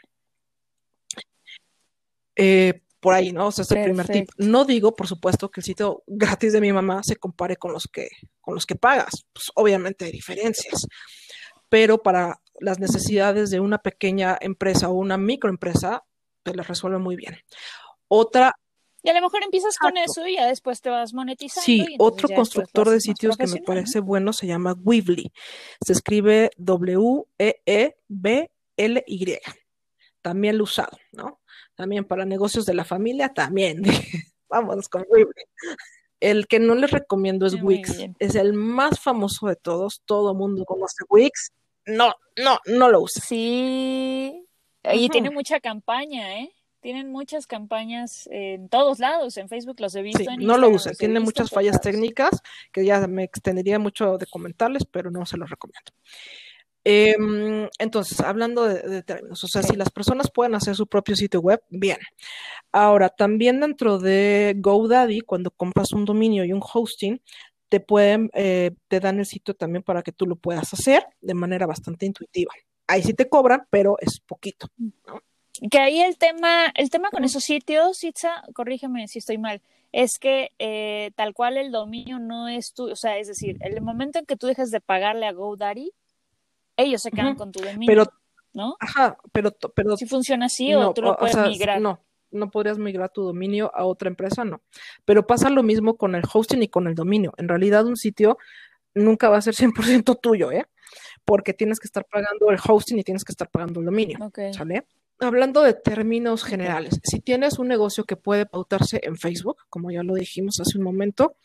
Eh, 2.36 2.82
por 3.00 3.14
ahí, 3.14 3.32
¿no? 3.32 3.48
O 3.48 3.52
sea, 3.52 3.64
es 3.64 3.72
el 3.72 3.84
primer 3.84 4.08
tip. 4.08 4.30
No 4.38 4.66
digo, 4.66 4.96
por 4.96 5.08
supuesto, 5.08 5.50
que 5.50 5.62
el 5.62 5.66
sitio 5.66 6.04
gratis 6.08 6.54
de 6.54 6.62
mi 6.62 6.74
mamá 6.74 7.02
se 7.04 7.16
compare 7.16 7.56
con 7.56 7.72
los 7.72 7.88
que, 7.88 8.10
con 8.42 8.56
los 8.56 8.66
que 8.66 8.76
pagas. 8.76 9.26
Pues 9.34 9.52
obviamente 9.56 10.06
hay 10.06 10.12
diferencias. 10.12 10.88
Pero 11.70 12.02
para 12.02 12.42
las 12.60 12.80
necesidades 12.80 13.52
de 13.52 13.60
una 13.60 13.78
pequeña 13.78 14.38
empresa 14.42 14.90
o 14.90 14.94
una 14.94 15.18
microempresa, 15.18 16.04
te 16.44 16.54
las 16.54 16.68
resuelve 16.68 16.98
muy 16.98 17.16
bien. 17.16 17.38
Otra, 18.08 18.56
Y 19.02 19.10
a 19.10 19.14
lo 19.14 19.22
mejor 19.22 19.44
empiezas 19.44 19.78
con 19.78 19.96
eso 19.98 20.28
y 20.28 20.36
ya 20.36 20.46
después 20.48 20.82
te 20.82 20.90
vas 20.90 21.14
monetizando. 21.14 21.64
Sí, 21.66 21.86
y 21.88 21.96
otro 22.00 22.28
constructor 22.36 22.90
de 22.90 23.00
sitios 23.00 23.38
que 23.38 23.48
me 23.48 23.62
parece 23.62 24.02
bueno 24.02 24.34
se 24.34 24.48
llama 24.48 24.74
Weebly. 24.74 25.32
Se 25.86 25.94
escribe 25.94 26.52
W-E-E-B-L-Y. 26.58 27.20
También 30.22 30.58
lo 30.58 30.66
usado, 30.66 30.98
¿no? 31.14 31.40
También 31.80 32.04
para 32.04 32.26
negocios 32.26 32.66
de 32.66 32.74
la 32.74 32.84
familia, 32.84 33.30
también. 33.30 33.82
Vámonos 34.50 34.90
con 34.90 35.06
Weebly. 35.10 35.46
El 36.20 36.46
que 36.46 36.60
no 36.60 36.76
les 36.76 36.92
recomiendo 36.92 37.46
es 37.46 37.54
Muy 37.56 37.76
Wix. 37.76 37.96
bien. 37.96 38.18
Es 38.20 38.36
el 38.36 38.52
más 38.52 39.00
famoso 39.00 39.48
de 39.48 39.56
todos. 39.56 40.02
Todo 40.04 40.34
mundo 40.36 40.66
conoce 40.66 41.06
Wix. 41.08 41.54
No, 41.86 42.14
no, 42.36 42.60
no 42.66 42.90
lo 42.90 43.00
uses. 43.00 43.24
Sí. 43.24 44.46
Y 44.92 45.08
tiene 45.08 45.30
mucha 45.30 45.62
campaña, 45.62 46.40
¿eh? 46.42 46.52
Tienen 46.82 47.14
muchas 47.14 47.48
campañas 47.48 48.28
en 48.30 48.68
todos 48.68 49.00
lados. 49.00 49.38
En 49.38 49.48
Facebook 49.48 49.80
los 49.80 49.96
he 49.96 50.02
visto. 50.02 50.20
Sí, 50.20 50.28
en 50.30 50.46
no 50.46 50.58
lo 50.58 50.68
he 50.76 50.96
Tiene 50.98 51.22
muchas 51.22 51.50
fallas 51.50 51.76
lados. 51.76 51.84
técnicas 51.84 52.42
que 52.74 52.84
ya 52.84 53.08
me 53.08 53.24
extendería 53.24 53.80
mucho 53.80 54.18
de 54.18 54.26
comentarles, 54.26 54.84
pero 54.84 55.12
no 55.12 55.26
se 55.26 55.38
los 55.38 55.50
recomiendo. 55.50 55.94
Em, 56.84 57.68
entonces, 57.78 58.20
hablando 58.22 58.64
de, 58.64 58.82
de 58.82 59.04
términos, 59.04 59.44
o 59.44 59.48
sea, 59.48 59.64
si 59.64 59.76
las 59.76 59.90
personas 59.90 60.32
pueden 60.32 60.56
hacer 60.56 60.76
su 60.76 60.88
propio 60.88 61.16
sitio 61.16 61.42
web, 61.42 61.62
bien. 61.70 61.98
Ahora, 62.72 63.10
también 63.10 63.60
dentro 63.60 64.00
de 64.00 64.56
GoDaddy, 64.58 65.22
cuando 65.22 65.52
compras 65.52 65.92
un 65.92 66.06
dominio 66.06 66.46
y 66.46 66.54
un 66.54 66.62
hosting, 66.62 67.22
te 67.70 67.80
pueden, 67.80 68.30
eh, 68.34 68.72
te 68.88 69.00
dan 69.00 69.20
el 69.20 69.26
sitio 69.26 69.54
también 69.54 69.84
para 69.84 70.02
que 70.02 70.12
tú 70.12 70.26
lo 70.26 70.36
puedas 70.36 70.74
hacer 70.74 71.06
de 71.22 71.34
manera 71.36 71.68
bastante 71.68 72.06
intuitiva. 72.06 72.52
Ahí 72.88 73.04
sí 73.04 73.14
te 73.14 73.30
cobran, 73.30 73.68
pero 73.70 73.98
es 74.00 74.20
poquito. 74.20 74.68
Que 75.70 75.78
ahí 75.78 76.02
el 76.02 76.18
tema, 76.18 76.72
el 76.76 76.90
tema 76.90 77.12
con 77.12 77.24
esos 77.24 77.44
sitios, 77.44 78.04
Itza, 78.04 78.44
corrígeme 78.54 79.08
si 79.08 79.20
estoy 79.20 79.38
mal, 79.38 79.62
es 79.92 80.18
que 80.20 80.52
eh, 80.58 81.12
tal 81.16 81.34
cual 81.34 81.58
el 81.58 81.72
dominio 81.72 82.18
no 82.20 82.48
es 82.48 82.74
tu, 82.74 82.90
o 82.90 82.96
sea, 82.96 83.18
es 83.18 83.28
decir, 83.28 83.58
el 83.62 83.82
momento 83.82 84.20
en 84.20 84.26
que 84.26 84.36
tú 84.36 84.48
dejas 84.48 84.72
de 84.72 84.82
pagarle 84.82 85.28
a 85.28 85.34
GoDaddy, 85.34 85.92
ellos 86.82 87.02
se 87.02 87.12
quedan 87.12 87.36
con 87.36 87.52
tu 87.52 87.60
dominio, 87.60 87.88
Pero, 87.88 88.06
¿no? 88.54 88.76
ajá, 88.80 89.18
pero, 89.32 89.52
pero 89.76 89.98
Si 89.98 90.06
funciona 90.06 90.46
así 90.48 90.72
No, 90.72 90.90
o 90.90 90.94
tú 90.94 91.02
lo 91.02 91.12
o 91.12 91.18
puedes 91.18 91.36
sea, 91.36 91.48
migrar. 91.48 91.82
No, 91.82 92.02
no 92.32 92.50
podrías 92.52 92.78
migrar 92.78 93.10
tu 93.12 93.24
dominio 93.24 93.72
a 93.76 93.86
otra 93.86 94.10
empresa, 94.10 94.46
no. 94.46 94.62
Pero 95.06 95.26
pasa 95.28 95.50
lo 95.50 95.64
mismo 95.64 95.98
con 95.98 96.16
el 96.16 96.24
hosting 96.32 96.64
y 96.64 96.68
con 96.68 96.88
el 96.88 96.96
dominio. 96.96 97.34
En 97.38 97.48
realidad, 97.48 97.86
un 97.86 97.98
sitio 97.98 98.38
nunca 98.94 99.30
va 99.30 99.38
a 99.38 99.42
ser 99.42 99.54
100% 100.04 100.20
tuyo, 100.22 100.52
¿eh? 100.52 100.66
Porque 101.26 101.54
tienes 101.54 101.80
que 101.80 101.86
estar 101.86 102.06
pagando 102.06 102.50
el 102.50 102.58
hosting 102.66 102.98
y 103.00 103.04
tienes 103.04 103.24
que 103.24 103.32
estar 103.32 103.50
pagando 103.50 103.80
el 103.80 103.86
dominio, 103.86 104.18
Ok. 104.22 104.40
¿sale? 104.54 104.86
Hablando 105.20 105.62
de 105.64 105.74
términos 105.74 106.46
generales, 106.46 107.00
si 107.04 107.20
tienes 107.20 107.60
un 107.60 107.68
negocio 107.68 108.06
que 108.06 108.16
puede 108.16 108.46
pautarse 108.46 109.02
en 109.04 109.18
Facebook, 109.18 109.58
como 109.70 109.92
ya 109.92 110.02
lo 110.02 110.14
dijimos 110.16 110.60
hace 110.62 110.78
un 110.78 110.84
momento, 110.86 111.36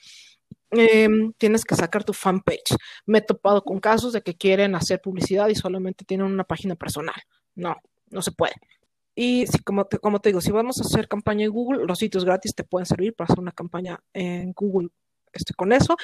em, 0.77 1.33
tienes 1.39 1.65
que 1.65 1.75
sacar 1.75 2.05
tu 2.05 2.13
fanpage. 2.13 2.77
Me 3.07 3.19
he 3.19 3.23
topado 3.23 3.63
con 3.63 3.81
casos 3.81 4.13
de 4.13 4.23
que 4.23 4.37
quieren 4.37 4.75
hacer 4.75 5.01
publicidad 5.01 5.49
y 5.49 5.55
solamente 5.55 6.05
tienen 6.05 6.27
una 6.27 6.45
página 6.45 6.75
personal. 6.75 7.17
No, 7.55 7.77
no 8.11 8.23
se 8.23 8.33
puede. 8.33 8.55
Y 9.15 9.47
si, 9.47 9.59
como 9.61 9.85
te, 9.87 9.99
como 9.99 10.21
te 10.21 10.31
digo, 10.31 10.41
si 10.41 10.51
vamos 10.51 10.79
a 10.81 10.83
hacer 10.83 11.07
campaña 11.09 11.45
en 11.45 11.53
Google, 11.53 11.85
los 11.87 11.99
sitios 11.99 12.25
gratis 12.25 12.55
te 12.55 12.65
pueden 12.65 12.87
servir 12.87 13.15
para 13.15 13.27
hacer 13.27 13.39
una 13.39 13.53
campaña 13.53 14.01
en 14.13 14.53
Google 14.53 14.89
este, 15.33 15.55
con 15.55 15.73
eso. 15.73 15.97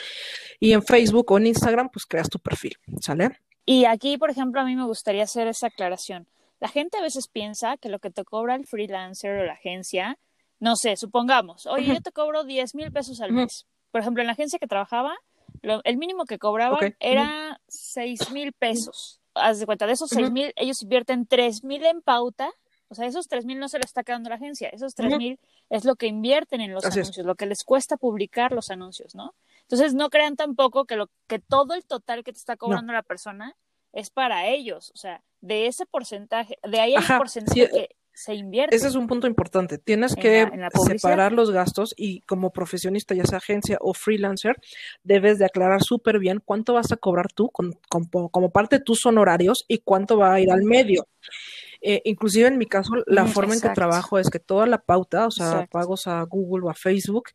Y 0.59 0.73
en 0.73 0.83
Facebook 0.83 1.31
o 1.33 1.39
en 1.39 1.49
Instagram, 1.49 1.89
pues 1.91 2.07
creas 2.07 2.29
tu 2.29 2.39
perfil, 2.39 2.77
¿sale? 3.01 3.31
Y 3.65 3.85
aquí, 3.85 4.17
por 4.19 4.31
ejemplo, 4.31 4.61
a 4.61 4.65
mí 4.65 4.77
me 4.77 4.85
gustaría 4.85 5.25
hacer 5.25 5.49
esa 5.49 5.69
aclaración. 5.69 6.29
La 6.61 6.69
gente 6.69 6.99
a 6.99 7.03
veces 7.03 7.29
piensa 7.29 7.77
que 7.79 7.89
lo 7.89 7.99
que 7.99 8.11
te 8.11 8.25
cobra 8.25 8.55
el 8.55 8.67
freelancer 8.67 9.39
o 9.39 9.45
la 9.45 9.55
agencia, 9.55 10.19
no 10.59 10.77
sé, 10.77 10.97
supongamos, 10.97 11.67
oye, 11.67 11.95
yo 11.95 12.01
te 12.03 12.13
cobro 12.13 12.45
10 12.45 12.75
mil 12.75 12.93
pesos 12.93 13.21
al 13.21 13.33
mes. 13.33 13.67
Por 13.91 14.01
ejemplo, 14.01 14.23
en 14.23 14.27
la 14.27 14.33
agencia 14.35 14.59
que 14.59 14.67
trabajaba, 14.67 15.17
lo- 15.63 15.81
el 15.85 15.97
mínimo 15.97 16.25
que 16.25 16.39
cobraban 16.39 16.97
era 17.01 17.61
6 17.69 18.31
mil 18.31 18.53
pesos. 18.53 19.21
Haz 19.35 19.59
de 19.61 19.67
cuenta, 19.67 19.87
de 19.87 19.93
esos. 19.93 20.11
6 20.11 20.31
mil, 20.31 20.53
ellos 20.57 20.83
invierten 20.83 21.27
3 21.27 21.65
mil 21.65 21.85
en 21.85 22.03
pauta. 22.03 22.51
O 22.89 22.95
sea, 22.97 23.07
esos 23.07 23.29
3 23.29 23.45
mil 23.45 23.59
no 23.61 23.69
se 23.69 23.79
lo 23.79 23.85
está 23.85 24.03
quedando 24.03 24.29
la 24.29 24.35
agencia. 24.35 24.69
Esos 24.71 24.95
3 24.97 25.17
mil 25.17 25.39
es 25.69 25.85
lo 25.85 25.95
que 25.95 26.09
invierten 26.09 26.61
en 26.61 26.73
los 26.75 26.85
Así 26.85 26.99
es. 27.01 27.07
anuncios, 27.07 27.25
lo 27.27 27.37
que 27.37 27.47
les 27.47 27.63
cuesta 27.63 27.97
publicar 27.97 28.51
los 28.53 28.71
anuncios, 28.71 29.15
¿no? 29.15 29.35
Entonces, 29.63 29.95
no 29.95 30.11
crean 30.11 30.35
tampoco 30.35 30.85
que, 30.87 30.97
lo, 30.97 31.09
que 31.29 31.39
todo 31.39 31.75
el 31.75 31.85
total 31.85 32.25
que 32.25 32.33
te 32.33 32.39
está 32.39 32.57
cobrando 32.57 32.93
la 32.93 33.03
persona 33.05 33.55
es 33.93 34.11
para 34.11 34.49
ellos. 34.49 34.91
O 34.95 34.97
sea, 34.97 35.23
de 35.41 35.69
ese 35.69 35.87
porcentaje, 35.87 36.59
de 36.69 36.81
ahí 36.81 36.93
el 36.95 36.99
Ajá, 36.99 37.19
porcentaje 37.19 37.61
sí, 37.67 37.71
que 37.73 37.97
se 38.25 38.35
invierte. 38.35 38.75
Ese 38.77 38.89
es 38.89 38.95
un 38.95 39.07
punto 39.07 39.27
importante. 39.27 39.79
Tienes 39.79 40.17
En 40.17 40.23
que 40.23 40.43
la- 40.47 40.69
la 40.69 40.71
separar 40.71 41.33
los 41.33 41.51
gastos 41.51 41.95
y 41.97 42.21
como 42.23 42.51
profesionista, 42.53 43.15
ya 43.15 43.25
sea 43.25 43.39
agencia 43.39 43.79
o 43.81 43.95
freelancer, 43.95 44.57
debes 45.03 45.39
de 45.39 45.47
aclarar 45.47 45.83
súper 45.83 46.19
bien 46.19 46.41
cuánto 46.45 46.75
vas 46.75 46.93
a 46.93 46.97
cobrar 46.97 47.27
tú 47.33 47.49
con- 47.51 47.73
con- 47.89 48.05
como 48.07 48.51
parte 48.51 48.79
de 48.79 48.85
tus 48.85 49.05
honorarios 49.07 49.65
y 49.69 49.79
cuánto 49.79 50.19
va 50.19 50.35
a 50.35 50.41
ir 50.41 50.51
al 50.51 50.63
medio. 50.65 51.07
Eh, 51.81 52.03
inclusive 52.05 52.47
en 52.49 52.59
mi 52.59 52.67
caso, 52.67 52.93
la 53.07 53.25
forma 53.27 53.55
en 53.55 53.61
que 53.61 53.71
trabajo 53.71 54.19
es 54.19 54.29
que 54.29 54.39
toda 54.39 54.67
la 54.67 54.79
pauta, 54.79 55.27
o 55.27 55.31
sea, 55.31 55.47
Exacto. 55.47 55.71
pagos 55.73 56.07
a 56.07 56.21
Google 56.23 56.67
o 56.67 56.71
a 56.71 56.75
Facebook, 56.75 57.31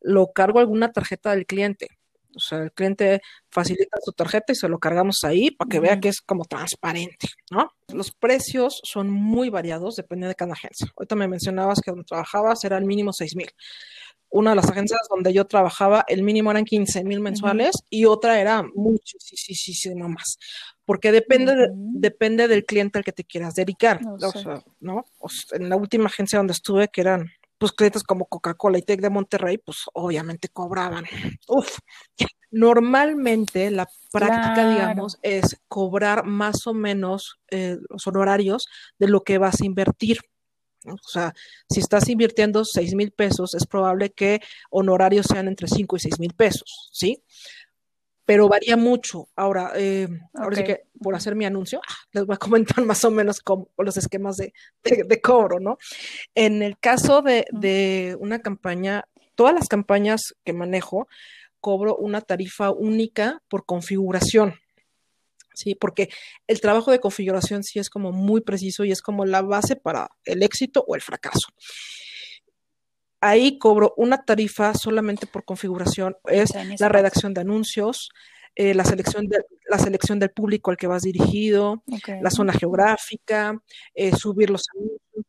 lo 0.00 0.28
cargo 0.32 0.58
a 0.58 0.62
alguna 0.62 0.92
tarjeta 0.92 1.32
del 1.32 1.46
cliente. 1.46 1.97
O 2.38 2.40
sea, 2.40 2.58
el 2.58 2.72
cliente 2.72 3.20
facilita 3.50 3.98
su 4.02 4.12
tarjeta 4.12 4.52
y 4.52 4.56
se 4.56 4.68
lo 4.68 4.78
cargamos 4.78 5.24
ahí 5.24 5.50
para 5.50 5.68
que 5.68 5.80
vea 5.80 6.00
que 6.00 6.08
es 6.08 6.20
como 6.20 6.44
transparente, 6.44 7.28
¿no? 7.50 7.72
Los 7.88 8.12
precios 8.12 8.80
son 8.84 9.10
muy 9.10 9.50
variados, 9.50 9.96
depende 9.96 10.28
de 10.28 10.34
cada 10.34 10.52
agencia. 10.52 10.86
Ahorita 10.96 11.16
me 11.16 11.28
mencionabas 11.28 11.80
que 11.80 11.90
donde 11.90 12.04
trabajabas 12.04 12.62
era 12.64 12.78
el 12.78 12.84
mínimo 12.84 13.12
6 13.12 13.36
mil. 13.36 13.50
Una 14.30 14.50
de 14.50 14.56
las 14.56 14.68
agencias 14.70 15.00
donde 15.10 15.32
yo 15.32 15.46
trabajaba, 15.46 16.04
el 16.06 16.22
mínimo 16.22 16.50
eran 16.50 16.64
15 16.66 17.02
mil 17.02 17.18
mensuales 17.20 17.72
y 17.88 18.04
otra 18.04 18.38
era 18.38 18.62
muchísimo 18.74 20.08
más. 20.08 20.38
Porque 20.84 21.12
depende, 21.12 21.54
de- 21.54 21.70
Ujú. 21.70 21.92
depende 21.94 22.48
del 22.48 22.64
cliente 22.64 22.98
al 22.98 23.04
que 23.04 23.12
te 23.12 23.24
quieras 23.24 23.54
dedicar. 23.54 24.02
No 24.02 24.14
o 24.14 24.18
sé. 24.32 24.42
sea, 24.42 24.62
¿no? 24.80 25.04
O 25.18 25.28
sea, 25.28 25.56
en 25.58 25.68
la 25.68 25.76
última 25.76 26.06
agencia 26.06 26.38
donde 26.38 26.52
estuve, 26.52 26.88
que 26.88 27.00
eran 27.00 27.30
pues 27.58 27.72
clientes 27.72 28.02
como 28.04 28.26
Coca-Cola 28.26 28.78
y 28.78 28.82
Tec 28.82 29.00
de 29.00 29.10
Monterrey, 29.10 29.58
pues 29.58 29.84
obviamente 29.92 30.48
cobraban. 30.48 31.04
Uf. 31.48 31.78
Normalmente 32.50 33.70
la 33.70 33.86
práctica, 34.10 34.54
Claro. 34.54 34.70
digamos, 34.70 35.18
es 35.22 35.60
cobrar 35.68 36.24
más 36.24 36.66
o 36.66 36.72
menos 36.74 37.38
eh, 37.50 37.76
los 37.90 38.06
honorarios 38.06 38.66
de 38.98 39.08
lo 39.08 39.22
que 39.22 39.38
vas 39.38 39.60
a 39.60 39.66
invertir. 39.66 40.18
O 40.86 41.08
sea, 41.08 41.34
si 41.68 41.80
estás 41.80 42.08
invirtiendo 42.08 42.64
6 42.64 42.94
mil 42.94 43.10
pesos, 43.10 43.54
es 43.54 43.66
probable 43.66 44.10
que 44.10 44.40
honorarios 44.70 45.26
sean 45.26 45.48
entre 45.48 45.68
5 45.68 45.96
y 45.96 46.00
6 46.00 46.20
mil 46.20 46.32
pesos, 46.34 46.88
¿sí? 46.92 47.22
Pero 48.28 48.46
varía 48.46 48.76
mucho. 48.76 49.30
Ahora, 49.36 49.72
eh, 49.74 50.06
ahora 50.34 50.54
sí 50.56 50.62
que 50.64 50.82
por 51.00 51.14
hacer 51.14 51.34
mi 51.34 51.46
anuncio, 51.46 51.80
les 52.12 52.26
voy 52.26 52.34
a 52.34 52.38
comentar 52.38 52.84
más 52.84 53.02
o 53.06 53.10
menos 53.10 53.40
cómo, 53.40 53.70
los 53.78 53.96
esquemas 53.96 54.36
de, 54.36 54.52
de- 54.84 55.04
de 55.08 55.20
cobro, 55.22 55.60
¿no? 55.60 55.78
En 56.34 56.62
el 56.62 56.78
caso 56.78 57.22
de, 57.22 57.46
de 57.52 58.18
una 58.20 58.40
campaña, 58.40 59.04
todas 59.34 59.54
las 59.54 59.66
campañas 59.66 60.34
que 60.44 60.52
manejo, 60.52 61.08
cobro 61.60 61.96
una 61.96 62.20
tarifa 62.20 62.70
única 62.70 63.40
por 63.48 63.64
configuración. 63.64 64.56
Sí, 65.54 65.74
porque 65.74 66.10
el 66.46 66.60
trabajo 66.60 66.90
de 66.92 67.00
configuración 67.00 67.64
sí 67.64 67.78
es 67.78 67.88
como 67.88 68.12
muy 68.12 68.42
preciso 68.42 68.84
y 68.84 68.92
es 68.92 69.00
como 69.00 69.24
la 69.24 69.40
base 69.40 69.74
para 69.74 70.10
el 70.26 70.42
éxito 70.42 70.84
o 70.86 70.94
el 70.96 71.00
fracaso. 71.00 71.48
Ahí 73.20 73.58
cobro 73.58 73.94
una 73.96 74.24
tarifa 74.24 74.74
solamente 74.74 75.26
por 75.26 75.44
configuración, 75.44 76.16
es 76.26 76.52
la 76.78 76.88
redacción 76.88 77.34
de 77.34 77.40
anuncios, 77.40 78.10
eh, 78.54 78.74
la, 78.74 78.84
selección 78.84 79.26
de, 79.26 79.44
la 79.68 79.78
selección 79.78 80.18
del 80.18 80.30
público 80.30 80.70
al 80.70 80.76
que 80.76 80.86
vas 80.86 81.02
dirigido, 81.02 81.82
la 82.20 82.30
zona 82.30 82.52
geográfica, 82.52 83.56
eh, 83.94 84.14
subir 84.16 84.50
los 84.50 84.64
anuncios. 84.74 85.26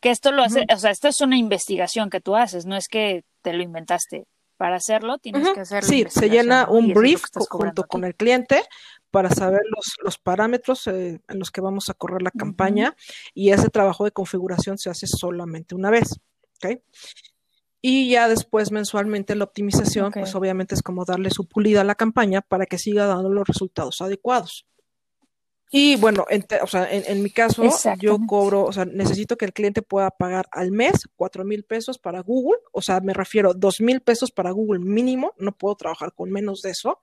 Que 0.00 0.10
esto 0.10 0.30
lo 0.30 0.42
hace, 0.42 0.64
o 0.72 0.78
sea, 0.78 0.92
esto 0.92 1.08
es 1.08 1.20
una 1.20 1.36
investigación 1.36 2.08
que 2.08 2.20
tú 2.20 2.36
haces, 2.36 2.66
no 2.66 2.76
es 2.76 2.88
que 2.88 3.24
te 3.42 3.52
lo 3.52 3.62
inventaste. 3.62 4.26
Para 4.56 4.76
hacerlo 4.76 5.18
tienes 5.18 5.48
que 5.50 5.60
hacerlo. 5.60 5.88
Sí, 5.88 6.04
se 6.08 6.28
llena 6.28 6.68
un 6.68 6.92
brief 6.92 7.22
junto 7.48 7.84
con 7.84 8.04
el 8.04 8.16
cliente 8.16 8.62
para 9.10 9.30
saber 9.30 9.62
los, 9.74 9.96
los 10.02 10.18
parámetros 10.18 10.86
eh, 10.86 11.20
en 11.28 11.38
los 11.38 11.50
que 11.50 11.60
vamos 11.60 11.88
a 11.88 11.94
correr 11.94 12.22
la 12.22 12.30
campaña 12.30 12.94
y 13.34 13.50
ese 13.50 13.68
trabajo 13.68 14.04
de 14.04 14.12
configuración 14.12 14.78
se 14.78 14.90
hace 14.90 15.06
solamente 15.06 15.74
una 15.74 15.90
vez. 15.90 16.20
¿okay? 16.56 16.82
Y 17.80 18.10
ya 18.10 18.28
después 18.28 18.72
mensualmente 18.72 19.36
la 19.36 19.44
optimización, 19.44 20.10
pues 20.12 20.34
obviamente 20.34 20.74
es 20.74 20.82
como 20.82 21.04
darle 21.04 21.30
su 21.30 21.46
pulida 21.46 21.82
a 21.82 21.84
la 21.84 21.94
campaña 21.94 22.40
para 22.40 22.66
que 22.66 22.76
siga 22.76 23.06
dando 23.06 23.28
los 23.28 23.46
resultados 23.46 24.00
adecuados. 24.00 24.66
Y 25.70 25.96
bueno, 25.96 26.24
en, 26.30 26.46
o 26.62 26.66
sea, 26.66 26.88
en, 26.90 27.22
mi 27.22 27.30
caso, 27.30 27.62
yo 28.00 28.18
cobro, 28.26 28.64
o 28.64 28.72
sea, 28.72 28.86
necesito 28.86 29.36
que 29.36 29.44
el 29.44 29.52
cliente 29.52 29.82
pueda 29.82 30.10
pagar 30.10 30.48
al 30.50 30.72
mes 30.72 31.06
cuatro 31.14 31.44
mil 31.44 31.62
pesos 31.62 31.98
para 31.98 32.20
Google, 32.20 32.58
o 32.72 32.80
sea, 32.80 33.00
me 33.00 33.12
refiero 33.12 33.52
dos 33.52 33.80
mil 33.80 34.00
pesos 34.00 34.30
para 34.30 34.50
Google 34.50 34.80
mínimo, 34.80 35.34
no 35.36 35.52
puedo 35.52 35.76
trabajar 35.76 36.14
con 36.14 36.30
menos 36.30 36.62
de 36.62 36.70
eso. 36.70 37.00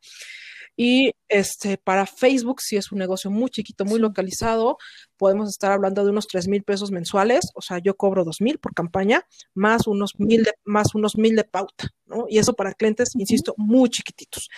Y 0.76 1.12
este, 1.30 1.78
para 1.78 2.06
Facebook, 2.06 2.62
si 2.62 2.76
es 2.76 2.92
un 2.92 3.00
negocio 3.00 3.32
muy 3.32 3.50
chiquito, 3.50 3.86
muy 3.86 4.00
localizado, 4.00 4.78
podemos 5.18 5.50
estar 5.50 5.72
hablando 5.72 6.04
de 6.04 6.12
unos 6.12 6.28
tres 6.28 6.48
mil 6.48 6.64
pesos 6.64 6.92
mensuales. 6.92 7.52
O 7.56 7.62
sea, 7.62 7.80
yo 7.80 7.96
cobro 7.96 8.24
dos 8.24 8.42
mil 8.42 8.60
por 8.60 8.74
campaña, 8.74 9.24
más 9.54 9.88
unos 9.88 10.14
mil 10.18 10.44
de, 10.44 10.54
más 10.66 10.94
unos 10.96 11.18
mil 11.18 11.36
de 11.36 11.44
pauta, 11.46 11.90
¿no? 12.06 12.26
Y 12.30 12.40
eso 12.40 12.54
para 12.54 12.74
clientes, 12.74 13.12
insisto, 13.16 13.54
muy 13.58 13.90
chiquititos. 13.90 14.50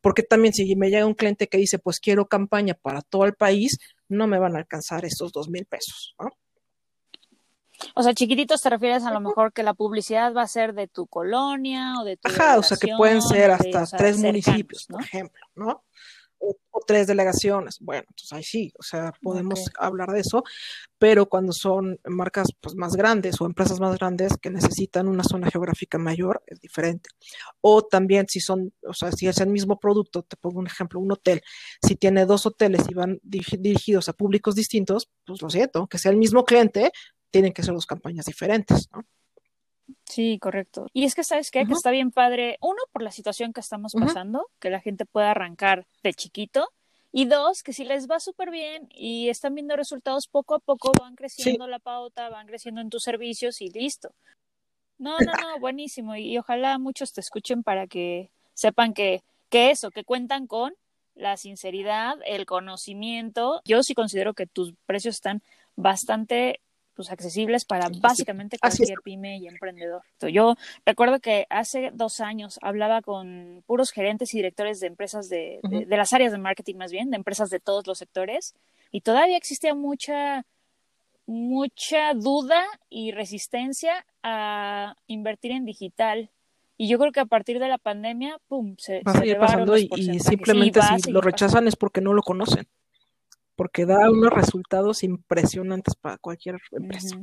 Porque 0.00 0.22
también 0.22 0.54
si 0.54 0.76
me 0.76 0.90
llega 0.90 1.06
un 1.06 1.14
cliente 1.14 1.48
que 1.48 1.58
dice, 1.58 1.78
pues 1.78 2.00
quiero 2.00 2.26
campaña 2.26 2.74
para 2.74 3.02
todo 3.02 3.24
el 3.24 3.34
país, 3.34 3.78
no 4.08 4.26
me 4.26 4.38
van 4.38 4.54
a 4.56 4.58
alcanzar 4.58 5.04
estos 5.04 5.32
dos 5.32 5.48
mil 5.48 5.66
pesos, 5.66 6.14
¿no? 6.20 6.30
O 7.94 8.02
sea, 8.02 8.14
chiquititos 8.14 8.62
te 8.62 8.70
refieres 8.70 9.04
a 9.04 9.12
lo 9.12 9.20
mejor 9.20 9.52
que 9.52 9.62
la 9.62 9.74
publicidad 9.74 10.32
va 10.34 10.42
a 10.42 10.48
ser 10.48 10.74
de 10.74 10.88
tu 10.88 11.06
colonia 11.06 11.94
o 12.00 12.04
de 12.04 12.16
tu. 12.16 12.28
Ajá, 12.28 12.58
o 12.58 12.62
sea, 12.62 12.76
que 12.76 12.94
pueden 12.96 13.22
ser 13.22 13.50
hasta 13.50 13.84
tres 13.96 14.18
municipios, 14.18 14.86
por 14.86 15.02
ejemplo, 15.02 15.40
¿no? 15.54 15.84
O, 16.38 16.56
tres 16.86 17.06
delegaciones. 17.06 17.78
Bueno, 17.80 18.04
entonces 18.08 18.32
ahí 18.34 18.42
sí, 18.42 18.72
o 18.78 18.82
sea, 18.82 19.14
podemos 19.22 19.70
hablar 19.78 20.10
de 20.10 20.20
eso, 20.20 20.44
pero 20.98 21.26
cuando 21.26 21.52
son 21.54 21.98
marcas 22.04 22.48
pues, 22.60 22.74
más 22.74 22.94
grandes 22.94 23.40
o 23.40 23.46
empresas 23.46 23.80
más 23.80 23.96
grandes 23.96 24.36
que 24.36 24.50
necesitan 24.50 25.08
una 25.08 25.24
zona 25.24 25.50
geográfica 25.50 25.96
mayor, 25.96 26.42
es 26.46 26.60
diferente. 26.60 27.08
O 27.62 27.80
también 27.82 28.26
si 28.28 28.40
son, 28.40 28.74
o 28.82 28.92
sea, 28.92 29.12
si 29.12 29.26
es 29.28 29.38
el 29.38 29.48
mismo 29.48 29.80
producto, 29.80 30.24
te 30.24 30.36
pongo 30.36 30.58
un 30.58 30.66
ejemplo, 30.66 31.00
un 31.00 31.12
hotel, 31.12 31.40
si 31.82 31.96
tiene 31.96 32.26
dos 32.26 32.44
hoteles 32.44 32.82
y 32.90 32.92
van 32.92 33.18
dirigidos 33.22 34.10
a 34.10 34.12
públicos 34.12 34.54
distintos, 34.54 35.08
pues 35.24 35.40
lo 35.40 35.48
siento, 35.48 35.86
que 35.86 35.96
sea 35.96 36.10
el 36.10 36.18
mismo 36.18 36.44
cliente, 36.44 36.92
tienen 37.34 37.52
que 37.52 37.64
ser 37.64 37.74
dos 37.74 37.84
campañas 37.84 38.26
diferentes, 38.26 38.88
¿no? 38.92 39.04
Sí, 40.04 40.38
correcto. 40.40 40.86
Y 40.92 41.02
es 41.02 41.16
que, 41.16 41.24
¿sabes 41.24 41.50
qué? 41.50 41.66
Que 41.66 41.72
está 41.72 41.90
bien 41.90 42.12
padre, 42.12 42.58
uno, 42.60 42.80
por 42.92 43.02
la 43.02 43.10
situación 43.10 43.52
que 43.52 43.58
estamos 43.58 43.92
pasando, 43.92 44.48
que 44.60 44.70
la 44.70 44.80
gente 44.80 45.04
pueda 45.04 45.32
arrancar 45.32 45.84
de 46.04 46.14
chiquito, 46.14 46.70
y 47.10 47.24
dos, 47.24 47.64
que 47.64 47.72
si 47.72 47.84
les 47.84 48.08
va 48.08 48.20
súper 48.20 48.52
bien 48.52 48.88
y 48.94 49.30
están 49.30 49.52
viendo 49.56 49.74
resultados 49.74 50.28
poco 50.28 50.54
a 50.54 50.60
poco, 50.60 50.92
van 51.00 51.16
creciendo 51.16 51.66
la 51.66 51.80
pauta, 51.80 52.28
van 52.28 52.46
creciendo 52.46 52.80
en 52.80 52.88
tus 52.88 53.02
servicios 53.02 53.60
y 53.60 53.68
listo. 53.70 54.14
No, 54.98 55.18
no, 55.18 55.32
no, 55.32 55.58
buenísimo. 55.60 56.14
Y, 56.14 56.38
ojalá 56.38 56.78
muchos 56.78 57.12
te 57.12 57.20
escuchen 57.20 57.64
para 57.64 57.88
que 57.88 58.30
sepan 58.52 58.94
que, 58.94 59.24
que 59.48 59.72
eso, 59.72 59.90
que 59.90 60.04
cuentan 60.04 60.46
con 60.46 60.72
la 61.16 61.36
sinceridad, 61.36 62.14
el 62.26 62.46
conocimiento. 62.46 63.60
Yo 63.64 63.82
sí 63.82 63.94
considero 63.94 64.34
que 64.34 64.46
tus 64.46 64.72
precios 64.86 65.16
están 65.16 65.42
bastante 65.74 66.60
pues, 66.94 67.10
accesibles 67.10 67.64
para 67.64 67.88
básicamente 68.00 68.58
cualquier 68.58 69.00
pyme 69.02 69.38
y 69.38 69.48
emprendedor. 69.48 70.02
Yo 70.20 70.56
recuerdo 70.86 71.20
que 71.20 71.46
hace 71.50 71.90
dos 71.92 72.20
años 72.20 72.58
hablaba 72.62 73.02
con 73.02 73.62
puros 73.66 73.90
gerentes 73.90 74.32
y 74.34 74.38
directores 74.38 74.80
de 74.80 74.86
empresas 74.86 75.28
de, 75.28 75.60
de, 75.62 75.96
las 75.96 76.12
áreas 76.12 76.32
de 76.32 76.38
marketing 76.38 76.76
más 76.76 76.92
bien, 76.92 77.10
de 77.10 77.16
empresas 77.16 77.50
de 77.50 77.60
todos 77.60 77.86
los 77.86 77.98
sectores, 77.98 78.54
y 78.90 79.00
todavía 79.00 79.36
existía 79.36 79.74
mucha 79.74 80.44
mucha 81.26 82.12
duda 82.12 82.62
y 82.90 83.12
resistencia 83.12 84.04
a 84.22 84.94
invertir 85.06 85.52
en 85.52 85.64
digital. 85.64 86.30
Y 86.76 86.88
yo 86.88 86.98
creo 86.98 87.12
que 87.12 87.20
a 87.20 87.24
partir 87.24 87.58
de 87.60 87.68
la 87.68 87.78
pandemia, 87.78 88.38
pum, 88.46 88.74
se, 88.78 89.00
va 89.06 89.12
a 89.12 89.18
seguir 89.18 89.38
pasando 89.38 89.76
y, 89.78 89.88
simplemente 90.20 90.80
si 91.02 91.12
lo 91.12 91.20
rechazan 91.20 91.66
es 91.66 91.76
porque 91.76 92.00
no 92.00 92.12
lo 92.12 92.22
conocen 92.22 92.66
porque 93.56 93.86
da 93.86 94.10
unos 94.10 94.32
resultados 94.32 95.02
impresionantes 95.02 95.94
para 95.94 96.18
cualquier 96.18 96.60
empresa. 96.72 97.16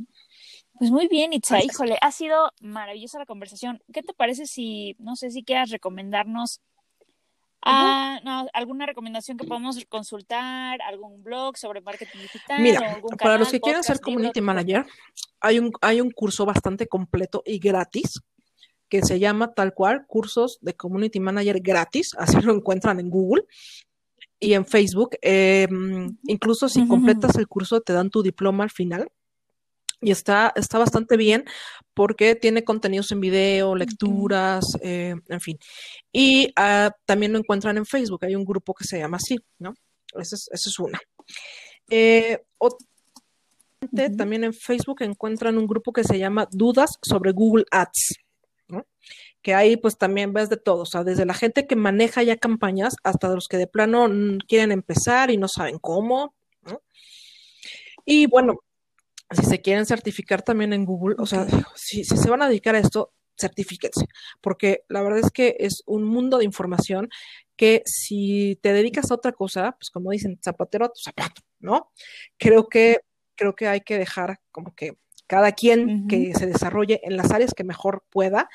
Pues 0.77 0.91
muy 0.91 1.07
bien, 1.07 1.33
Itza, 1.33 1.63
híjole, 1.63 1.97
ha 2.01 2.11
sido 2.11 2.51
maravillosa 2.61 3.19
la 3.19 3.25
conversación. 3.25 3.81
¿Qué 3.93 4.01
te 4.01 4.13
parece 4.13 4.45
si, 4.45 4.95
no 4.99 5.15
sé 5.15 5.29
si 5.31 5.43
quieras 5.43 5.69
recomendarnos 5.69 6.61
alguna 7.63 8.87
recomendación 8.87 9.37
que 9.37 9.45
podamos 9.45 9.83
consultar, 9.87 10.81
algún 10.81 11.21
blog 11.23 11.57
sobre 11.57 11.81
marketing 11.81 12.19
digital? 12.21 12.61
Mira, 12.61 12.99
para 13.19 13.37
los 13.37 13.51
que 13.51 13.59
quieren 13.59 13.83
ser 13.83 13.99
community 13.99 14.41
manager, 14.41 14.85
hay 15.39 15.59
un, 15.59 15.71
hay 15.81 16.01
un 16.01 16.11
curso 16.11 16.45
bastante 16.45 16.87
completo 16.87 17.43
y 17.45 17.59
gratis 17.59 18.21
que 18.89 19.03
se 19.03 19.19
llama 19.19 19.53
tal 19.53 19.73
cual 19.73 20.05
cursos 20.05 20.57
de 20.61 20.73
community 20.73 21.19
manager 21.19 21.61
gratis, 21.61 22.13
así 22.17 22.41
lo 22.41 22.53
encuentran 22.53 22.99
en 22.99 23.09
Google 23.09 23.45
y 24.41 24.55
en 24.55 24.65
Facebook. 24.65 25.17
Em, 25.21 26.17
incluso 26.25 26.67
si 26.67 26.85
completas 26.87 27.37
el 27.37 27.47
curso 27.47 27.79
te 27.79 27.93
dan 27.93 28.09
tu 28.09 28.21
diploma 28.21 28.65
al 28.65 28.71
final. 28.71 29.09
Y 30.03 30.09
está, 30.09 30.51
está 30.55 30.79
bastante 30.79 31.15
bien 31.15 31.45
porque 31.93 32.33
tiene 32.33 32.63
contenidos 32.63 33.11
en 33.11 33.19
video, 33.19 33.75
lecturas, 33.75 34.65
eh, 34.81 35.13
en 35.29 35.39
fin. 35.39 35.59
Y 36.11 36.51
ah, 36.55 36.91
también 37.05 37.33
lo 37.33 37.37
encuentran 37.37 37.77
en 37.77 37.85
Facebook. 37.85 38.25
Hay 38.25 38.35
un 38.35 38.43
grupo 38.43 38.73
que 38.73 38.83
se 38.83 38.97
llama 38.97 39.17
así, 39.17 39.37
¿no? 39.59 39.75
Esa 40.15 40.35
es, 40.35 40.49
es 40.51 40.79
una. 40.79 40.99
Eh, 41.89 42.39
también 44.17 44.43
en 44.43 44.53
Facebook 44.53 45.03
encuentran 45.03 45.57
un 45.57 45.67
grupo 45.67 45.93
que 45.93 46.03
se 46.03 46.17
llama 46.17 46.47
Dudas 46.51 46.97
sobre 47.01 47.31
Google 47.31 47.65
Ads 47.69 48.21
que 49.41 49.53
ahí 49.55 49.77
pues 49.77 49.97
también 49.97 50.33
ves 50.33 50.49
de 50.49 50.57
todo, 50.57 50.83
o 50.83 50.85
sea, 50.85 51.03
desde 51.03 51.25
la 51.25 51.33
gente 51.33 51.65
que 51.67 51.75
maneja 51.75 52.23
ya 52.23 52.37
campañas 52.37 52.95
hasta 53.03 53.29
los 53.29 53.47
que 53.47 53.57
de 53.57 53.67
plano 53.67 54.07
quieren 54.47 54.71
empezar 54.71 55.31
y 55.31 55.37
no 55.37 55.47
saben 55.47 55.79
cómo. 55.79 56.35
Y 58.05 58.27
bueno, 58.27 58.59
si 59.31 59.43
se 59.43 59.61
quieren 59.61 59.85
certificar 59.85 60.41
también 60.41 60.73
en 60.73 60.85
Google, 60.85 61.15
o 61.19 61.25
sea, 61.25 61.47
si, 61.75 62.03
se 62.03 62.29
van 62.29 62.41
a 62.41 62.47
dedicar 62.47 62.75
a 62.75 62.79
esto, 62.79 63.13
certifíquense, 63.39 64.05
porque 64.41 64.83
la 64.89 65.01
verdad 65.01 65.19
es 65.19 65.31
que 65.31 65.55
es 65.59 65.83
un 65.85 66.03
mundo 66.03 66.37
de 66.37 66.45
información 66.45 67.09
que 67.55 67.81
si 67.85 68.59
te 68.61 68.73
dedicas 68.73 69.09
a 69.09 69.15
otra 69.15 69.31
cosa, 69.31 69.73
pues 69.73 69.89
como 69.89 70.11
dicen, 70.11 70.39
zapatero 70.43 70.85
a 70.85 70.89
tu 70.89 70.99
zapato, 70.99 71.41
¿no? 71.59 71.91
Creo 72.37 72.67
que, 72.67 73.01
creo 73.35 73.55
que 73.55 73.67
hay 73.67 73.81
que 73.81 73.97
dejar 73.97 74.39
como 74.51 74.75
que 74.75 74.97
cada 75.27 75.53
quien 75.53 76.07
que 76.07 76.33
se 76.35 76.45
desarrolle 76.45 76.99
en 77.03 77.15
las 77.15 77.31
áreas 77.31 77.53
que 77.53 77.63
mejor 77.63 78.03
pueda 78.09 78.49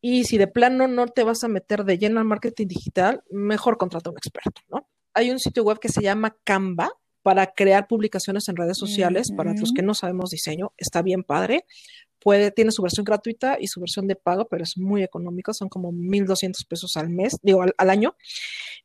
y 0.00 0.24
si 0.24 0.38
de 0.38 0.46
plano 0.46 0.88
no 0.88 1.06
te 1.08 1.24
vas 1.24 1.44
a 1.44 1.48
meter 1.48 1.84
de 1.84 1.98
lleno 1.98 2.20
al 2.20 2.26
marketing 2.26 2.68
digital, 2.68 3.22
mejor 3.30 3.76
contrata 3.76 4.08
a 4.08 4.12
un 4.12 4.18
experto, 4.18 4.62
¿no? 4.68 4.88
Hay 5.12 5.30
un 5.30 5.38
sitio 5.38 5.64
web 5.64 5.78
que 5.78 5.88
se 5.88 6.02
llama 6.02 6.36
Canva 6.44 6.90
para 7.22 7.46
crear 7.48 7.86
publicaciones 7.86 8.48
en 8.48 8.56
redes 8.56 8.78
sociales. 8.78 9.30
Para 9.36 9.52
los 9.52 9.72
que 9.72 9.82
no 9.82 9.92
sabemos 9.92 10.30
diseño, 10.30 10.72
está 10.78 11.02
bien 11.02 11.24
padre. 11.24 11.66
Puede, 12.18 12.50
tiene 12.50 12.70
su 12.70 12.82
versión 12.82 13.04
gratuita 13.04 13.58
y 13.60 13.66
su 13.66 13.80
versión 13.80 14.06
de 14.06 14.16
pago, 14.16 14.46
pero 14.48 14.62
es 14.62 14.78
muy 14.78 15.02
económico, 15.02 15.52
son 15.52 15.68
como 15.68 15.90
1.200 15.92 16.66
pesos 16.66 16.96
al 16.96 17.10
mes, 17.10 17.38
digo, 17.42 17.62
al, 17.76 17.90
año. 17.90 18.14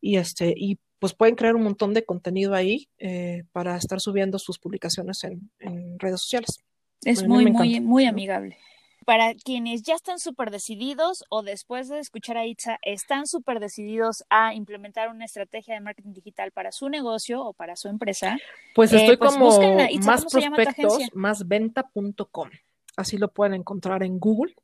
Y, 0.02 0.18
este, 0.18 0.54
y 0.56 0.80
pues 1.00 1.14
pueden 1.14 1.36
crear 1.36 1.56
un 1.56 1.64
montón 1.64 1.94
de 1.94 2.06
contenido 2.06 2.56
ahí 2.56 2.90
eh, 2.98 3.44
para 3.52 3.78
estar 3.78 4.00
subiendo 4.02 4.40
sus 4.40 4.58
publicaciones 4.58 5.24
en, 5.24 5.52
redes 6.00 6.22
sociales. 6.22 6.60
Es 7.04 7.26
muy, 7.26 7.52
muy, 7.52 7.80
muy 7.82 8.06
amigable 8.06 8.58
para 9.06 9.36
quienes 9.36 9.84
ya 9.84 9.94
están 9.94 10.20
súper 10.20 10.50
decididos 10.50 11.24
o 11.30 11.44
después 11.44 11.88
de 11.88 12.00
escuchar 12.00 12.38
a 12.38 12.46
Itza 12.46 12.80
están 12.82 13.28
súper 13.28 13.60
decididos 13.60 14.24
a 14.30 14.56
implementar 14.56 15.10
una 15.10 15.26
estrategia 15.26 15.76
de 15.76 15.82
marketing 15.82 16.14
digital 16.14 16.52
para 16.52 16.72
su 16.72 16.90
negocio 16.90 17.44
o 17.44 17.54
para 17.54 17.76
su 17.76 17.88
empresa. 17.88 18.38
Pues 18.74 18.92
estoy 18.92 19.14
eh, 19.14 19.18
pues 19.18 19.34
como 19.34 19.60
más 20.04 20.26
prospectos, 20.26 21.00
más 21.14 21.48
venta.com. 21.48 22.50
Así 22.98 23.18
lo 23.18 23.32
pueden 23.32 23.54
encontrar 23.54 24.02
en 24.04 24.20
Google. 24.20 24.56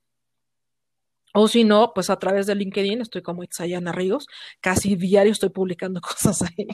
O 1.33 1.47
si 1.47 1.63
no, 1.63 1.93
pues 1.93 2.09
a 2.09 2.17
través 2.17 2.47
de 2.47 2.55
LinkedIn, 2.55 3.01
estoy 3.01 3.21
como 3.21 3.43
Itzayana 3.43 3.91
Ríos. 3.91 4.27
Casi 4.59 4.95
diario 4.95 5.31
estoy 5.31 5.49
publicando 5.49 6.01
cosas 6.01 6.41
ahí. 6.41 6.67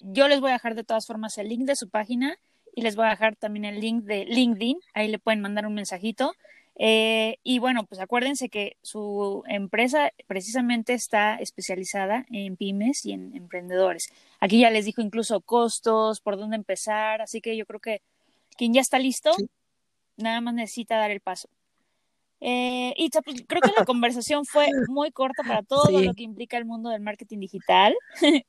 Yo 0.00 0.28
les 0.28 0.40
voy 0.40 0.50
a 0.50 0.54
dejar 0.54 0.76
de 0.76 0.84
todas 0.84 1.06
formas 1.06 1.36
el 1.38 1.48
link 1.48 1.66
de 1.66 1.74
su 1.74 1.90
página 1.90 2.38
y 2.74 2.82
les 2.82 2.94
voy 2.94 3.06
a 3.06 3.10
dejar 3.10 3.34
también 3.34 3.64
el 3.64 3.80
link 3.80 4.04
de 4.04 4.24
LinkedIn, 4.24 4.78
ahí 4.94 5.08
le 5.08 5.18
pueden 5.18 5.40
mandar 5.40 5.66
un 5.66 5.74
mensajito. 5.74 6.34
Eh, 6.80 7.38
y 7.42 7.58
bueno, 7.58 7.84
pues 7.86 8.00
acuérdense 8.00 8.48
que 8.48 8.76
su 8.82 9.42
empresa 9.48 10.12
precisamente 10.28 10.94
está 10.94 11.34
especializada 11.34 12.24
en 12.30 12.56
pymes 12.56 13.04
y 13.04 13.12
en 13.12 13.34
emprendedores. 13.36 14.12
Aquí 14.38 14.60
ya 14.60 14.70
les 14.70 14.84
dijo 14.84 15.02
incluso 15.02 15.40
costos, 15.40 16.20
por 16.20 16.36
dónde 16.36 16.56
empezar, 16.56 17.20
así 17.20 17.40
que 17.40 17.56
yo 17.56 17.66
creo 17.66 17.80
que 17.80 18.00
quien 18.56 18.74
ya 18.74 18.80
está 18.80 18.98
listo, 18.98 19.32
nada 20.16 20.40
más 20.40 20.54
necesita 20.54 20.96
dar 20.96 21.10
el 21.10 21.20
paso. 21.20 21.48
Eh, 22.40 22.94
y 22.96 23.10
pues, 23.10 23.42
creo 23.46 23.60
que 23.60 23.72
la 23.76 23.84
conversación 23.84 24.44
fue 24.44 24.68
muy 24.88 25.10
corta 25.10 25.42
para 25.42 25.62
todo 25.62 26.00
lo 26.00 26.14
que 26.14 26.22
implica 26.22 26.56
el 26.56 26.64
mundo 26.64 26.90
del 26.90 27.00
marketing 27.00 27.40
digital. 27.40 27.96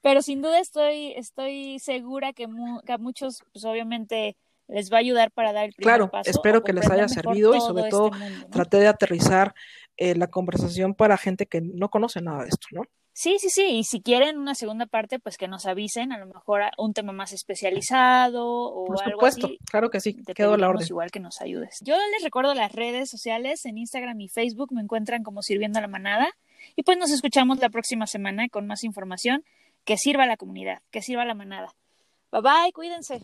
Pero 0.00 0.22
sin 0.22 0.40
duda 0.40 0.60
estoy, 0.60 1.12
estoy 1.12 1.78
segura 1.80 2.32
que, 2.32 2.44
a 2.44 2.98
muchos, 2.98 3.42
pues 3.52 3.64
obviamente, 3.64 4.36
les 4.68 4.92
va 4.92 4.98
a 4.98 5.00
ayudar 5.00 5.30
para 5.30 5.52
dar 5.52 5.64
el 5.64 5.72
primer 5.72 5.94
claro, 5.94 6.10
paso. 6.10 6.30
espero 6.30 6.62
que 6.62 6.72
les 6.72 6.88
haya 6.90 7.08
servido 7.08 7.54
y 7.54 7.60
sobre 7.60 7.84
este 7.84 7.90
todo 7.90 8.10
traté 8.50 8.78
de 8.78 8.88
aterrizar 8.88 9.54
eh, 9.96 10.14
la 10.14 10.28
conversación 10.28 10.94
para 10.94 11.16
gente 11.16 11.46
que 11.46 11.60
no 11.60 11.88
conoce 11.88 12.20
nada 12.20 12.42
de 12.42 12.48
esto, 12.48 12.68
¿no? 12.70 12.82
Sí, 13.12 13.38
sí, 13.40 13.50
sí. 13.50 13.66
Y 13.78 13.82
si 13.82 14.00
quieren 14.00 14.38
una 14.38 14.54
segunda 14.54 14.86
parte, 14.86 15.18
pues 15.18 15.36
que 15.36 15.48
nos 15.48 15.66
avisen, 15.66 16.12
a 16.12 16.18
lo 16.18 16.26
mejor 16.26 16.62
un 16.78 16.94
tema 16.94 17.12
más 17.12 17.32
especializado 17.32 18.46
o 18.46 18.84
Por 18.84 19.02
algo 19.02 19.16
supuesto, 19.16 19.46
así. 19.48 19.58
claro 19.68 19.90
que 19.90 19.98
sí, 19.98 20.14
quedo 20.36 20.54
a 20.54 20.56
la 20.56 20.68
orden. 20.68 20.86
Igual 20.86 21.10
que 21.10 21.18
nos 21.18 21.40
ayudes. 21.40 21.80
Yo 21.84 21.96
les 22.12 22.22
recuerdo 22.22 22.54
las 22.54 22.70
redes 22.70 23.10
sociales, 23.10 23.66
en 23.66 23.76
Instagram 23.76 24.20
y 24.20 24.28
Facebook 24.28 24.72
me 24.72 24.82
encuentran 24.82 25.24
como 25.24 25.42
Sirviendo 25.42 25.80
a 25.80 25.82
la 25.82 25.88
Manada. 25.88 26.28
Y 26.76 26.84
pues 26.84 26.96
nos 26.96 27.10
escuchamos 27.10 27.58
la 27.58 27.70
próxima 27.70 28.06
semana 28.06 28.48
con 28.48 28.68
más 28.68 28.84
información 28.84 29.44
que 29.84 29.96
sirva 29.96 30.22
a 30.22 30.26
la 30.28 30.36
comunidad, 30.36 30.80
que 30.92 31.02
sirva 31.02 31.22
a 31.22 31.26
la 31.26 31.34
manada. 31.34 31.74
Bye 32.30 32.42
bye, 32.42 32.72
cuídense. 32.72 33.20